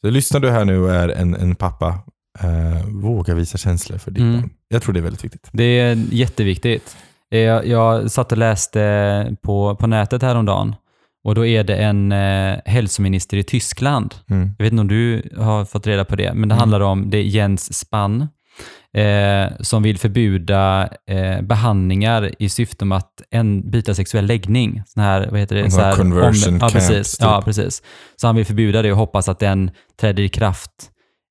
Så 0.00 0.10
lyssnar 0.10 0.40
du 0.40 0.50
här 0.50 0.64
nu 0.64 0.78
och 0.78 0.94
är 0.94 1.08
en, 1.08 1.34
en 1.34 1.54
pappa, 1.54 1.88
eh, 2.40 2.86
våga 2.86 3.34
visa 3.34 3.58
känslor 3.58 3.98
för 3.98 4.10
ditt 4.10 4.20
Mm. 4.22 4.40
barn. 4.40 4.50
Jag 4.68 4.82
tror 4.82 4.92
det 4.92 5.00
är 5.00 5.02
väldigt 5.02 5.24
viktigt. 5.24 5.48
Det 5.52 5.64
är 5.64 5.96
jätteviktigt. 6.10 6.96
Eh, 7.30 7.38
Jag, 7.40 7.66
jag 7.66 8.10
satt 8.10 8.32
och 8.32 8.38
läste 8.38 9.36
på, 9.42 9.76
på 9.76 9.86
nätet 9.86 10.22
häromdagen 10.22 10.74
och 11.24 11.34
då 11.34 11.46
är 11.46 11.64
det 11.64 11.76
en 11.76 12.12
eh, 12.12 12.58
hälsominister 12.64 13.36
i 13.36 13.42
Tyskland. 13.42 14.14
Mm. 14.30 14.50
Jag 14.58 14.64
vet 14.64 14.72
inte 14.72 14.80
om 14.80 14.88
du 14.88 15.30
har 15.38 15.64
fått 15.64 15.86
reda 15.86 16.04
på 16.04 16.16
det, 16.16 16.34
men 16.34 16.48
det 16.48 16.54
Mm. 16.54 16.58
handlar 16.58 16.80
om 16.80 17.10
det 17.10 17.22
Jens 17.22 17.78
Spann 17.78 18.28
eh, 18.96 19.52
som 19.60 19.82
vill 19.82 19.98
förbjuda 19.98 20.88
eh, 21.10 21.42
behandlingar 21.42 22.30
i 22.38 22.48
syfte 22.48 22.84
om 22.84 22.92
att 22.92 23.10
en, 23.30 23.70
byta 23.70 23.94
sexuell 23.94 24.26
läggning. 24.26 24.82
Sån 24.86 25.02
här, 25.02 25.28
vad 25.30 25.40
heter 25.40 25.56
det? 25.56 25.62
Här 25.62 25.90
Så 25.92 25.96
conversion 25.96 26.54
ja, 26.54 26.58
camps, 26.60 26.72
precis. 26.74 27.16
typ. 27.16 27.24
Ja, 27.26 27.42
precis. 27.44 27.82
Så 28.16 28.26
han 28.26 28.36
vill 28.36 28.44
förbjuda 28.46 28.82
det 28.82 28.92
och 28.92 28.98
hoppas 28.98 29.28
att 29.28 29.38
den 29.38 29.70
träder 30.00 30.22
i 30.22 30.28
kraft 30.28 30.70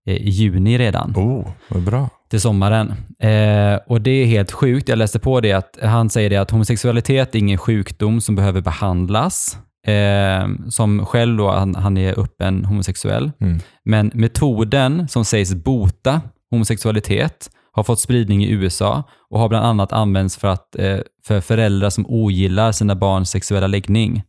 eh, 0.08 0.16
i 0.16 0.30
juni 0.30 0.78
redan 0.78 1.14
Oh, 1.16 1.48
vad 1.70 1.84
bra. 1.84 2.10
till 2.30 2.42
sommaren. 2.42 2.88
Eh, 3.20 3.76
och 3.88 4.02
det 4.02 4.12
är 4.12 4.26
helt 4.26 4.52
sjukt. 4.52 4.90
Jag 4.90 4.98
läste 4.98 5.20
på 5.20 5.40
det 5.42 5.52
att 5.54 5.78
han 5.82 6.10
säger 6.10 6.30
det 6.30 6.38
att 6.38 6.52
homosexualitet 6.52 7.36
är 7.36 7.40
ingen 7.40 7.58
sjukdom 7.58 8.22
som 8.22 8.36
behöver 8.36 8.62
behandlas. 8.62 9.58
Eh, 9.88 10.48
som 10.70 11.06
själv 11.06 11.38
då, 11.38 11.52
han, 11.52 11.76
han 11.76 11.98
är 11.98 12.20
öppen 12.20 12.66
homosexuell. 12.66 13.32
Mm. 13.40 13.60
Men 13.86 14.12
metoden 14.14 15.08
som 15.08 15.26
sägs 15.26 15.54
bota 15.54 16.22
homosexualitet 16.52 17.50
har 17.72 17.84
fått 17.84 18.00
spridning 18.00 18.44
i 18.44 18.50
USA 18.52 19.04
och 19.30 19.40
har 19.40 19.50
bland 19.50 19.66
annat 19.66 19.92
använts 19.94 20.38
för, 20.38 20.48
att, 20.48 20.76
eh, 20.76 20.98
för 21.26 21.42
föräldrar 21.42 21.90
som 21.90 22.06
ogillar 22.08 22.72
sina 22.72 22.96
barns 22.96 23.30
sexuella 23.30 23.68
läggning. 23.68 24.24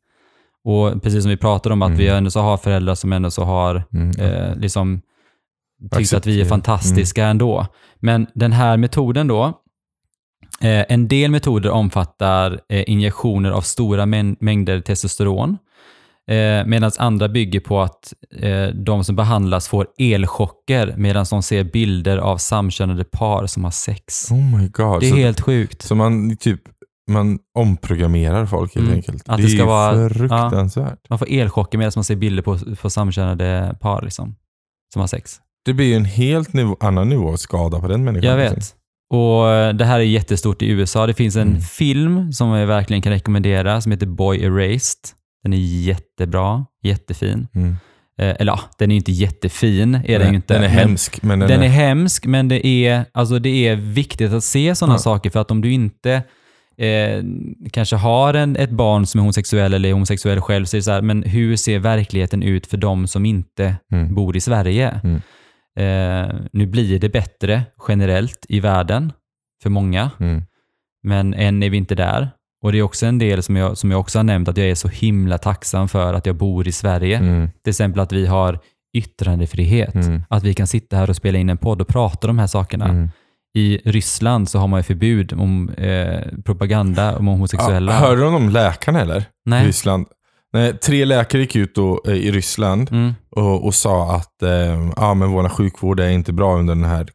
Och 0.65 1.03
precis 1.03 1.23
som 1.23 1.31
vi 1.31 1.37
pratade 1.37 1.73
om, 1.73 1.83
att 1.83 1.87
Mm. 1.89 1.99
vi 1.99 2.09
ändå 2.09 2.31
så 2.31 2.41
har 2.41 2.57
föräldrar 2.57 2.95
som 2.95 3.13
ändå 3.13 3.31
så 3.31 3.45
har 3.45 3.83
Mm. 3.95 4.11
eh, 4.21 4.57
liksom 4.57 5.01
tyckt 5.97 6.15
att 6.15 6.27
vi 6.27 6.31
är 6.31 6.41
Acceptera. 6.41 6.49
fantastiska 6.49 7.27
ändå. 7.27 7.67
Men 8.01 8.27
den 8.35 8.53
här 8.53 8.77
metoden 8.77 9.27
då, 9.29 9.53
en 10.89 11.09
del 11.09 11.31
metoder 11.31 11.71
omfattar 11.71 12.61
eh, 12.69 12.85
injektioner 12.87 13.51
av 13.51 13.61
stora 13.61 14.07
mäng- 14.07 14.37
mängder 14.41 14.81
testosteron, 14.81 15.59
eh, 16.31 16.67
medan 16.67 16.91
andra 16.99 17.29
bygger 17.29 17.61
på 17.61 17.81
att 17.83 18.13
eh, 18.41 18.67
de 18.67 19.05
som 19.05 19.17
behandlas 19.17 19.69
får 19.69 19.87
elchocker 19.99 20.95
medan 20.97 21.27
de 21.31 21.43
ser 21.43 21.65
bilder 21.65 22.19
av 22.19 22.37
samkönade 22.39 23.05
par 23.05 23.47
som 23.47 23.65
har 23.65 23.71
sex. 23.71 24.31
Oh 24.31 24.59
my 24.59 24.69
god. 24.69 25.01
Det 25.01 25.07
är 25.07 25.11
så, 25.11 25.17
helt 25.17 25.41
sjukt. 25.41 25.83
så 25.83 25.95
man 25.95 26.37
typ 26.37 26.61
man 27.11 27.39
omprogrammerar 27.59 28.47
folk 28.47 28.75
helt 28.75 28.87
Mm. 28.87 28.97
enkelt. 28.97 29.29
Att 29.29 29.37
det, 29.37 29.43
det 29.43 29.47
är 29.47 29.49
ska 29.49 29.59
ju 29.59 29.65
vara- 29.65 30.09
fruktansvärt. 30.09 30.99
Man 31.11 31.19
får 31.19 31.29
elchocker 31.31 31.79
medan 31.79 31.93
man 31.97 32.05
ser 32.05 32.17
bilder 32.17 32.43
på, 32.43 32.59
på 32.83 32.91
samkönade 32.91 33.77
par 33.81 34.03
liksom, 34.03 34.35
som 34.93 35.01
har 35.01 35.07
sex. 35.07 35.37
Det 35.65 35.73
blir 35.75 35.87
ju 35.87 35.95
en 35.95 36.05
helt 36.05 36.53
nivå, 36.53 36.77
annan 36.81 37.09
nivå 37.09 37.29
av 37.33 37.37
skada 37.37 37.81
på 37.81 37.89
den 37.89 38.05
människan. 38.05 38.31
Jag 38.31 38.39
liksom. 38.39 38.57
vet. 38.57 38.75
Och 39.11 39.51
eh, 39.51 39.75
det 39.75 39.85
här 39.85 40.01
är 40.01 40.05
jättestort 40.05 40.63
i 40.63 40.69
USA. 40.69 41.07
Det 41.07 41.15
finns 41.15 41.37
en 41.37 41.49
Mm. 41.49 41.61
film 41.61 42.33
som 42.33 42.49
jag 42.49 42.67
verkligen 42.67 43.03
kan 43.03 43.13
rekommendera 43.13 43.81
som 43.81 43.93
heter 43.93 44.07
Boy 44.07 44.45
Erased. 44.45 45.01
Den 45.43 45.53
är 45.53 45.57
jättebra, 45.59 46.67
jättefin. 46.83 47.49
Mm. 47.55 47.77
Eh, 48.19 48.35
eller 48.39 48.53
ja, 48.53 48.61
den 48.79 48.91
är 48.91 48.97
inte 48.97 49.13
jättefin, 49.13 49.95
är 50.05 50.19
den 50.19 50.35
inte. 50.35 50.55
Den 50.55 50.63
är 50.63 50.69
Men 50.69 50.79
hemsk, 50.79 51.23
men 51.23 51.39
den, 51.39 51.49
Den 51.49 51.61
är 51.61 51.65
är... 51.65 51.69
hemsk, 51.69 52.27
men 52.27 52.49
det 52.49 52.67
är, 52.67 53.05
alltså 53.13 53.39
det 53.39 53.69
är 53.69 53.77
viktigt 53.77 54.33
att 54.33 54.45
se 54.45 54.75
sådana 54.75 54.95
Ja. 54.95 54.99
saker 54.99 55.31
för 55.31 55.41
att 55.41 55.51
om 55.51 55.61
du 55.61 55.73
inte 55.73 56.23
eh, 56.79 57.25
kanske 57.73 57.97
har 57.97 58.35
en, 58.35 58.57
ett 58.57 58.71
barn 58.71 59.07
som 59.07 59.19
är 59.19 59.23
homosexuell 59.23 59.75
eller 59.75 59.89
är 59.89 59.93
homosexuell 59.93 60.41
själv, 60.41 60.65
så 60.65 60.77
är 60.77 60.79
det 60.79 60.83
så 60.83 60.91
här, 60.91 61.03
men 61.03 61.23
hur 61.23 61.57
ser 61.57 61.79
verkligheten 61.79 62.43
ut 62.43 62.67
för 62.67 62.77
de 62.77 63.07
som 63.07 63.27
inte 63.27 63.77
Mm. 63.93 64.15
bor 64.15 64.37
i 64.37 64.41
Sverige? 64.41 65.01
Eh, 65.79 66.35
nu 66.53 66.67
blir 66.67 66.99
det 66.99 67.09
bättre 67.09 67.63
generellt 67.89 68.47
i 68.49 68.61
världen 68.61 69.13
för 69.63 69.71
många, 69.71 70.11
Mm. 70.21 70.43
men 71.03 71.35
än 71.35 71.63
är 71.63 71.71
vi 71.71 71.77
inte 71.77 71.95
där. 71.95 72.31
Och 72.63 72.73
det 72.73 72.79
är 72.79 72.83
också 72.83 73.07
en 73.07 73.19
del 73.19 73.43
som 73.43 73.57
jag, 73.57 73.79
som 73.79 73.91
jag 73.91 74.01
också 74.01 74.19
har 74.19 74.25
nämnt, 74.25 74.49
att 74.49 74.57
jag 74.57 74.69
är 74.69 74.75
så 74.75 74.89
himla 74.89 75.39
tacksam 75.39 75.89
för 75.89 76.15
att 76.15 76.27
jag 76.27 76.37
bor 76.37 76.69
i 76.69 76.73
Sverige. 76.73 77.17
Mm. 77.19 77.49
Till 77.65 77.71
exempel 77.71 78.01
att 78.01 78.13
vi 78.13 78.27
har 78.27 78.59
yttrandefrihet. 78.97 79.95
Mm. 79.95 80.23
Att 80.29 80.43
vi 80.43 80.55
kan 80.55 80.67
sitta 80.67 80.97
här 80.97 81.11
och 81.11 81.17
spela 81.17 81.39
in 81.39 81.51
en 81.51 81.57
podd 81.59 81.81
och 81.81 81.89
prata 81.89 82.29
om 82.29 82.37
de 82.37 82.41
här 82.41 82.47
sakerna. 82.47 82.89
Mm. 82.89 83.09
I 83.57 83.81
Ryssland 83.85 84.49
så 84.49 84.59
har 84.59 84.69
man 84.69 84.79
ju 84.79 84.83
förbud 84.83 85.33
om 85.33 85.69
eh, 85.69 86.21
propaganda 86.45 87.17
om 87.19 87.27
homosexuella. 87.27 87.93
Ja, 87.93 87.99
hörde 87.99 88.21
du 88.21 88.27
om 88.27 88.33
de 88.33 88.49
läkarna 88.49 89.01
eller? 89.01 89.21
I 89.21 89.25
Nej. 89.47 89.67
Ryssland. 89.67 90.07
Nej, 90.55 90.79
tre 90.79 91.05
läkare 91.05 91.43
gick 91.43 91.57
ut 91.57 91.75
då, 91.75 92.03
eh, 92.07 92.13
i 92.15 92.31
Ryssland 92.31 92.91
Mm. 92.93 93.15
och, 93.31 93.65
och 93.67 93.75
sa 93.75 94.17
att 94.17 94.43
eh, 94.43 94.91
ja, 94.97 95.15
men 95.15 95.31
vår 95.31 95.49
sjukvård 95.49 96.01
är 96.01 96.09
inte 96.11 96.33
bra 96.33 96.59
under 96.59 96.75
den 96.75 96.85
här 96.85 97.09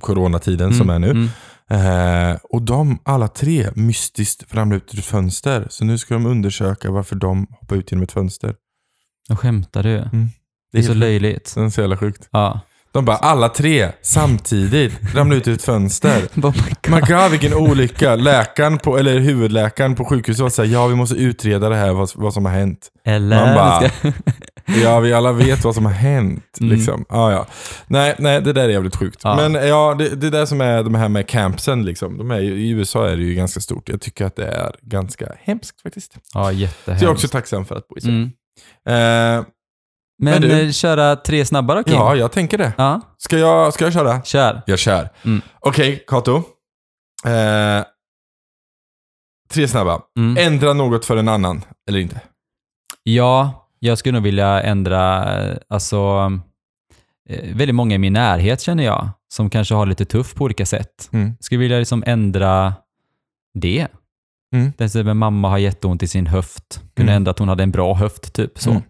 coronatiden 0.00 0.74
som 0.74 0.90
är 0.90 0.98
nu. 0.98 1.10
Mm. 1.10 1.28
Eh, 1.70 2.36
och 2.42 2.62
de 2.62 2.98
alla 3.02 3.28
tre 3.28 3.66
mystiskt 3.74 4.54
ramlade 4.54 4.76
ut 4.76 4.94
ur 4.94 4.98
ett 4.98 5.04
fönster. 5.04 5.66
Så 5.70 5.84
nu 5.84 5.98
ska 5.98 6.14
de 6.14 6.26
undersöka 6.26 6.90
varför 6.90 7.16
de 7.16 7.46
hoppar 7.60 7.76
ut 7.76 7.92
genom 7.92 8.02
ett 8.02 8.12
fönster. 8.12 8.54
Jag 9.28 9.38
skämtar 9.38 9.82
du? 9.82 9.96
Mm. 9.98 10.28
Det 10.72 10.78
är 10.78 10.82
så 10.82 10.88
helt- 10.88 10.98
löjligt. 11.00 11.52
Det 11.54 11.60
är 11.60 11.68
så 11.70 11.80
jävla 11.80 11.96
sjukt. 11.96 12.28
Ja. 12.32 12.60
De 12.92 13.04
bara 13.04 13.16
alla 13.16 13.48
tre 13.48 13.88
samtidigt 14.02 15.14
ramlade 15.14 15.40
ut 15.40 15.48
ur 15.48 15.54
ett 15.54 15.62
fönster. 15.62 16.22
Oh 16.36 16.54
my 16.56 16.72
God. 16.82 16.90
Man 16.90 17.02
kan 17.02 17.30
vilken 17.30 17.54
olycka. 17.54 18.14
Läkaren 18.14 18.78
på, 18.78 18.98
eller 18.98 19.18
huvudläkaren 19.18 19.94
på 19.94 20.04
sjukhuset 20.04 20.42
var 20.42 20.50
såhär, 20.50 20.68
ja 20.72 20.86
vi 20.86 20.94
måste 20.94 21.16
utreda 21.16 21.68
det 21.68 21.76
här, 21.76 21.92
vad, 21.92 22.10
vad 22.14 22.34
som 22.34 22.44
har 22.44 22.52
hänt. 22.52 22.88
Eller? 23.04 23.46
Man 23.46 23.54
bara- 23.54 23.90
Ja, 24.82 25.00
vi 25.00 25.12
alla 25.12 25.32
vet 25.32 25.64
vad 25.64 25.74
som 25.74 25.84
har 25.84 25.92
hänt. 25.92 26.56
Mm. 26.60 26.72
Liksom. 26.76 27.04
Ja, 27.08 27.32
ja. 27.32 27.46
Nej, 27.86 28.14
nej, 28.18 28.40
det 28.42 28.52
där 28.52 28.64
är 28.64 28.68
jävligt 28.68 28.96
sjukt. 28.96 29.20
Ja. 29.24 29.36
Men 29.48 29.68
ja, 29.68 29.94
det, 29.98 30.08
det 30.08 30.30
där 30.30 30.46
som 30.46 30.60
är 30.60 30.82
de 30.82 30.94
här 30.94 31.08
med 31.08 31.28
campsen, 31.28 31.84
liksom, 31.84 32.18
de 32.18 32.30
är, 32.30 32.40
i 32.40 32.70
USA 32.70 33.08
är 33.08 33.16
det 33.16 33.22
ju 33.22 33.34
ganska 33.34 33.60
stort. 33.60 33.88
Jag 33.88 34.00
tycker 34.00 34.24
att 34.24 34.36
det 34.36 34.46
är 34.46 34.72
ganska 34.82 35.26
hemskt 35.42 35.80
faktiskt. 35.82 36.12
ja, 36.16 36.20
Så 36.32 36.38
jag 36.38 36.48
är 36.48 36.52
jättehemskt. 36.52 37.06
också 37.08 37.28
tacksam 37.28 37.64
för 37.64 37.76
att 37.76 37.88
bo 37.88 37.96
i 37.96 38.00
Sverige. 38.00 38.30
Mm. 38.86 39.38
Eh, 39.38 39.44
Men 40.18 40.32
Men 40.32 40.42
du- 40.42 40.60
eh, 40.66 40.70
köra 40.70 41.16
tre 41.16 41.44
snabba 41.44 41.74
då 41.74 41.84
Kim? 41.84 41.94
Ja, 41.94 42.16
jag 42.16 42.32
tänker 42.32 42.58
det. 42.58 42.72
Ja, 42.78 43.00
Ska 43.18 43.38
jag, 43.38 43.74
ska 43.74 43.84
jag 43.84 43.92
köra? 43.92 44.22
kör. 44.22 44.62
Jag 44.66 44.78
kör. 44.78 45.08
Mm. 45.24 45.42
Okej, 45.60 46.04
Kato. 46.06 46.36
Eh, 47.26 47.84
tre 49.50 49.68
snabba. 49.68 50.00
Mm. 50.18 50.52
Ändra 50.52 50.72
något 50.72 51.04
för 51.04 51.16
en 51.16 51.28
annan, 51.28 51.64
eller 51.88 51.98
inte? 51.98 52.20
Ja, 53.02 53.66
jag 53.78 53.98
skulle 53.98 54.12
nog 54.12 54.22
vilja 54.22 54.62
ändra, 54.62 55.34
eh, 55.50 55.56
alltså, 55.68 56.30
eh, 57.28 57.56
väldigt 57.56 57.74
många 57.74 57.94
i 57.94 57.98
min 57.98 58.12
närhet 58.12 58.60
känner 58.60 58.84
jag, 58.84 59.08
som 59.28 59.50
kanske 59.50 59.74
har 59.74 59.86
lite 59.86 60.04
tufft 60.04 60.36
på 60.36 60.44
olika 60.44 60.66
sätt. 60.66 61.08
Mm. 61.12 61.32
Skulle 61.40 61.58
vilja 61.60 61.78
liksom 61.78 62.04
ändra 62.06 62.74
det. 63.54 63.86
Mm. 64.54 64.72
Till 64.72 64.86
exempel 64.86 65.14
mamma 65.14 65.48
har 65.48 65.58
jätteont 65.58 66.02
i 66.02 66.06
sin 66.08 66.26
höft. 66.26 66.80
Kunde 66.96 67.12
Mm. 67.12 67.16
ändra 67.16 67.30
att 67.30 67.38
hon 67.38 67.48
hade 67.48 67.62
en 67.62 67.70
bra 67.70 67.94
höft, 67.94 68.32
typ 68.34 68.58
så. 68.58 68.70
Mm. 68.70 68.82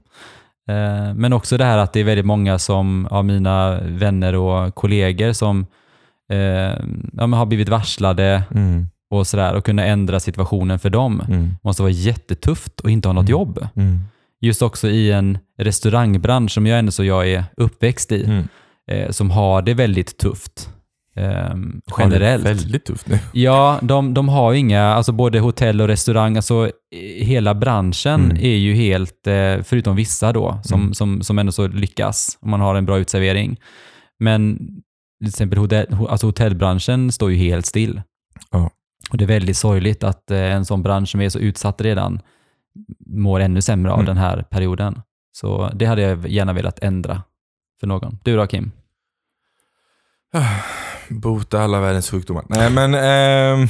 Eh, 0.68 1.14
Men 1.14 1.32
också 1.32 1.56
det 1.56 1.64
här 1.64 1.78
att 1.78 1.92
det 1.92 2.00
är 2.00 2.04
väldigt 2.04 2.26
många 2.26 2.58
som, 2.58 3.06
av 3.06 3.24
mina 3.24 3.80
vänner 3.80 4.34
och 4.34 4.74
kollegor 4.74 5.32
som 5.32 5.66
eh, 6.32 6.38
ja, 7.12 7.26
har 7.26 7.46
blivit 7.46 7.68
varslade 7.68 8.42
Mm. 8.54 8.86
och 9.10 9.26
sådär 9.26 9.54
och 9.54 9.64
kunna 9.64 9.84
ändra 9.84 10.20
situationen 10.20 10.78
för 10.78 10.90
dem. 10.90 11.22
Mm. 11.28 11.50
måste 11.62 11.82
vara 11.82 11.92
jättetufft 11.92 12.72
att 12.84 12.90
inte 12.90 13.08
ha 13.08 13.12
något 13.12 13.28
Mm. 13.28 13.30
jobb. 13.30 13.66
Mm. 13.76 14.00
Just 14.40 14.62
också 14.62 14.88
i 14.88 15.12
en 15.12 15.38
restaurangbransch 15.58 16.50
som 16.52 16.66
jag 16.66 16.78
ändå 16.78 16.92
så 16.92 17.04
jag 17.04 17.28
är 17.28 17.44
uppväxt 17.56 18.12
i, 18.12 18.24
Mm. 18.24 18.48
eh, 18.90 19.10
som 19.10 19.30
har 19.30 19.62
det 19.62 19.74
väldigt 19.74 20.18
tufft. 20.18 20.68
Ehm, 21.18 21.80
Har 21.90 21.98
det 21.98 22.14
generellt. 22.14 22.44
Väldigt 22.44 22.84
tufft 22.84 23.08
nu. 23.08 23.18
Ja, 23.32 23.78
de, 23.82 24.14
de 24.14 24.28
har 24.28 24.52
ju 24.52 24.58
inga, 24.58 24.82
alltså 24.82 25.12
både 25.12 25.38
hotell 25.40 25.80
och 25.80 25.88
restaurang, 25.88 26.36
alltså 26.36 26.66
eh, 26.66 27.24
hela 27.26 27.54
branschen 27.54 28.24
Mm. 28.24 28.36
är 28.36 28.56
ju 28.56 28.74
helt, 28.74 29.26
eh, 29.26 29.62
förutom 29.64 29.96
vissa 29.96 30.32
då, 30.32 30.60
som, 30.64 30.80
Mm. 30.80 30.94
som, 30.94 31.22
som 31.22 31.38
ändå 31.38 31.52
så 31.52 31.66
lyckas 31.68 32.38
om 32.40 32.50
man 32.50 32.60
har 32.60 32.74
en 32.74 32.86
bra 32.86 32.98
utservering. 32.98 33.56
Men 34.18 34.58
till 35.20 35.28
exempel 35.28 35.58
hotell, 35.58 35.86
alltså 36.08 36.26
hotellbranschen 36.26 37.12
står 37.12 37.30
ju 37.32 37.36
helt 37.36 37.66
still. 37.66 38.02
Ja. 38.50 38.70
Och 39.10 39.16
det 39.18 39.24
är 39.24 39.28
väldigt 39.28 39.56
sorgligt 39.56 40.02
att 40.04 40.30
eh, 40.30 40.38
en 40.52 40.64
sån 40.64 40.82
bransch 40.82 41.08
som 41.08 41.20
är 41.20 41.28
så 41.28 41.38
utsatt 41.38 41.80
redan 41.80 42.20
mår 43.06 43.40
ännu 43.40 43.60
sämre 43.62 43.92
av 43.92 43.98
Mm. 43.98 44.06
den 44.06 44.16
här 44.16 44.42
perioden. 44.42 45.00
Så 45.32 45.70
det 45.74 45.84
hade 45.86 46.02
jag 46.02 46.28
gärna 46.28 46.52
velat 46.52 46.78
ändra 46.78 47.22
för 47.80 47.86
någon. 47.86 48.18
Du 48.24 48.36
då 48.36 48.46
Kim? 48.46 48.70
Bota 51.10 51.60
alla 51.60 51.80
världens 51.80 52.10
sjukdomar. 52.10 52.44
Nej 52.48 52.70
men, 52.70 52.94
ehm, 52.94 53.68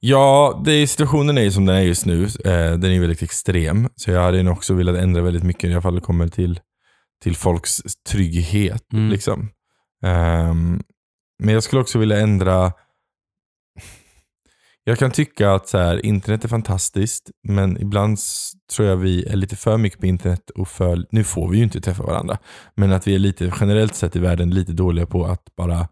ja, 0.00 0.62
det 0.64 0.72
är, 0.72 0.86
situationen 0.86 1.38
är 1.38 1.42
ju 1.42 1.50
som 1.50 1.66
den 1.66 1.76
är 1.76 1.80
just 1.80 2.06
nu. 2.06 2.24
Eh, 2.24 2.72
den 2.72 2.84
är 2.84 3.00
väldigt 3.00 3.22
extrem. 3.22 3.88
Så 3.96 4.10
jag 4.10 4.22
hade 4.22 4.42
nog 4.42 4.56
också 4.56 4.74
velat 4.74 4.96
ändra 4.96 5.22
väldigt 5.22 5.44
mycket, 5.44 5.70
i 5.70 5.72
alla 5.72 5.82
fall 5.82 5.94
det 5.94 6.00
kommer 6.00 6.28
till, 6.28 6.60
till 7.22 7.36
folks 7.36 7.80
trygghet. 8.08 8.92
Mm. 8.92 9.10
Liksom. 9.10 9.50
Ehm, 10.04 10.82
men 11.42 11.54
jag 11.54 11.62
skulle 11.62 11.82
också 11.82 11.98
vilja 11.98 12.20
ändra 12.20 12.72
jag 14.84 14.98
kan 14.98 15.10
tycka 15.10 15.52
att 15.52 15.68
så 15.68 15.78
här, 15.78 16.06
internet 16.06 16.44
är 16.44 16.48
fantastiskt, 16.48 17.30
men 17.48 17.80
ibland 17.80 18.18
tror 18.76 18.88
jag 18.88 18.96
vi 18.96 19.24
är 19.24 19.36
lite 19.36 19.56
för 19.56 19.76
mycket 19.76 20.00
på 20.00 20.06
internet 20.06 20.50
och 20.50 20.68
för, 20.68 21.06
nu 21.10 21.24
får 21.24 21.48
vi 21.48 21.56
ju 21.56 21.64
inte 21.64 21.80
träffa 21.80 22.02
varandra, 22.02 22.38
men 22.74 22.92
att 22.92 23.06
vi 23.06 23.14
är 23.14 23.18
lite 23.18 23.52
generellt 23.60 23.94
sett 23.94 24.16
i 24.16 24.18
världen 24.18 24.50
lite 24.50 24.72
dåliga 24.72 25.06
på 25.06 25.24
att 25.24 25.44
bara 25.56 25.88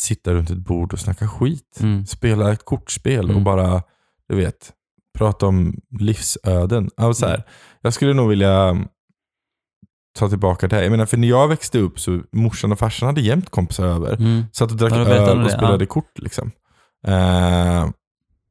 sitta 0.00 0.34
runt 0.34 0.50
ett 0.50 0.58
bord 0.58 0.92
och 0.92 0.98
snacka 1.00 1.28
skit. 1.28 1.78
Mm. 1.80 2.06
Spela 2.06 2.52
ett 2.52 2.64
kortspel 2.64 3.24
och 3.24 3.30
Mm. 3.30 3.44
bara, 3.44 3.82
du 4.28 4.36
vet, 4.36 4.72
prata 5.18 5.46
om 5.46 5.80
livsöden. 5.98 6.90
Alltså 6.96 7.20
så 7.20 7.26
här, 7.30 7.42
Jag 7.80 7.92
skulle 7.94 8.14
nog 8.14 8.28
vilja 8.28 8.62
mm, 8.62 8.88
ta 10.18 10.28
tillbaka 10.28 10.68
det 10.68 10.76
här. 10.76 10.82
Jag 10.82 10.90
menar, 10.90 11.06
för 11.06 11.16
när 11.16 11.28
jag 11.28 11.48
växte 11.48 11.78
upp 11.78 12.00
så 12.00 12.22
morsan 12.32 12.72
och 12.72 12.78
farsan 12.78 13.06
hade 13.06 13.20
jämt 13.20 13.50
kompisar 13.50 13.86
över. 13.86 14.16
Mm. 14.16 14.44
Satt 14.52 14.70
och 14.70 14.76
drack 14.76 14.92
öl 14.92 15.44
och 15.44 15.50
spelade 15.50 15.84
ja. 15.84 15.88
kort. 15.88 16.18
Liksom. 16.18 16.50
Eh, 17.06 17.88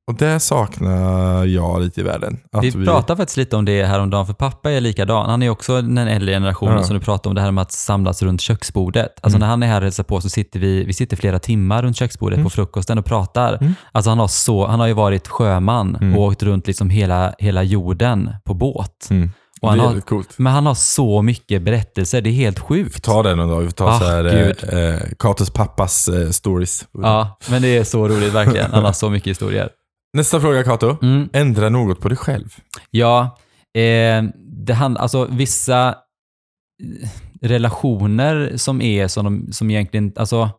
och 0.09 0.15
det 0.15 0.39
saknar 0.39 1.45
jag 1.45 1.81
lite 1.81 1.99
i 2.01 2.03
världen. 2.03 2.39
Att 2.51 2.63
Vi 2.63 2.85
pratade 2.85 3.17
faktiskt 3.17 3.37
lite 3.37 3.55
om 3.55 3.65
det 3.65 3.83
häromdagen, 3.85 4.25
för 4.25 4.33
pappa 4.33 4.71
är 4.71 4.81
likadan. 4.81 5.29
Han 5.29 5.43
är 5.43 5.49
också 5.49 5.81
den 5.81 5.97
äldre 5.97 6.31
generationen 6.33 6.77
Ja. 6.77 6.83
som 6.83 6.93
du 6.97 7.01
pratade 7.03 7.29
om, 7.29 7.35
det 7.35 7.41
här 7.41 7.51
med 7.51 7.61
att 7.61 7.71
samlas 7.71 8.21
runt 8.21 8.41
köksbordet. 8.41 9.19
Alltså 9.21 9.37
Mm. 9.37 9.39
när 9.39 9.47
han 9.47 9.63
är 9.63 9.67
här 9.67 9.77
och 9.77 9.83
hälsar 9.83 10.03
på 10.03 10.21
så 10.21 10.29
sitter 10.29 10.59
vi, 10.59 10.83
vi 10.83 10.93
sitter 10.93 11.17
flera 11.17 11.39
timmar 11.39 11.83
runt 11.83 11.97
köksbordet 11.97 12.37
Mm. 12.37 12.43
på 12.45 12.49
frukosten 12.49 12.97
och 12.97 13.05
pratar. 13.05 13.57
Mm. 13.61 13.73
Alltså 13.91 14.11
han 14.11 14.19
har, 14.19 14.27
så, 14.27 14.67
han 14.67 14.79
har 14.79 14.87
ju 14.87 14.93
varit 14.93 15.27
sjöman 15.27 15.95
Mm. 16.01 16.17
och 16.17 16.23
åkt 16.23 16.43
runt 16.43 16.67
liksom 16.67 16.89
hela, 16.89 17.33
hela 17.39 17.63
jorden 17.63 18.33
på 18.45 18.53
båt. 18.53 19.07
Mm. 19.09 19.31
Och 19.61 19.69
han 19.69 19.77
det 19.77 19.83
är 19.83 19.87
har- 19.87 19.99
coolt. 20.01 20.29
Men 20.37 20.53
han 20.53 20.65
har 20.65 20.73
så 20.73 21.21
mycket 21.21 21.61
berättelser, 21.61 22.21
det 22.21 22.29
är 22.29 22.33
helt 22.33 22.59
sjukt. 22.59 23.03
Ta 23.03 23.23
det 23.23 23.35
någon 23.35 23.49
dag. 23.49 23.59
Vi 23.59 23.65
får 23.65 23.71
ta 23.71 23.87
Ah, 23.89 23.99
så 23.99 24.05
här, 24.05 24.25
eh, 24.25 24.79
eh, 24.79 25.01
Katos 25.19 25.49
pappas 25.49 26.07
eh, 26.07 26.29
stories. 26.29 26.85
Ja, 26.93 27.37
men 27.49 27.61
det 27.61 27.77
är 27.77 27.83
så 27.83 28.07
roligt 28.07 28.33
verkligen. 28.33 28.71
Han 28.71 28.85
har 28.85 28.91
så 28.93 29.09
mycket 29.09 29.27
historier. 29.27 29.69
Nästa 30.13 30.39
fråga 30.39 30.63
Kato. 30.63 30.97
Mm. 31.01 31.29
Ändra 31.33 31.69
något 31.69 31.99
på 31.99 32.09
dig 32.09 32.17
själv. 32.17 32.55
Ja, 32.91 33.37
eh, 33.77 34.23
det 34.65 34.73
hand, 34.73 34.97
alltså 34.97 35.25
vissa 35.31 35.87
eh, 35.89 37.09
relationer 37.41 38.57
som 38.57 38.81
är 38.81 39.07
som, 39.07 39.25
de, 39.25 39.51
som 39.53 39.69
egentligen, 39.69 40.13
alltså 40.15 40.49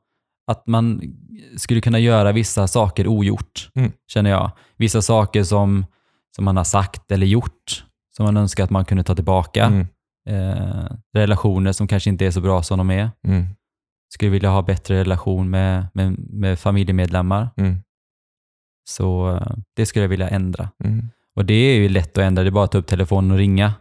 att 0.51 0.67
man 0.67 1.03
skulle 1.57 1.81
kunna 1.81 1.99
göra 1.99 2.33
vissa 2.33 2.69
saker 2.69 3.07
ogjort, 3.07 3.71
Mm. 3.75 3.93
känner 4.13 4.31
jag. 4.31 4.51
Vissa 4.77 5.03
saker 5.03 5.43
som, 5.43 5.87
som 6.37 6.45
man 6.45 6.57
har 6.57 6.65
sagt 6.65 7.13
eller 7.13 7.27
gjort, 7.27 7.85
som 8.17 8.25
man 8.25 8.37
önskar 8.37 8.65
att 8.65 8.71
man 8.71 8.85
kunde 8.85 9.05
ta 9.05 9.15
tillbaka. 9.15 9.65
Mm. 9.65 9.87
Eh, 10.29 10.87
relationer 11.15 11.73
som 11.73 11.89
kanske 11.89 12.11
inte 12.11 12.27
är 12.27 12.31
så 12.31 12.41
bra 12.41 12.63
som 12.63 12.79
de 12.79 12.91
är. 12.91 13.11
Mm. 13.27 13.47
Skulle 14.15 14.31
vilja 14.31 14.51
ha 14.51 14.63
bättre 14.63 15.01
relation 15.01 15.51
med, 15.51 15.87
med, 15.95 16.17
med 16.19 16.59
familjemedlemmar. 16.59 17.49
Mm. 17.57 17.77
Så 18.91 19.31
eh, 19.37 19.57
det 19.77 19.87
skulle 19.87 20.05
jag 20.05 20.09
vilja 20.09 20.29
ändra. 20.29 20.69
Mm. 20.85 21.09
Och 21.37 21.45
det 21.45 21.55
är 21.55 21.75
ju 21.75 21.89
lätt 21.89 22.19
att 22.19 22.25
ändra, 22.25 22.43
det 22.43 22.49
är 22.49 22.51
bara 22.51 22.65
att 22.65 22.73
ta 22.73 22.79
upp 22.79 22.87
telefonen 22.87 23.31
och 23.31 23.37
ringa. 23.37 23.73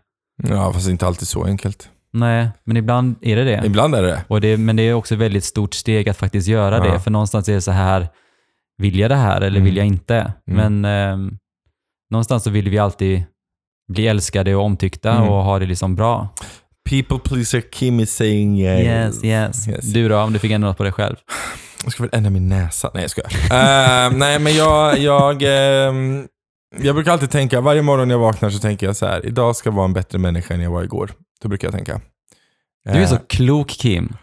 Ja, 0.50 0.74
fast 0.74 0.90
inte 0.90 1.08
alltid 1.08 1.28
så 1.28 1.44
enkelt. 1.46 1.90
Nej, 2.14 2.50
men 2.64 2.78
ibland 2.78 3.16
är 3.22 3.36
det 3.36 3.44
det. 3.44 3.62
Ibland 3.66 3.96
är 3.96 4.02
det 4.02 4.08
det. 4.08 4.24
Och 4.28 4.42
det 4.42 4.58
men 4.58 4.76
det 4.76 4.84
är 4.84 4.94
också 4.94 5.14
ett 5.16 5.22
väldigt 5.22 5.44
stort 5.44 5.74
steg 5.74 6.10
att 6.10 6.18
faktiskt 6.18 6.48
göra 6.48 6.78
Ja. 6.78 6.94
det. 6.94 7.00
För 7.00 7.12
någonstans 7.12 7.50
är 7.50 7.54
det 7.54 7.62
så 7.62 7.72
här, 7.72 8.08
vill 8.78 9.00
jag 9.00 9.12
det 9.12 9.16
här 9.16 9.38
eller 9.42 9.58
Mm. 9.58 9.64
vill 9.64 9.78
jag 9.78 9.86
inte? 9.86 10.34
Mm. 10.52 10.82
Men 10.82 10.86
eh, 10.86 11.32
någonstans 12.12 12.44
så 12.44 12.50
vill 12.50 12.70
vi 12.70 12.78
alltid 12.80 13.24
bli 13.92 14.08
älskade 14.08 14.56
och 14.56 14.64
omtyckta 14.64 15.12
Mm. 15.12 15.30
och 15.30 15.44
ha 15.44 15.60
det 15.60 15.66
liksom 15.66 15.96
bra. 15.96 16.30
People 16.90 17.20
pleaser 17.20 17.62
Kim 17.72 18.00
is 18.00 18.16
saying 18.16 18.60
yes. 18.62 19.24
yes. 19.24 19.68
Yes. 19.68 19.94
Du 19.94 20.10
då, 20.10 20.18
om 20.20 20.34
du 20.34 20.40
fick 20.40 20.52
ändra 20.52 20.68
något 20.70 20.78
på 20.78 20.84
dig 20.84 20.92
själv? 20.94 21.16
Jag 21.84 21.92
ska 21.92 22.04
väl 22.04 22.10
ändra 22.14 22.30
min 22.30 22.50
näsa. 22.50 22.92
Nej 22.94 23.04
jag 23.04 23.12
skojar. 23.12 23.30
uh, 23.30 24.18
nej 24.18 24.40
men 24.40 24.56
jag, 24.56 24.98
jag, 25.00 25.42
ehm, 25.46 26.28
jag 26.82 26.96
brukar 26.96 27.12
alltid 27.12 27.30
tänka, 27.32 27.62
varje 27.62 27.82
morgon 27.82 28.08
när 28.08 28.16
jag 28.16 28.20
vaknar 28.20 28.50
så 28.50 28.60
tänker 28.60 28.86
jag 28.86 28.96
så 28.96 29.06
här, 29.06 29.26
idag 29.26 29.56
ska 29.56 29.70
jag 29.70 29.76
vara 29.76 29.86
en 29.86 29.94
bättre 29.94 30.18
människa 30.20 30.54
än 30.54 30.62
jag 30.62 30.72
var 30.72 30.84
igår. 30.84 31.12
Så 31.42 31.48
brukar 31.48 31.68
jag 31.68 31.74
tänka. 31.76 32.02
Du 32.94 33.00
är 33.00 33.06
så 33.06 33.18
klok 33.28 33.68
Kim. 33.70 34.16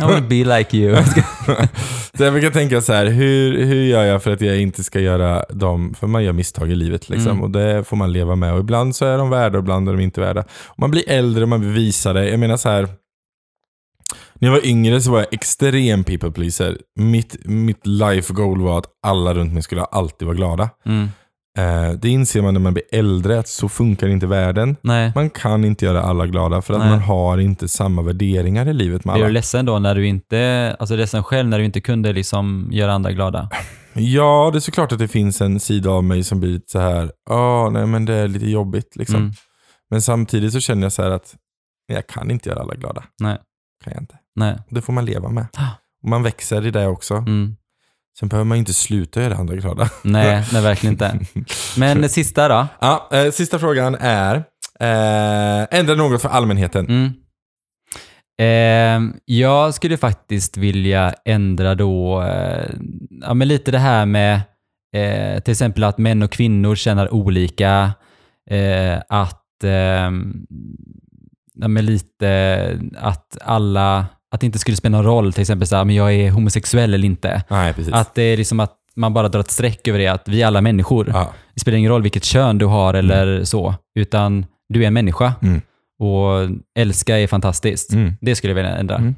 I 0.00 0.02
wanna 0.04 0.20
be 0.20 0.44
like 0.58 0.76
you. 0.76 0.96
så 2.16 2.22
jag 2.24 2.32
brukar 2.32 2.50
tänka 2.50 2.80
så 2.80 2.92
här, 2.92 3.06
hur, 3.06 3.64
hur 3.64 3.82
gör 3.84 4.04
jag 4.04 4.22
för 4.22 4.30
att 4.32 4.40
jag 4.40 4.60
inte 4.60 4.84
ska 4.84 5.00
göra 5.00 5.44
dem, 5.50 5.94
för 6.00 6.06
man 6.06 6.24
gör 6.24 6.32
misstag 6.32 6.70
i 6.70 6.74
livet 6.74 7.08
liksom, 7.08 7.30
Mm. 7.32 7.42
och 7.42 7.50
det 7.50 7.84
får 7.84 7.96
man 7.96 8.12
leva 8.12 8.34
med. 8.36 8.52
Och 8.52 8.60
ibland 8.60 8.96
så 8.96 9.04
är 9.04 9.18
de 9.18 9.30
värda 9.30 9.58
och 9.58 9.62
ibland 9.62 9.88
är 9.88 9.92
de 9.92 10.02
inte 10.02 10.20
värda. 10.20 10.40
Och 10.66 10.78
man 10.78 10.90
blir 10.90 11.10
äldre 11.10 11.42
och 11.42 11.48
man 11.48 11.60
blir 11.60 11.70
visare. 11.70 12.30
Jag 12.30 12.40
menar 12.40 12.56
så 12.56 12.68
här, 12.68 12.88
när 14.42 14.48
jag 14.48 14.52
var 14.52 14.66
yngre 14.66 15.00
så 15.00 15.10
var 15.10 15.18
jag 15.18 15.34
extrem 15.34 16.04
people 16.04 16.30
pleaser. 16.30 16.78
Mitt, 17.00 17.36
mitt 17.44 17.86
life 17.86 18.32
goal 18.32 18.62
var 18.62 18.78
att 18.78 18.86
alla 19.02 19.34
runt 19.34 19.52
mig 19.52 19.62
skulle 19.62 19.84
alltid 19.84 20.26
vara 20.26 20.36
glada. 20.36 20.70
Mm. 20.84 21.08
Eh, 21.58 21.92
det 21.92 22.08
inser 22.08 22.42
man 22.42 22.54
när 22.54 22.60
man 22.60 22.74
blir 22.74 22.84
äldre, 22.92 23.38
att 23.38 23.48
så 23.48 23.68
funkar 23.68 24.08
inte 24.08 24.26
världen. 24.26 24.76
Nej. 24.82 25.12
Man 25.14 25.30
kan 25.30 25.64
inte 25.64 25.84
göra 25.84 26.02
alla 26.02 26.26
glada 26.26 26.62
för 26.62 26.74
att 26.74 26.80
Nej. 26.80 26.90
man 26.90 26.98
har 27.00 27.38
inte 27.38 27.68
samma 27.68 28.02
värderingar 28.02 28.68
i 28.68 28.72
livet 28.72 29.04
med 29.04 29.14
Blir 29.14 29.22
alla. 29.22 29.28
du 29.28 29.32
ledsen 29.32 29.66
då 29.66 29.78
när 29.78 29.94
du 29.94 30.06
inte, 30.06 30.76
alltså 30.78 30.96
ledsen 30.96 31.24
själv 31.24 31.48
när 31.48 31.58
du 31.58 31.64
inte 31.64 31.80
kunde 31.80 32.12
liksom 32.12 32.68
göra 32.72 32.92
andra 32.92 33.12
glada? 33.12 33.48
Ja, 33.94 34.50
det 34.52 34.58
är 34.58 34.60
såklart 34.60 34.92
att 34.92 34.98
det 34.98 35.08
finns 35.08 35.40
en 35.40 35.60
sida 35.60 35.90
av 35.90 36.04
mig 36.04 36.24
som 36.24 36.40
blir 36.40 36.50
lite 36.50 36.72
så 36.72 36.78
här, 36.78 37.12
ja, 37.30 37.70
nej 37.70 37.86
men 37.86 38.04
det 38.04 38.14
är 38.14 38.28
lite 38.28 38.50
jobbigt 38.50 38.96
liksom. 38.96 39.16
Mm. 39.16 39.32
Men 39.90 40.02
samtidigt 40.02 40.52
så 40.52 40.60
känner 40.60 40.82
jag 40.82 40.92
så 40.92 41.02
här 41.02 41.10
att 41.10 41.34
jag 41.86 42.06
kan 42.06 42.30
inte 42.30 42.48
göra 42.48 42.60
alla 42.60 42.74
glada. 42.74 43.04
Nej. 43.20 43.38
Kan 43.84 43.92
jag 43.92 44.02
inte. 44.02 44.14
Nej. 44.36 44.58
Det 44.68 44.82
får 44.82 44.92
man 44.92 45.04
leva 45.04 45.28
med. 45.28 45.46
Ah. 45.56 45.68
Och 46.02 46.08
man 46.08 46.22
växer 46.22 46.66
i 46.66 46.70
det 46.70 46.86
också. 46.86 47.14
Mm. 47.14 47.56
Sen 48.18 48.28
behöver 48.28 48.44
man 48.44 48.58
inte 48.58 48.72
sluta 48.74 49.22
göra 49.22 49.36
andra 49.36 49.56
glada. 49.56 49.90
Nej, 50.02 50.44
nej, 50.52 50.62
verkligen 50.62 50.94
inte. 50.94 51.18
Men 51.76 52.08
sista 52.08 52.48
då? 52.48 52.66
Ja, 52.80 53.08
eh, 53.12 53.30
sista 53.30 53.58
frågan 53.58 53.96
är, 54.00 54.36
eh, 54.80 55.78
ändra 55.78 55.94
något 55.94 56.22
för 56.22 56.28
allmänheten. 56.28 56.86
Mm. 56.86 57.12
Eh, 58.38 59.14
jag 59.24 59.74
skulle 59.74 59.96
faktiskt 59.96 60.56
vilja 60.56 61.14
ändra 61.24 61.74
då, 61.74 62.22
eh, 62.22 62.70
ja 63.20 63.34
men 63.34 63.48
lite 63.48 63.70
det 63.70 63.78
här 63.78 64.06
med 64.06 64.40
eh, 64.96 65.40
till 65.40 65.52
exempel 65.52 65.84
att 65.84 65.98
män 65.98 66.22
och 66.22 66.32
kvinnor 66.32 66.74
känner 66.74 67.14
olika, 67.14 67.92
eh, 68.50 68.98
att, 69.08 69.38
ja, 71.54 71.68
men 71.68 71.86
lite 71.86 72.80
att 72.98 73.38
alla, 73.42 74.06
att 74.32 74.40
det 74.40 74.46
inte 74.46 74.58
skulle 74.58 74.76
spela 74.76 74.96
någon 74.96 75.06
roll, 75.06 75.32
till 75.32 75.40
exempel 75.40 75.68
så 75.68 75.76
här, 75.76 75.84
men 75.84 75.94
jag 75.96 76.14
är 76.14 76.30
homosexuell 76.30 76.94
eller 76.94 77.06
inte. 77.06 77.42
Nej, 77.50 77.72
precis. 77.72 77.92
Att 77.94 78.14
det 78.14 78.22
är 78.22 78.36
liksom 78.36 78.60
att 78.60 78.72
man 78.96 79.14
bara 79.14 79.28
drar 79.28 79.40
ett 79.40 79.50
streck 79.50 79.88
över 79.88 79.98
det, 79.98 80.06
att 80.08 80.28
vi 80.28 80.42
är 80.42 80.46
alla 80.46 80.60
människor. 80.60 81.08
ja. 81.08 81.32
Det 81.54 81.60
spelar 81.60 81.78
ingen 81.78 81.90
roll 81.90 82.02
vilket 82.02 82.24
kön 82.24 82.58
du 82.58 82.66
har 82.66 82.94
eller 82.94 83.44
så, 83.44 83.74
utan 83.98 84.46
du 84.68 84.82
är 84.82 84.86
en 84.86 84.92
människa. 84.94 85.34
Mm. 85.42 85.60
Och 86.00 86.48
älska 86.78 87.18
är 87.18 87.26
fantastiskt. 87.26 87.92
Mm. 87.92 88.12
Det 88.20 88.34
skulle 88.34 88.50
jag 88.50 88.54
vilja 88.56 88.76
ändra. 88.76 88.96
Mm. 88.96 89.14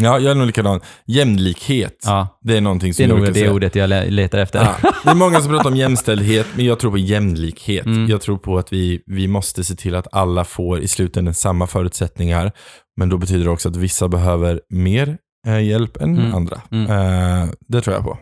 ja, 0.00 0.18
jag 0.18 0.30
är 0.30 0.34
nog 0.34 0.46
likadan. 0.46 0.80
Jämlikhet, 1.06 2.02
Ja, 2.04 2.38
det 2.42 2.56
är 2.56 2.60
någonting 2.60 2.88
det 2.90 2.94
som 2.94 3.02
är 3.04 3.08
jag 3.08 3.14
nog 3.14 3.18
brukar 3.18 3.34
det 3.34 3.40
säga. 3.40 3.52
ordet 3.52 3.74
jag 3.74 3.88
le- 3.90 4.10
letar 4.10 4.38
efter. 4.38 4.58
Ja, 4.82 4.90
det 5.04 5.10
är 5.10 5.14
många 5.14 5.40
som 5.40 5.50
pratar 5.50 5.70
om 5.70 5.76
jämställdhet, 5.76 6.46
men 6.56 6.64
jag 6.64 6.80
tror 6.80 6.90
på 6.90 6.98
jämlikhet. 6.98 7.86
Mm. 7.86 8.08
Jag 8.10 8.20
tror 8.20 8.38
på 8.38 8.58
att 8.58 8.72
vi, 8.72 9.02
vi 9.06 9.28
måste 9.28 9.64
se 9.64 9.74
till 9.74 9.94
att 9.94 10.06
alla 10.12 10.44
får 10.44 10.80
i 10.80 10.88
slutändan 10.88 11.34
samma 11.34 11.66
förutsättningar. 11.66 12.52
Men 12.96 13.08
då 13.08 13.18
betyder 13.18 13.44
det 13.44 13.50
också 13.50 13.68
att 13.68 13.76
vissa 13.76 14.08
behöver 14.08 14.60
mer 14.70 15.18
eh, 15.46 15.60
hjälp 15.64 15.96
än 15.96 16.18
Mm. 16.18 16.34
andra. 16.34 16.60
Mm. 16.70 16.90
Eh, 16.90 17.48
det 17.68 17.80
tror 17.80 17.96
jag 17.96 18.04
på. 18.04 18.18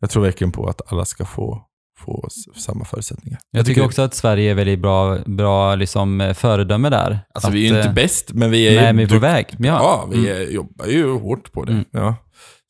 Jag 0.00 0.10
tror 0.10 0.22
verkligen 0.22 0.52
på 0.52 0.66
att 0.68 0.92
alla 0.92 1.04
ska 1.04 1.24
få, 1.24 1.62
få 2.04 2.28
samma 2.56 2.84
förutsättningar. 2.84 3.38
Jag 3.50 3.66
tycker 3.66 3.84
också 3.84 4.02
att 4.02 4.14
Sverige 4.14 4.50
är 4.50 4.54
väldigt 4.54 4.78
bra, 4.78 5.18
bra 5.26 5.74
liksom, 5.74 6.20
eh, 6.20 6.34
föredöme 6.34 6.90
där. 6.90 7.18
Alltså 7.34 7.48
att, 7.48 7.54
vi 7.54 7.58
är 7.66 7.70
ju 7.70 7.76
inte 7.76 7.88
eh, 7.88 7.94
bäst, 7.94 8.32
men 8.32 8.50
vi 8.50 8.68
är 8.68 8.74
Nej, 8.74 8.84
men 8.84 8.96
vi 8.96 9.02
är 9.02 9.08
på 9.08 9.18
väg. 9.18 9.46
Ja. 9.58 9.66
Ja, 9.66 10.08
vi 10.12 10.18
Mm. 10.18 10.42
är, 10.42 10.52
jobbar 10.52 10.86
ju 10.86 11.12
hårt 11.18 11.52
på 11.52 11.64
det. 11.64 11.72
Mm. 11.72 11.84
Ja. 11.90 12.14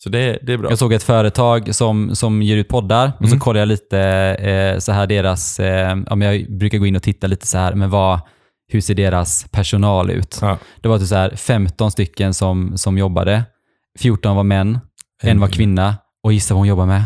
Så 0.03 0.09
det, 0.09 0.39
det 0.43 0.53
är 0.53 0.57
bra. 0.57 0.71
Jag 0.71 0.79
såg 0.79 0.93
ett 0.93 1.03
företag 1.03 1.75
som, 1.75 2.15
som 2.17 2.43
ger 2.43 2.57
ut 2.57 2.69
poddar 2.69 3.13
och 3.19 3.25
så 3.25 3.33
Mm. 3.33 3.41
kollade 3.41 3.59
jag 3.59 3.69
lite 3.69 4.01
eh, 4.41 4.79
så 4.79 4.93
här 4.93 5.07
deras, 5.07 5.61
eh, 5.61 5.99
ja, 6.07 6.15
men 6.17 6.21
jag 6.23 6.59
brukar 6.59 6.79
gå 6.79 6.87
in 6.87 6.97
och 6.97 7.03
titta 7.03 7.27
lite 7.27 7.47
så 7.47 7.59
här, 7.59 7.75
men 7.75 7.91
vad, 7.91 8.21
hur 8.69 8.81
ser 8.81 8.95
deras 8.95 9.47
personal 9.51 10.11
ut? 10.11 10.39
Ja. 10.41 10.59
Det 10.81 10.89
var 10.89 10.99
typ 10.99 11.09
så 11.09 11.15
här 11.15 11.37
15 11.37 11.91
stycken 11.91 12.35
som, 12.35 12.79
som 12.79 12.99
jobbade, 12.99 13.45
14 13.99 14.37
var 14.37 14.43
män, 14.45 14.79
en 15.23 15.41
var 15.41 15.49
kvinna 15.49 15.97
och 16.23 16.33
gissa 16.33 16.55
vad 16.55 16.61
hon 16.61 16.69
jobbar 16.69 16.87
med? 16.87 17.05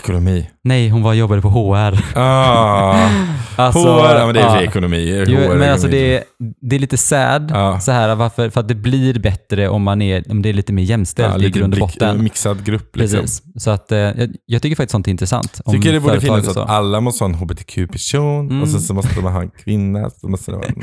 Ekonomi. 0.00 0.50
Nej, 0.64 0.88
hon 0.88 1.02
var 1.02 1.14
jobbade 1.14 1.42
på 1.42 1.48
HR. 1.48 1.98
Ah. 2.18 3.08
Alltså, 3.56 3.78
HR, 3.78 4.14
ja, 4.18 4.26
men 4.26 4.34
det 4.34 4.40
är 4.40 4.56
för 4.56 4.62
ekonomi. 4.62 5.24
Jo, 5.28 5.38
HR, 5.38 5.54
men 5.56 5.70
alltså 5.72 5.88
det 5.88 6.16
är, 6.16 6.24
det 6.60 6.76
är 6.76 6.80
lite 6.80 6.96
sad, 6.96 7.50
Ja. 7.54 7.80
så 7.80 7.92
här, 7.92 8.14
varför, 8.14 8.50
för 8.50 8.60
att 8.60 8.68
det 8.68 8.74
blir 8.74 9.18
bättre 9.18 9.68
om 9.68 9.82
man 9.82 10.02
är, 10.02 10.30
om 10.30 10.42
det 10.42 10.48
är 10.48 10.52
lite 10.52 10.72
mer 10.72 10.82
jämställt 10.82 11.34
Ja, 11.42 11.46
i 11.46 11.50
grund 11.50 11.74
och 11.74 11.80
botten. 11.80 12.22
mixad 12.24 12.64
grupp. 12.64 12.96
Liksom. 12.96 13.20
Precis. 13.20 13.42
Så 13.58 13.70
att, 13.70 13.92
eh, 13.92 13.98
jag, 13.98 14.30
jag 14.46 14.62
tycker 14.62 14.76
faktiskt 14.76 14.92
sånt 14.92 15.06
är 15.06 15.10
intressant. 15.10 15.60
om 15.64 15.74
tycker 15.74 15.92
det 15.92 16.00
borde 16.00 16.20
finnas 16.20 16.48
att 16.56 16.70
alla 16.70 17.00
måste 17.00 17.24
ha 17.24 17.28
en 17.28 17.34
hbtq-person 17.34 18.46
Mm. 18.50 18.62
och 18.62 18.68
sen 18.68 18.80
så 18.80 18.94
måste 18.94 19.20
man 19.20 19.32
ha 19.32 19.42
en 19.42 19.50
kvinna. 19.50 20.10
Så 20.10 20.28
måste 20.28 20.52
en... 20.52 20.60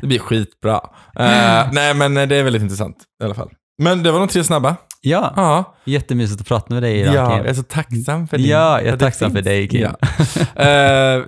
det 0.00 0.06
blir 0.06 0.18
skitbra. 0.18 0.80
Eh, 1.18 1.68
nej, 1.72 1.94
men 1.94 2.14
det 2.14 2.36
är 2.36 2.42
väldigt 2.42 2.62
intressant 2.62 2.96
i 3.22 3.24
alla 3.24 3.34
fall. 3.34 3.48
Men 3.82 4.02
det 4.02 4.12
var 4.12 4.18
de 4.18 4.28
tre 4.28 4.44
snabba. 4.44 4.76
Ja, 5.00 5.32
Ja, 5.36 5.74
jättemysigt 5.84 6.40
att 6.40 6.46
prata 6.46 6.74
med 6.74 6.82
dig 6.82 7.00
idag, 7.00 7.14
ja 7.14 7.28
Kim. 7.28 7.36
jag 7.38 7.46
är 7.46 7.54
så 7.54 7.62
tacksam 7.62 8.28
för 8.28 8.38
din, 8.38 8.46
Ja, 8.46 8.80
jag 8.80 8.88
är 8.94 8.96
tacksam 8.96 9.32
för 9.32 9.42
dig, 9.42 9.68
Kim. 9.68 9.80
Ja. 9.80 10.62
Eh, 10.64 11.22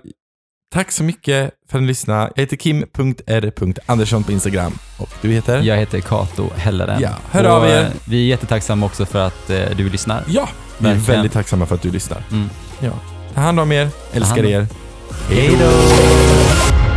tack 0.74 0.92
så 0.92 1.04
mycket 1.04 1.50
för 1.70 1.78
att 1.78 1.82
ni 1.82 1.88
lyssnade. 1.88 2.30
Jag 2.34 2.42
heter 2.42 2.56
kim.r.andersson 2.56 4.24
på 4.24 4.32
Instagram 4.32 4.78
och 4.98 5.08
du 5.22 5.28
heter? 5.32 5.62
Jag 5.62 5.76
heter 5.76 6.00
Kato 6.00 6.50
Helleren. 6.56 7.00
Ja, 7.00 7.10
hör 7.30 7.44
Och, 7.44 7.50
av 7.50 7.66
er. 7.66 7.80
eh, 7.80 7.86
Vi 8.04 8.22
är 8.24 8.26
jättetacksamma 8.28 8.86
också 8.86 9.06
för 9.06 9.26
att 9.26 9.50
eh, 9.50 9.60
du 9.76 9.88
lyssnar. 9.90 10.22
Ja, 10.28 10.48
vi 10.78 10.88
är 10.88 10.92
Verkligen. 10.94 11.14
väldigt 11.16 11.32
tacksamma 11.32 11.66
för 11.66 11.74
att 11.74 11.82
du 11.82 11.90
lyssnar. 11.90 12.22
Mm. 12.32 12.48
Ja. 12.80 12.90
Ta 13.34 13.40
hand 13.40 13.60
om 13.60 13.72
er, 13.72 13.88
älskar 14.12 14.38
om- 14.44 14.46
er. 14.50 14.66
Hej 15.30 15.50
då! 15.60 16.87